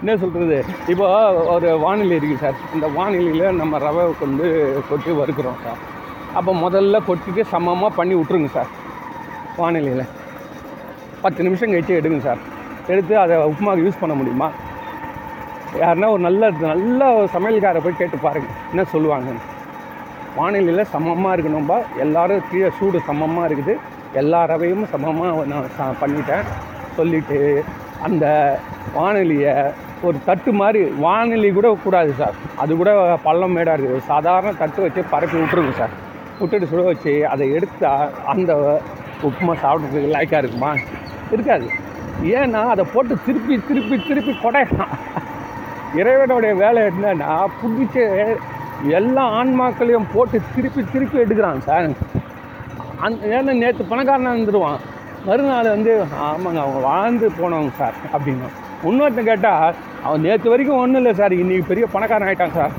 என்ன 0.01 0.15
சொல்கிறது 0.23 0.57
இப்போ 0.91 1.05
ஒரு 1.53 1.69
வானிலை 1.83 2.15
இருக்குது 2.17 2.43
சார். 2.43 2.57
இந்த 2.75 2.87
வானிலையில் 2.97 3.59
நம்ம 3.61 3.77
ரவை 3.85 4.03
கொண்டு 4.21 4.45
கொட்டி 4.89 5.11
வறுக்கிறோம் 5.21 5.61
சார். 5.65 5.81
அப்போ 6.37 6.51
முதல்ல 6.65 6.99
கொட்டிட்டு 7.07 7.43
சமமாக 7.53 7.91
பண்ணி 7.97 8.15
விட்ருங்க 8.19 8.49
சார். 8.57 8.71
வானிலையில். 9.59 10.05
பத்து 11.23 11.43
நிமிஷம் 11.45 11.71
கழிச்சு 11.73 11.99
எடுங்க 11.99 12.19
சார். 12.27 12.41
எடுத்து 12.93 13.13
அதை 13.23 13.35
உப்புமாவுக்கு 13.51 13.85
யூஸ் 13.85 14.01
பண்ண 14.01 14.13
முடியுமா? 14.19 14.47
யாருன்னா 15.83 16.09
ஒரு 16.15 16.21
நல்ல 16.27 16.49
நல்ல 16.71 17.07
ஒரு 17.17 17.27
சமையல்காரை 17.35 17.79
போய் 17.85 17.99
கேட்டு 18.01 18.17
பாருங்கள் 18.25 18.57
என்ன 18.71 18.83
சொல்லுவாங்கன்னு. 18.93 19.43
வானிலையில் 20.37 20.91
சமமாக 20.93 21.35
இருக்கணும்பா. 21.35 21.77
எல்லோரும் 22.03 22.45
கீழே 22.51 22.69
சூடு 22.77 22.99
சமமாக 23.09 23.47
இருக்குது. 23.49 23.75
எல்லா 24.21 24.39
ரவையும் 24.51 24.85
சமமாக 24.93 25.45
நான் 25.53 25.99
பண்ணிட்டேன். 26.03 26.45
சொல்லிவிட்டு 26.97 27.39
அந்த 28.07 28.25
வானொலியை 28.95 29.53
ஒரு 30.07 30.17
தட்டு 30.25 30.51
மாதிரி 30.61 30.81
வானிலை 31.03 31.49
கூட 31.57 31.67
கூடாது 31.83 32.11
சார். 32.21 32.35
அது 32.63 32.71
கூட 32.81 32.91
பள்ளம் 33.27 33.55
மேடாக 33.57 33.77
இருக்குது. 33.77 34.07
சாதாரண 34.11 34.51
தட்டு 34.63 34.81
வச்சு 34.85 35.03
பரப்பி 35.13 35.37
விட்ருங்க 35.41 35.73
சார். 35.81 35.95
விட்டுட்டு 36.39 36.67
சுட 36.67 36.83
வச்சு 36.83 37.27
அதை 37.27 37.51
எடுத்தால் 37.51 38.11
அந்த 38.25 38.81
உப்புமா 39.23 39.53
சாப்பிட்றதுக்கு 39.63 40.13
லாய்க்காக 40.15 40.37
இருக்குமா? 40.37 40.75
இருக்காது. 41.31 41.69
ஏன்னா 42.23 42.67
அதை 42.67 42.85
போட்டு 42.93 43.17
திருப்பி 43.25 43.61
திருப்பி 43.67 44.03
திருப்பி 44.07 44.31
குடையலாம். 44.31 44.93
இறைவனுடைய 45.95 46.55
வேலை 46.55 46.81
என்னன்னா 46.83 47.45
பிடிச்ச 47.61 48.25
எல்லா 48.89 49.43
ஆன்மாக்களையும் 49.43 50.05
போட்டு 50.13 50.41
திருப்பி 50.55 50.85
திருப்பி 50.93 51.17
எடுக்கிறான் 51.17 51.59
சார். 51.59 51.89
அந் 53.01 53.13
ஏன்னா 53.13 53.53
நேற்று 53.53 53.85
பணக்காரனாக 53.89 54.37
இருந்துருவான். 54.37 54.77
மறுநாள் 55.25 55.69
வந்து 55.69 56.03
ஆமாங்க 56.03 56.59
அவங்க 56.63 56.79
வாழ்ந்து 56.81 57.31
போனவங்க 57.39 57.71
சார் 57.77 57.93
அப்படின்னா. 58.13 58.49
இன்னொருத்தன் 58.83 59.23
கேட்டால் 59.23 59.75
அவன் 60.03 60.21
நேற்று 60.21 60.49
வரைக்கும் 60.49 60.77
ஒன்றும் 60.77 60.95
இல்லை 60.95 61.13
சார் 61.13 61.31
இன்றைக்கி 61.31 61.65
பெரிய 61.67 61.85
பணக்காரன் 61.85 62.27
ஆகிட்டான் 62.27 62.53
சார். 62.53 62.71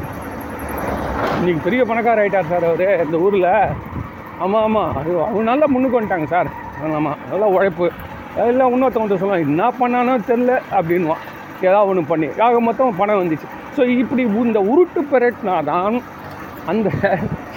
இன்றைக்கி 1.38 1.60
பெரிய 1.64 1.80
பணக்கார 1.88 2.20
ஆகிட்டார் 2.20 2.50
சார் 2.50 2.64
அவர் 2.68 2.82
இந்த 3.04 3.16
ஊரில். 3.24 3.50
ஆமாம் 4.44 4.62
ஆமாம் 4.66 4.92
அது 4.98 5.10
அவங்க 5.24 5.42
நல்லா 5.50 5.66
முன்னுக்கு 5.72 5.98
வந்துட்டாங்க 5.98 6.28
சார். 6.32 6.48
ஆமாம் 6.98 7.18
நல்லா 7.30 7.46
உழைப்பு. 7.56 7.86
இல்லை 8.50 8.64
இன்னொருத்தவங்க 8.74 9.16
சொல்லுவான் 9.20 9.44
என்ன 9.46 9.66
பண்ணானோ 9.80 10.14
தெரில 10.30 10.54
அப்படின்வான் 10.78 11.22
ஏதாவது 11.66 11.90
ஒன்று 11.90 12.04
பண்ணி. 12.12 12.28
ஆக 12.46 12.60
மொத்தம் 12.68 12.98
பணம் 13.00 13.20
வந்துச்சு. 13.20 13.48
ஸோ 13.76 13.82
இப்படி 14.02 14.24
இந்த 14.46 14.62
உருட்டு 14.72 15.02
பெரட்டினாதான் 15.12 15.96
அந்த 16.72 16.88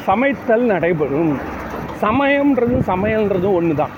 சமைத்தல் 0.07 0.67
நடைபெறும். 0.73 1.33
சமயம்ன்றதும் 2.03 2.85
சமையல்ன்றதும் 2.91 3.57
ஒன்று 3.61 3.79
தான் 3.81 3.95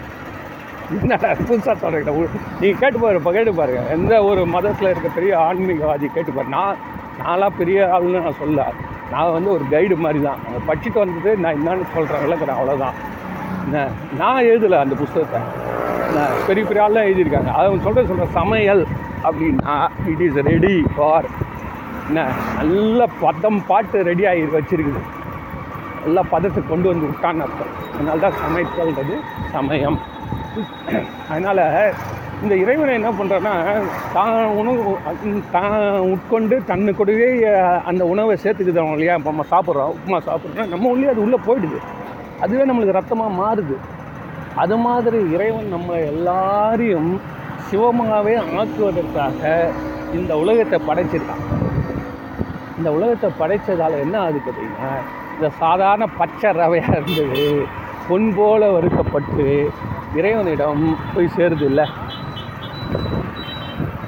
என்னடா 1.00 1.28
புதுசாக 1.50 1.76
சொல்கிறேன் 1.84 2.32
நீங்கள் 2.62 2.80
கேட்டு 2.84 2.98
பாரு 3.04 3.20
இப்போ 3.20 3.32
கேட்டு 3.36 3.52
பாருங்கள் 3.60 3.92
எந்த 3.98 4.14
ஒரு 4.30 4.42
மதத்தில் 4.56 4.92
இருக்க 4.94 5.10
பெரிய 5.18 5.34
ஆன்மீகவாதி 5.50 6.08
கேட்டு 6.16 6.32
பாரு. 6.38 6.50
நான் 6.58 6.80
நான்லாம் 7.22 7.60
பெரிய 7.60 7.80
ஆளுன்னு 7.96 8.26
நான் 8.28 8.42
சொல்ல 8.46 8.66
நான் 9.14 9.36
வந்து 9.38 9.49
ஒரு 9.55 9.66
கைடு 9.74 9.95
மாதிரி 10.05 10.20
தான் 10.28 10.41
அதை 10.47 10.59
படிச்சுட்டு 10.70 11.01
வந்துட்டு 11.03 11.32
நான் 11.43 11.57
என்னன்னு 11.59 11.88
சொல்கிறேன் 11.95 12.24
விளக்குறேன் 12.26 12.57
அவ்வளோதான் 12.59 12.97
என்ன 13.66 13.86
நான் 14.22 14.47
எழுதலை 14.51 14.78
அந்த 14.84 14.95
புஸ்தகத்தை. 15.01 15.39
நான் 16.16 16.38
பெரிய 16.47 16.64
பெரிய 16.70 16.84
ஆள்லாம் 16.86 17.07
எழுதியிருக்காங்க. 17.07 17.51
அவங்க 17.57 17.84
சொல்கிற 17.88 18.03
சொல்கிற 18.12 18.28
சமையல் 18.39 18.84
அப்படின்னா 19.28 19.76
இட் 20.12 20.24
இஸ் 20.28 20.39
ரெடி 20.51 20.76
ஃபார் 20.95 21.28
என்ன 22.09 22.24
நல்ல 22.59 23.07
பதம் 23.24 23.59
பாட்டு 23.70 23.97
ரெடி 24.09 24.24
ஆகி 24.32 24.45
வச்சுருக்குது. 24.55 25.01
எல்லா 26.07 26.22
பதத்தை 26.34 26.62
கொண்டு 26.72 26.88
வந்து 26.91 27.09
விட்டான்னு 27.09 27.43
அர்த்தம். 27.45 27.76
அதனால 27.93 28.20
தான் 28.26 28.39
சமைத்தல்ன்றது 28.43 29.18
சமயம். 29.55 29.99
அதனால் 31.32 31.64
இந்த 32.44 32.54
இறைவனை 32.62 32.94
என்ன 33.00 33.10
பண்ணுறான்னா 33.18 33.54
தான் 34.16 34.38
உணவு 34.60 34.84
தான் 35.56 35.76
உட்கொண்டு 36.14 36.56
தன்னுக்குடவே 36.70 37.28
அந்த 37.89 38.04
உணவை 38.14 38.36
சேர்த்துக்கிட்டோம் 38.44 38.94
இல்லையா? 38.96 39.16
இப்போ 39.20 39.32
நம்ம 39.34 39.46
சாப்பிட்றோம் 39.52 39.92
உப்புமா 39.96 40.20
சாப்பிட்றோம் 40.30 40.72
நம்ம 40.74 40.89
உள்ளே 40.94 41.12
அது 41.14 41.22
உள்ளே 41.26 41.39
போயிடுது. 41.48 41.80
அதுவே 42.44 42.64
நம்மளுக்கு 42.70 42.98
ரத்தமாக 43.00 43.38
மாறுது. 43.42 43.76
அது 44.64 44.76
மாதிரி 44.86 45.20
இறைவன் 45.36 45.70
நம்ம 45.76 46.00
எல்லாரையும் 46.12 47.12
சிவமாகவே 47.68 48.36
ஆக்குவதற்காக 48.60 49.52
இந்த 50.20 50.32
உலகத்தை 50.44 50.80
படைச்சிருக்கான். 50.89 51.46
இந்த 52.80 52.89
உலகத்தை 52.98 53.30
படைச்சதால் 53.42 54.02
என்ன 54.06 54.16
ஆகுது 54.24 54.42
பார்த்தீங்கன்னா 54.48 54.92
இந்த 55.36 55.48
சாதாரண 55.62 56.06
பச்சை 56.20 56.50
ரவையாக 56.62 56.98
இருந்தது 57.02 57.46
பொன் 58.08 58.30
போல 58.38 58.72
வறுக்கப்பட்டு 58.76 59.46
இறைவனிடம் 60.20 60.84
போய் 61.14 61.34
சேருது 61.36 61.66
இல்லை. 61.72 61.86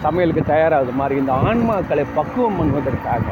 சமையலுக்கு 0.03 0.43
தயாராகுது 0.51 0.93
மாதிரி 0.99 1.15
இந்த 1.21 1.33
ஆன்மாக்களை 1.47 2.03
பக்குவம் 2.17 2.57
பண்ணுவதற்காக 2.59 3.29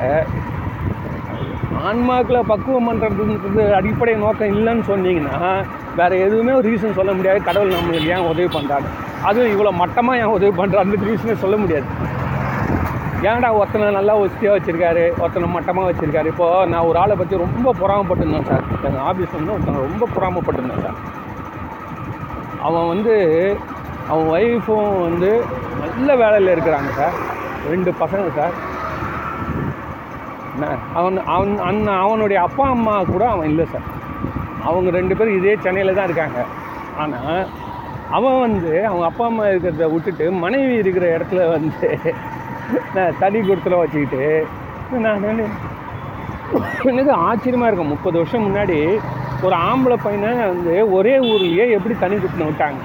ஆன்மாக்களை 1.89 2.41
பக்குவம் 2.51 2.87
பண்ணுறதுன்றது 2.89 3.63
அடிப்படை 3.79 4.13
நோக்கம் 4.23 4.53
இல்லைன்னு 4.55 4.83
சொன்னீங்கன்னா 4.91 5.37
வேறு 5.99 6.15
எதுவுமே 6.25 6.51
ஒரு 6.57 6.65
ரீசன் 6.71 6.97
சொல்ல 6.99 7.11
முடியாது. 7.17 7.39
கடவுள் 7.47 7.75
நம்மளுக்கு 7.77 8.11
ஏன் 8.15 8.27
உதவி 8.31 8.49
பண்ணுறாரு 8.57 8.87
அதுவும் 9.29 9.51
இவ்வளோ 9.53 9.71
மட்டமாக 9.81 10.21
ஏன் 10.23 10.33
உதவி 10.37 10.53
பண்ணுறாருன்னு 10.59 11.09
ரீசனே 11.09 11.35
சொல்ல 11.43 11.57
முடியாது. 11.63 11.87
ஏன்டா 13.29 13.49
ஒருத்தனை 13.59 13.87
நல்லா 13.97 14.13
ஒஸ்தியாக 14.21 14.55
வச்சுருக்காரு? 14.57 15.03
ஒருத்தனை 15.21 15.47
மட்டமாக 15.55 15.89
வச்சுருக்காரு? 15.89 16.29
இப்போது 16.33 16.69
நான் 16.71 16.87
ஒரு 16.91 16.97
ஆளை 17.01 17.15
பற்றி 17.17 17.43
ரொம்ப 17.43 17.73
பொறாமப்பட்டிருந்தேன் 17.81 18.47
சார். 18.51 18.63
எங்கள் 18.87 19.03
ஆஃபீஸ் 19.09 19.35
வந்து 19.37 19.53
ஒருத்தனை 19.55 19.83
ரொம்ப 19.87 20.07
பொறாமப்பட்டிருந்தேன் 20.15 20.83
சார். 20.85 20.97
அவன் 22.67 22.89
வந்து 22.93 23.13
அவன் 24.11 24.29
ஒய்ஃபும் 24.35 25.01
வந்து 25.07 25.29
நல்ல 25.81 26.15
வேலையில் 26.21 26.53
இருக்கிறாங்க 26.53 26.91
சார் 26.99 27.17
ரெண்டு 27.71 27.91
பசங்க 28.01 28.27
சார் 28.39 28.55
என்ன? 30.53 30.67
அவன் 30.99 31.17
அவன் 31.33 31.51
அண்ணன் 31.69 32.01
அவனுடைய 32.05 32.39
அப்பா 32.47 32.65
அம்மா 32.75 32.95
கூட 33.11 33.23
அவன் 33.33 33.49
இல்லை 33.51 33.65
சார் 33.73 33.87
அவங்க 34.69 34.89
ரெண்டு 34.97 35.13
பேரும் 35.17 35.37
இதே 35.39 35.53
சென்னையில் 35.65 35.97
தான் 35.97 36.09
இருக்காங்க. 36.09 36.39
ஆனால் 37.01 37.43
அவன் 38.17 38.41
வந்து 38.45 38.71
அவங்க 38.89 39.05
அப்பா 39.09 39.25
அம்மா 39.31 39.43
இருக்கிறத 39.51 39.87
விட்டுட்டு 39.93 40.25
மனைவி 40.43 40.73
இருக்கிற 40.81 41.05
இடத்துல 41.17 41.41
வந்து 41.55 41.89
நான் 42.95 43.17
தனி 43.21 43.39
கொடுத்துல 43.49 43.79
வச்சுக்கிட்டு 43.81 44.23
நான் 45.05 45.25
வந்து 45.29 45.47
எனக்கு 46.91 47.13
ஆச்சரியமாக 47.27 47.69
இருக்கும். 47.69 47.93
முப்பது 47.93 48.15
வருஷம் 48.21 48.45
முன்னாடி 48.47 48.77
ஒரு 49.45 49.55
ஆம்பளை 49.69 49.97
பையனை 50.05 50.31
வந்து 50.53 50.73
ஒரே 50.97 51.13
ஊர்லேயே 51.29 51.65
எப்படி 51.77 51.95
தனி 52.03 52.15
கொடுத்துன 52.17 52.49
விட்டாங்க? 52.49 52.81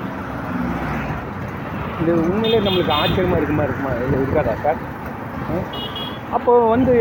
இது 2.01 2.13
உண்மையிலே 2.23 2.59
நம்மளுக்கு 2.67 2.93
ஆச்சரியமாக 3.01 3.39
இருக்குமா 3.41 3.65
இருக்குமா? 3.67 3.91
இது 4.07 4.17
இருக்காதா 4.23 4.55
சார்? 4.65 4.81
அப்போ 6.37 6.53
வந்து 6.73 6.95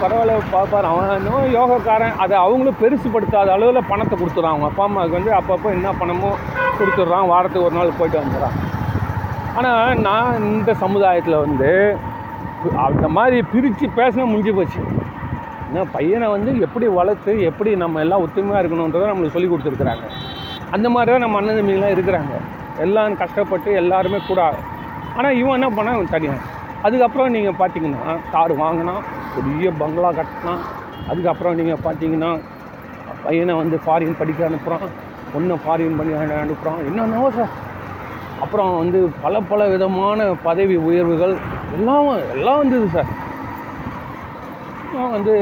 பரவாயில்ல 0.00 0.34
பார்ப்பார் 0.54 0.88
அவன் 0.90 1.24
யோகாக்காரன் 1.28 1.54
யோகக்காரன். 1.58 2.14
அதை 2.22 2.34
அவங்களும் 2.44 2.78
பெருசுப்படுத்தாத 2.82 3.48
அளவில் 3.56 3.88
பணத்தை 3.90 4.14
கொடுத்துட்றான் 4.20 4.54
அவங்க 4.54 4.68
அப்பா 4.70 4.84
அம்மாவுக்கு 4.88 5.18
வந்து 5.18 5.32
அப்பப்போ 5.38 5.68
என்ன 5.76 5.92
பணமோ 6.00 6.30
கொடுத்துட்றான். 6.78 7.30
வாரத்துக்கு 7.32 7.68
ஒரு 7.68 7.76
நாள் 7.78 7.98
போயிட்டு 7.98 8.20
வந்துடுறான். 8.20 8.56
ஆனால் 9.58 10.00
நான் 10.06 10.46
இந்த 10.52 10.72
சமுதாயத்தில் 10.84 11.42
வந்து 11.44 11.70
அந்த 12.86 13.06
மாதிரி 13.16 13.36
பிரித்து 13.52 13.86
பேசினா 13.98 14.26
முடிஞ்சு 14.30 14.54
போச்சு. 14.58 14.80
ஏன்னா 15.68 15.82
பையனை 15.96 16.26
வந்து 16.36 16.50
எப்படி 16.66 16.86
வளர்த்து 17.00 17.32
எப்படி 17.50 17.70
நம்ம 17.82 18.00
எல்லாம் 18.04 18.24
ஒத்துமையாக 18.24 18.62
இருக்கணுன்றதை 18.62 19.10
நம்மளுக்கு 19.10 19.36
சொல்லி 19.36 19.50
கொடுத்துருக்குறாங்க. 19.50 20.06
அந்த 20.76 20.86
மாதிரி 20.94 21.12
தான் 21.12 21.24
நம்ம 21.26 21.38
அண்ணன் 21.40 21.58
தம்பிங்களாம் 21.60 21.94
இருக்கிறாங்க. 21.96 22.34
எல்லாம் 22.80 23.16
கஷ்டப்பட்டு 23.16 23.70
எல்லாருமே 23.80 24.18
கூட 24.26 24.40
ஆனால் 25.16 25.36
இவன் 25.38 25.56
என்ன 25.58 25.68
பண்ணான்? 25.70 25.96
இவன் 25.96 26.14
தனியாக 26.14 26.40
அதுக்கப்புறம் 26.84 27.32
நீங்கள் 27.32 27.58
பார்த்தீங்கன்னா 27.58 28.02
கார் 28.32 28.52
வாங்கினான் 28.60 29.02
பெரிய 29.34 29.70
பங்களா 29.80 30.10
கட்டினான் 30.18 30.62
அதுக்கப்புறம் 31.10 31.56
நீங்கள் 31.58 31.82
பார்த்தீங்கன்னா 31.84 32.30
பையனை 33.24 33.54
வந்து 33.54 33.76
ஃபாரின் 33.84 34.18
படிக்க 34.20 34.48
அனுப்புகிறான் 34.48 34.86
பொண்ணை 35.32 35.56
ஃபாரின் 35.64 35.98
பண்ணி 35.98 36.12
அனுப்புகிறான் 36.38 36.80
என்னென்னவோ 36.86 37.30
சார் 37.30 37.52
அப்புறம் 38.44 38.70
வந்து 38.78 38.98
பல 39.22 39.40
பல 39.50 39.62
விதமான 39.68 40.28
பதவி 40.44 40.76
உயர்வுகள் 40.86 41.34
எல்லாம் 41.74 42.06
எல்லாம் 42.34 42.60
வந்தது 42.62 42.86
சார் 42.94 43.10
நான் 44.94 45.12
வந்து 45.16 45.34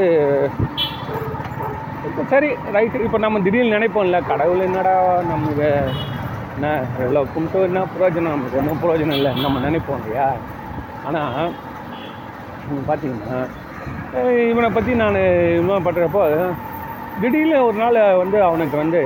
இப்போ 2.09 2.22
சரி 2.30 2.49
ரைட்டு 2.74 3.05
இப்போ 3.07 3.18
நம்ம 3.18 3.41
திடீர்னு 3.41 3.76
நினைப்போம்ல 3.76 4.18
கடவுள் 4.28 4.66
என்னடா 4.66 4.95
நம்ம 5.30 5.47
என்ன 6.59 6.71
எவ்வளோ 7.03 7.21
கும்பிட்டு 7.33 7.59
என்ன 7.67 7.81
பிரயோஜனம் 7.95 8.33
நமக்கு 8.35 8.59
ஒன்றும் 8.61 8.81
பிரயோஜனம் 8.83 9.19
இல்லை. 9.19 9.33
நம்ம 9.45 9.61
நினைப்போம் 9.65 10.01
இல்லையா? 10.03 10.29
ஆனால் 11.09 11.53
பார்த்தீங்கன்னா 12.89 13.39
இவனை 14.51 14.69
பற்றி 14.77 14.93
நான் 15.03 15.19
இவன் 15.59 15.85
பண்ணுறப்போ 15.87 16.23
திடீர்னு 17.21 17.59
ஒரு 17.67 17.77
நாள் 17.83 17.99
வந்து 18.23 18.39
அவனுக்கு 18.49 18.77
வந்து 18.83 19.01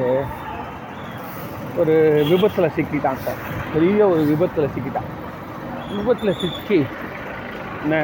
ஒரு 1.83 1.95
விபத்தில் 2.31 2.75
சிக்கிட்டான் 2.77 3.23
சார். 3.27 3.43
பெரிய 3.75 4.01
ஒரு 4.15 4.23
விபத்தில் 4.31 4.73
சிக்கிட்டான். 4.75 5.11
விபத்தில் 5.99 6.39
சிக்கி 6.41 6.81
என்ன 7.85 8.03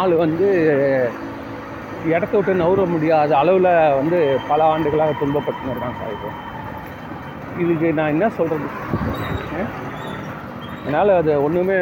ஆள் 0.00 0.14
வந்து 0.24 0.48
இடத்த 2.14 2.32
விட்டு 2.36 2.60
நவுற 2.64 2.80
முடியாத 2.94 3.30
அளவில் 3.42 3.72
வந்து 4.00 4.18
பல 4.50 4.60
ஆண்டுகளாக 4.72 5.14
துன்பப்பட்டு 5.22 5.72
இருக்கான் 5.74 5.98
சார் 6.00 6.14
இப்போ 6.16 6.30
இதுக்கு 7.62 7.88
நான் 7.98 8.12
என்ன 8.14 8.26
சொல்கிறது 8.38 8.68
என்னால் 10.86 11.18
அது 11.20 11.32
ஒன்றுமே 11.44 11.78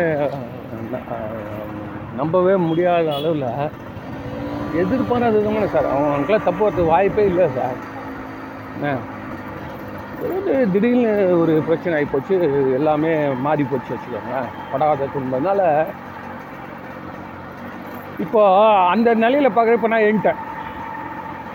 நம்பவே 2.20 2.55
முடியாத 2.68 3.07
அளவில் 3.18 3.49
எதிர்பாராத 4.83 5.35
விதமான 5.39 5.66
சார். 5.72 5.89
அவனுக்குலாம் 5.95 6.47
தப்பு 6.47 6.62
வரது 6.66 6.85
வாய்ப்பே 6.93 7.25
இல்லை 7.31 7.47
சார். 7.57 7.81
திடீர்னு 10.72 11.12
ஒரு 11.41 11.55
பிரச்சனை 11.66 11.95
ஆகி 11.99 12.07
போச்சு. 12.12 12.35
எல்லாமே 12.79 13.12
மாறி 13.47 13.64
போச்சு 13.72 13.93
வச்சுக்கோங்க 13.95 14.41
படாத 14.70 15.09
துன்பம்னால. 15.14 15.62
இப்போ 18.25 18.43
அந்த 18.95 19.09
நிலையில் 19.25 19.55
பார்க்குறப்ப 19.57 19.93
நான் 19.95 20.07
எண்ணிட்டேன் 20.09 20.41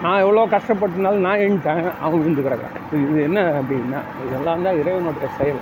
நான் 0.03 0.21
எவ்வளோ 0.23 0.43
கஷ்டப்பட்டனாலும் 0.53 1.25
நான் 1.27 1.41
எண்ணிட்டேன் 1.45 1.85
அவன் 2.03 2.19
விழுந்து 2.19 2.43
கிடக்கிறேன் 2.45 2.75
இது 3.05 3.21
என்ன 3.27 3.39
அப்படின்னா 3.59 4.01
இதெல்லாம் 4.25 4.61
தான் 4.65 4.77
இறைவனுடைய 4.81 5.29
செயல். 5.39 5.59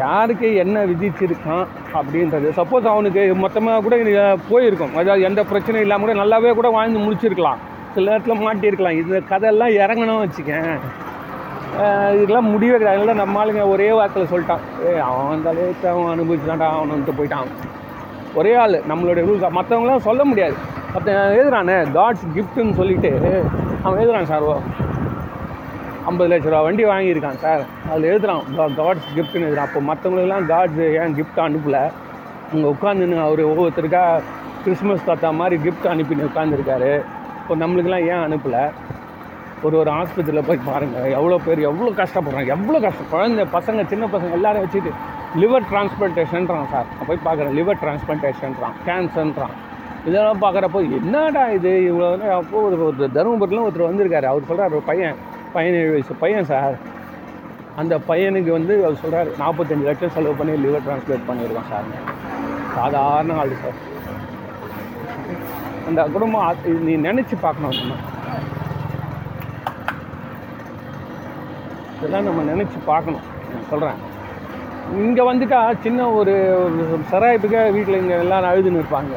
யாருக்கு 0.00 0.48
என்ன 0.62 0.76
விதிச்சிருக்கான் 0.90 1.66
அப்படின்றது 1.98 2.48
சப்போஸ் 2.58 2.86
அவனுக்கு 2.92 3.22
மொத்தமாக 3.44 3.82
கூட 3.86 3.96
போயிருக்கும். 4.50 4.94
அதாவது 5.00 5.26
எந்த 5.28 5.40
பிரச்சனையும் 5.50 5.86
இல்லாமல் 5.86 6.06
கூட 6.06 6.14
நல்லாவே 6.20 6.52
கூட 6.60 6.70
வாழ்ந்து 6.76 7.04
முடிச்சிருக்கலாம். 7.06 7.62
சில 7.94 8.10
நேரத்தில் 8.10 8.44
மாட்டியிருக்கலாம். 8.46 9.00
இந்த 9.02 9.20
கதையெல்லாம் 9.32 9.74
இறங்கணும் 9.82 10.22
வச்சுக்கேன். 10.24 10.72
இதெல்லாம் 12.16 12.50
முடிவே 12.54 12.76
கிடையாது. 12.80 13.00
அதனால் 13.00 13.20
நம்ம 13.22 13.40
ஆளுங்க 13.42 13.62
ஒரே 13.74 13.88
வாக்கில் 13.98 14.30
சொல்லிட்டான். 14.32 14.64
ஏ 14.86 14.92
அவன் 15.08 15.30
வந்தாலே 15.32 15.66
அவன் 15.94 16.12
அனுபவிச்சுதான்டா 16.14 16.68
அவன் 16.74 16.92
வந்துட்டு 16.94 17.18
போயிட்டான். 17.18 17.50
ஒரே 18.40 18.54
ஆள். 18.62 18.78
நம்மளுடைய 18.92 19.24
ரூல்ஸ் 19.28 19.56
மற்றவங்களாம் 19.58 20.06
சொல்ல 20.08 20.24
முடியாது. 20.30 20.56
மற்ற 20.94 21.12
எழுதுறானே 21.36 21.76
காட்ஸ் 21.96 22.24
கிஃப்ட்டுன்னு 22.34 22.74
சொல்லிட்டு 22.80 23.10
அவன் 23.84 24.00
எழுதுறான் 24.02 24.28
சார் 24.32 24.44
ஐம்பது 26.08 26.28
லட்ச 26.30 26.48
ரூபா 26.50 26.60
வண்டி 26.66 26.84
வாங்கியிருக்கான் 26.90 27.40
சார் 27.44 27.62
அதில் 27.90 28.08
எழுதுறான் 28.12 28.42
காட்ஸ் 28.80 29.08
கிஃப்ட்னு 29.16 29.46
எழுதுறான். 29.48 29.68
அப்போ 29.68 29.80
மற்றவங்களுக்குலாம் 29.90 30.46
காட்ஸ் 30.52 30.80
ஏன் 31.00 31.14
கிஃப்ட் 31.18 31.40
அனுப்பல? 31.46 31.78
அங்கே 32.52 32.66
உட்காந்துன்னு 32.74 33.18
அவர் 33.26 33.42
ஒவ்வொருத்தருக்கா 33.50 34.02
கிறிஸ்மஸ் 34.64 35.06
தாத்தா 35.08 35.30
மாதிரி 35.40 35.56
கிஃப்ட் 35.66 35.90
அனுப்பின்னு 35.92 36.28
உட்காந்துருக்காரு 36.30 36.92
இப்போ 37.40 37.54
நம்மளுக்கெல்லாம் 37.62 38.06
ஏன் 38.12 38.24
அனுப்பலை? 38.26 38.62
ஒரு 39.66 39.76
ஒரு 39.82 39.90
ஆஸ்பத்திரியில் 39.98 40.46
போய் 40.48 40.64
பாருங்கள் 40.70 41.10
எவ்வளோ 41.18 41.36
பேர் 41.44 41.66
எவ்வளோ 41.70 41.90
கஷ்டப்படுறாங்க 42.00 42.54
எவ்வளோ 42.56 42.78
கஷ்டம். 42.86 43.10
குழந்தை 43.14 43.44
பசங்க 43.56 43.86
சின்ன 43.92 44.04
பசங்க 44.14 44.38
எல்லாரும் 44.38 44.64
வச்சுட்டு 44.64 44.92
லிவர் 45.42 45.68
டிரான்ஸ்பிளான்டேஷன்றான் 45.70 46.68
சார் 46.72 46.90
நான் 46.96 47.08
போய் 47.10 47.24
பார்க்குறேன் 47.28 47.54
லிவர் 47.60 47.80
டிரான்ஸ்பிளான்டேஷன்றான் 47.84 48.76
கேன்சர்ன்றான் 48.88 49.54
இதெல்லாம் 50.08 50.42
பார்க்குறப்போ 50.44 50.80
என்னடா 50.98 51.42
இது? 51.58 51.70
இவ்வளோ 51.90 52.08
அப்போ 52.38 52.56
ஒரு 52.68 52.76
ஒரு 52.86 53.06
தருமபுரியில் 53.16 53.64
ஒருத்தர் 53.66 53.90
வந்திருக்காரு. 53.90 54.26
அவர் 54.30 54.48
சொல்கிறார் 54.50 54.74
ஒரு 54.78 54.84
பையன் 54.90 55.16
பதினேழு 55.54 55.92
வயசு 55.94 56.14
பையன் 56.22 56.48
சார் 56.52 56.76
அந்த 57.80 57.94
பையனுக்கு 58.08 58.50
வந்து 58.56 58.74
அவர் 58.86 59.00
சொல்கிறார் 59.02 59.28
நாற்பத்தஞ்சு 59.42 59.88
லட்சம் 59.88 60.14
செலவு 60.16 60.38
பண்ணி 60.40 60.54
லிவர் 60.64 60.84
டிரான்ஸ்லேட் 60.86 61.28
பண்ணியிருக்கோம் 61.28 61.70
சார் 61.72 61.88
சாதாரண 62.76 63.36
ஆள் 63.42 63.54
சார் 63.62 63.78
அந்த 65.88 66.02
குடும்பம் 66.14 66.60
நீ 66.88 66.92
நினச்சி 67.08 67.36
பார்க்கணும் 67.44 67.78
நம்ம. 67.78 67.94
இதெல்லாம் 71.96 72.26
நம்ம 72.28 72.44
நினச்சி 72.52 72.78
பார்க்கணும். 72.90 73.24
நான் 73.52 73.68
சொல்கிறேன் 73.72 74.00
இங்கே 75.02 75.22
வந்துட்டால் 75.30 75.80
சின்ன 75.84 76.08
ஒரு 76.20 76.34
சராய்ப்புக்காக 77.12 77.72
வீட்டில் 77.76 78.00
இங்கே 78.02 78.16
எல்லோரும் 78.24 78.50
அழுதுன்னு 78.50 78.80
இருப்பாங்க. 78.82 79.14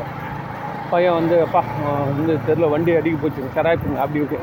பையன் 0.91 1.17
வந்து 1.19 1.35
அப்பா 1.45 1.61
வந்து 2.09 2.33
தெருல 2.47 2.69
வண்டி 2.73 2.91
அடிக்க 2.99 3.17
போச்சு 3.23 3.51
சராய்ப்புங்க 3.57 3.99
அப்படி 4.03 4.21
இருக்கு. 4.21 4.39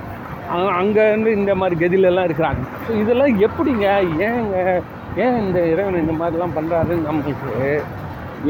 அங்கேருந்து 0.81 1.31
இந்த 1.41 1.53
மாதிரி 1.61 1.77
கதிலெல்லாம் 1.83 2.27
இருக்கிறாங்க. 2.29 2.63
ஸோ 2.87 2.93
இதெல்லாம் 3.03 3.35
எப்படிங்க 3.47 3.87
ஏங்க 4.29 4.57
ஏன் 5.25 5.39
இந்த 5.45 5.59
இறைவன் 5.73 6.03
இந்த 6.05 6.15
மாதிரிலாம் 6.21 6.57
பண்ணுறாருன்னு 6.57 7.07
நம்மளுக்கு 7.09 7.51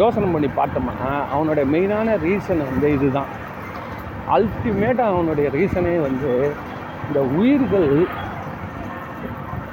யோசனை 0.00 0.28
பண்ணி 0.34 0.48
பார்த்தோம்னா 0.60 1.10
அவனுடைய 1.34 1.64
மெயினான 1.74 2.16
ரீசன் 2.26 2.62
வந்து 2.70 2.88
இதுதான். 2.96 3.30
அல்டிமேட்டாக 4.36 5.12
அவனுடைய 5.14 5.46
ரீசனே 5.56 5.94
வந்து 6.06 6.30
இந்த 7.06 7.20
உயிர்கள் 7.38 7.90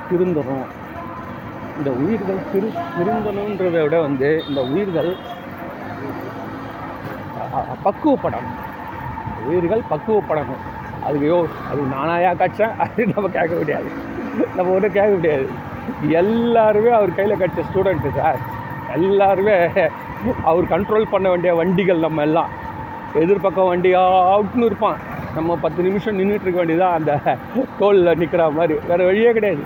திருந்தணும். 0.09 0.67
இந்த 1.79 1.89
உயிர்கள் 2.03 2.41
திரு 2.53 2.69
திருந்தணுன்றதை 2.95 3.81
விட 3.85 3.97
வந்து 4.07 4.29
இந்த 4.49 4.61
உயிர்கள் 4.73 5.11
பக்குவப்படணும். 7.85 8.57
உயிர்கள் 9.47 9.83
பக்குவப்படணும். 9.89 10.61
அது 11.05 11.17
யோ 11.19 11.37
அது 11.69 11.81
நானாயா 11.95 12.31
கட்சேன் 12.41 12.73
அது 12.83 13.07
நம்ம 13.13 13.29
கேட்க 13.35 13.53
முடியாது. 13.55 13.89
நம்ம 14.55 14.71
ஒன்றும் 14.71 14.95
கேட்க 14.97 15.11
முடியாது. 15.17 15.47
எல்லாருமே 16.21 16.91
அவர் 16.97 17.15
கையில் 17.15 17.39
கட்ச 17.39 17.63
ஸ்டூடெண்ட்டு 17.69 18.11
சார் 18.17 18.41
எல்லாருமே 18.93 19.55
அவர் 20.49 20.71
கண்ட்ரோல் 20.73 21.11
பண்ண 21.11 21.29
வேண்டிய 21.29 21.51
வண்டிகள் 21.55 22.05
நம்ம 22.05 22.21
எல்லாம். 22.21 22.51
எதிர்பக்கம் 23.21 23.69
வண்டி 23.71 23.89
அவுட்னு 23.95 24.67
இருப்பான். 24.69 24.99
நம்ம 25.35 25.55
பத்து 25.61 25.81
நிமிஷம் 25.83 26.17
நின்றுட்டு 26.19 26.45
இருக்க 26.47 26.59
வேண்டியதான் 26.63 26.97
அந்த 26.99 27.37
டோலில் 27.79 28.17
நிற்கிற 28.17 28.49
மாதிரி. 28.57 28.75
வேறு 28.87 29.05
வழியே 29.05 29.31
கிடையாது. 29.31 29.63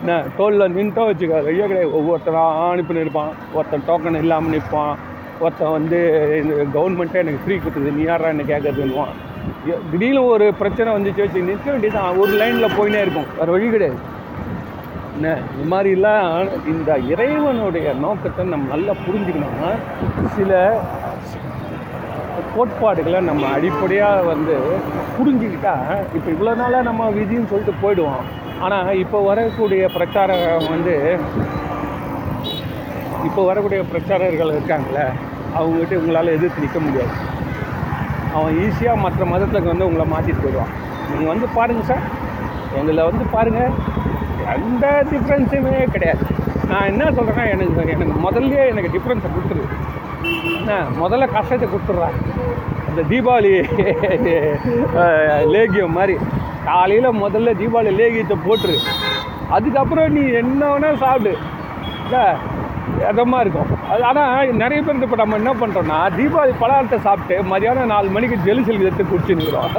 என்ன? 0.00 0.16
டோலில் 0.38 0.74
நின்றுட்டோம் 0.76 1.10
வச்சுக்கோ 1.10 1.44
வழியே 1.44 1.66
கிடையாது. 1.66 1.92
ஒவ்வொருத்தராக 1.98 2.70
அனுப்பி 2.70 2.98
நிற்பான் 2.98 3.32
ஒருத்தன் 3.52 3.86
டோக்கன் 3.88 4.20
இல்லாமல் 4.22 4.54
நிற்பான் 4.54 4.94
ஒருத்தன் 5.44 5.74
வந்து 5.78 5.98
இந்த 6.42 6.54
கவர்மெண்ட்டே 6.76 7.22
எனக்கு 7.24 7.42
ஃப்ரீ 7.42 7.56
கொடுத்தது 7.56 7.96
நீ 7.96 8.04
யாரா 8.06 8.30
என்ன 8.34 8.46
கேட்கறதுன்னுவான். 8.52 9.12
திடீர்னு 9.90 10.22
ஒரு 10.34 10.46
பிரச்சனை 10.60 10.88
வந்துச்சு 10.96 11.22
வச்சு 11.24 11.48
நிற்க 11.50 11.66
வேண்டியதான் 11.72 12.18
ஒரு 12.22 12.32
லைனில் 12.40 12.76
போயினே 12.78 13.02
இருக்கும். 13.04 13.28
வேறு 13.38 13.54
வழி 13.54 13.68
கிடையாது. 13.74 13.98
என்ன 15.16 15.30
இது 15.52 15.64
மாதிரிலாம் 15.72 16.26
இந்த 16.72 16.90
இறைவனுடைய 17.12 17.86
நோக்கத்தை 18.04 18.42
நம்ம 18.54 18.68
நல்லா 18.74 18.94
புரிஞ்சுக்கணும்னா 19.06 19.70
சில 20.36 20.60
கோட்பாடுகளை 22.54 23.20
நம்ம 23.30 23.46
அடிப்படையாக 23.56 24.20
வந்து 24.32 24.56
புரிஞ்சுக்கிட்டா 25.16 25.74
இப்போ 26.16 26.28
இவ்வளோ 26.34 26.54
நாளாக 26.60 26.86
நம்ம 26.90 27.08
விதின்னு 27.16 27.50
சொல்லிட்டு 27.52 27.74
போயிடுவோம். 27.82 28.22
ஆனால் 28.66 28.88
இப்போ 29.04 29.18
வரக்கூடிய 29.30 29.82
பிரச்சாரம் 29.96 30.44
வந்து 30.74 30.94
இப்போ 33.26 33.40
வரக்கூடிய 33.48 33.80
பிரச்சாரர்கள் 33.92 34.54
இருக்காங்களே 34.54 35.04
அவங்ககிட்ட 35.58 35.94
உங்களால் 36.00 36.34
எதிர்த்து 36.36 36.62
நிற்க 36.64 36.78
முடியாது. 36.86 37.12
அவன் 38.38 38.56
ஈஸியாக 38.64 39.02
மற்ற 39.04 39.24
மதத்துக்கு 39.32 39.72
வந்து 39.72 39.86
உங்களை 39.88 40.04
மாற்றிட்டு 40.12 40.42
போயிடுவான். 40.44 40.72
நீங்கள் 41.10 41.30
வந்து 41.32 41.46
பாருங்கள் 41.58 41.88
சார் 41.90 42.04
எங்களை 42.80 43.04
வந்து 43.10 43.24
பாருங்கள் 43.34 43.74
எந்த 44.56 44.86
டிஃப்ரென்ஸுமே 45.12 45.76
கிடையாது. 45.94 46.24
நான் 46.70 46.88
என்ன 46.90 47.04
சொல்கிறேன்னா 47.16 47.46
எனக்கு 47.54 47.94
எனக்கு 47.96 48.18
முதல்லயே 48.26 48.64
எனக்கு 48.72 48.92
டிஃப்ரென்ஸை 48.96 49.30
கொடுத்துரு. 49.34 49.64
என்ன? 50.58 50.78
முதல்ல 51.02 51.26
கஷ்டத்தை 51.36 51.68
கொடுத்துட்றா. 51.72 52.10
அந்த 52.88 53.00
தீபாவளி 53.12 53.52
லேகியம் 55.54 55.96
மாதிரி. 55.98 56.16
காலையில் 56.68 57.18
முதல்ல 57.24 57.54
தீபாவளி 57.62 57.92
லேகியத்தை 58.00 58.36
போட்டுரு. 58.46 58.76
அதுக்கப்புறம் 59.56 60.14
நீ 60.16 60.22
என்ன 60.42 60.62
வேணால் 60.72 61.02
சாப்பிடு. 61.04 61.34
இல்லை 62.04 62.24
இதமாக 63.10 63.42
இருக்கும். 63.44 63.70
அது 63.92 64.02
ஆனால் 64.10 64.52
நிறைய 64.62 64.80
பேர் 64.86 65.04
இப்போ 65.06 65.18
நம்ம 65.22 65.38
என்ன 65.40 65.52
பண்ணுறோம்னா 65.60 65.98
தீபாவளி 66.18 66.54
பலகாரத்தை 66.62 66.98
சாப்பிட்டு 67.06 67.36
மதியானம் 67.52 67.92
நாலு 67.94 68.08
மணிக்கு 68.16 68.36
ஜெலிசல் 68.48 68.82
எடுத்து 68.86 69.04
குடிச்சுன்னுக்குறோம் 69.10 69.74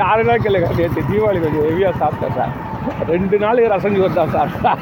யாரெல்லாம் 0.00 0.42
கேளுங்க 0.44 0.68
நேற்று 0.78 1.08
தீபாவளி 1.10 1.40
கொஞ்சம் 1.44 1.66
ஹெவியாக 1.68 1.94
சாப்பிட்டேன் 2.02 2.36
சார் 2.38 2.54
ரெண்டு 3.12 3.36
நாளைக்கு 3.44 3.72
ரசம் 3.74 3.98
சோறு 4.00 4.18
தான் 4.20 4.34
சாப்பிட்டேன் 4.36 4.80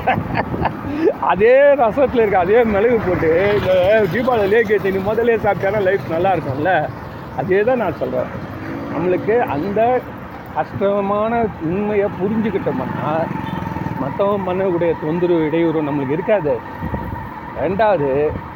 அதே 1.33 1.55
ரசத்தில் 1.81 2.23
இருக்க 2.23 2.39
அதே 2.45 2.59
மிளகு 2.75 2.99
போட்டு 3.07 3.31
இந்த 3.57 3.73
தீபாவளி 4.15 4.47
லேக் 4.53 4.73
நீ 4.97 5.01
முதலே 5.09 5.37
சாப்பிட்டானா 5.47 5.81
லைஃப் 5.89 6.13
நல்லா 6.15 6.33
இருக்கும்ல? 6.37 6.73
அதே 7.41 7.59
தான் 7.69 7.83
நான் 7.85 7.99
சொல்கிறேன் 8.03 8.31
நம்மளுக்கு 8.93 9.35
அந்த 9.55 9.81
கஷ்டமான 10.59 11.33
உண்மையை 11.71 12.07
புரிஞ்சுக்கிட்டோம்னா 12.21 13.13
மற்றவன் 14.03 14.47
பண்ணக்கூடிய 14.49 14.93
தொந்தரவு 15.03 15.47
இடையூறு 15.49 15.89
நம்மளுக்கு 15.89 16.17
இருக்காது. 16.19 16.55
ரெண்டாவது 17.63 18.09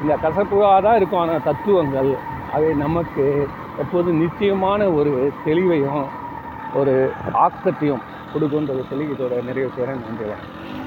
இந்த 0.02 0.14
கசப்புவாக 0.24 0.82
தான் 0.86 0.98
இருக்கும் 0.98 1.22
ஆனால் 1.22 1.46
தத்துவங்கள். 1.48 2.10
அவை 2.54 2.70
நமக்கு 2.84 3.24
எப்போதும் 3.82 4.20
நிச்சயமான 4.24 4.90
ஒரு 4.98 5.12
தெளிவையும் 5.46 6.06
ஒரு 6.80 6.94
ஆக்கத்தையும் 7.46 8.04
கொடுக்குன்றதை 8.32 8.82
சொல்லி 8.90 9.06
இதோட 9.14 9.44
நிறைவு 9.48 9.70
செய்கிறேன். 9.76 10.02
நன்றி 10.06 10.26
வணக்கம். 10.30 10.79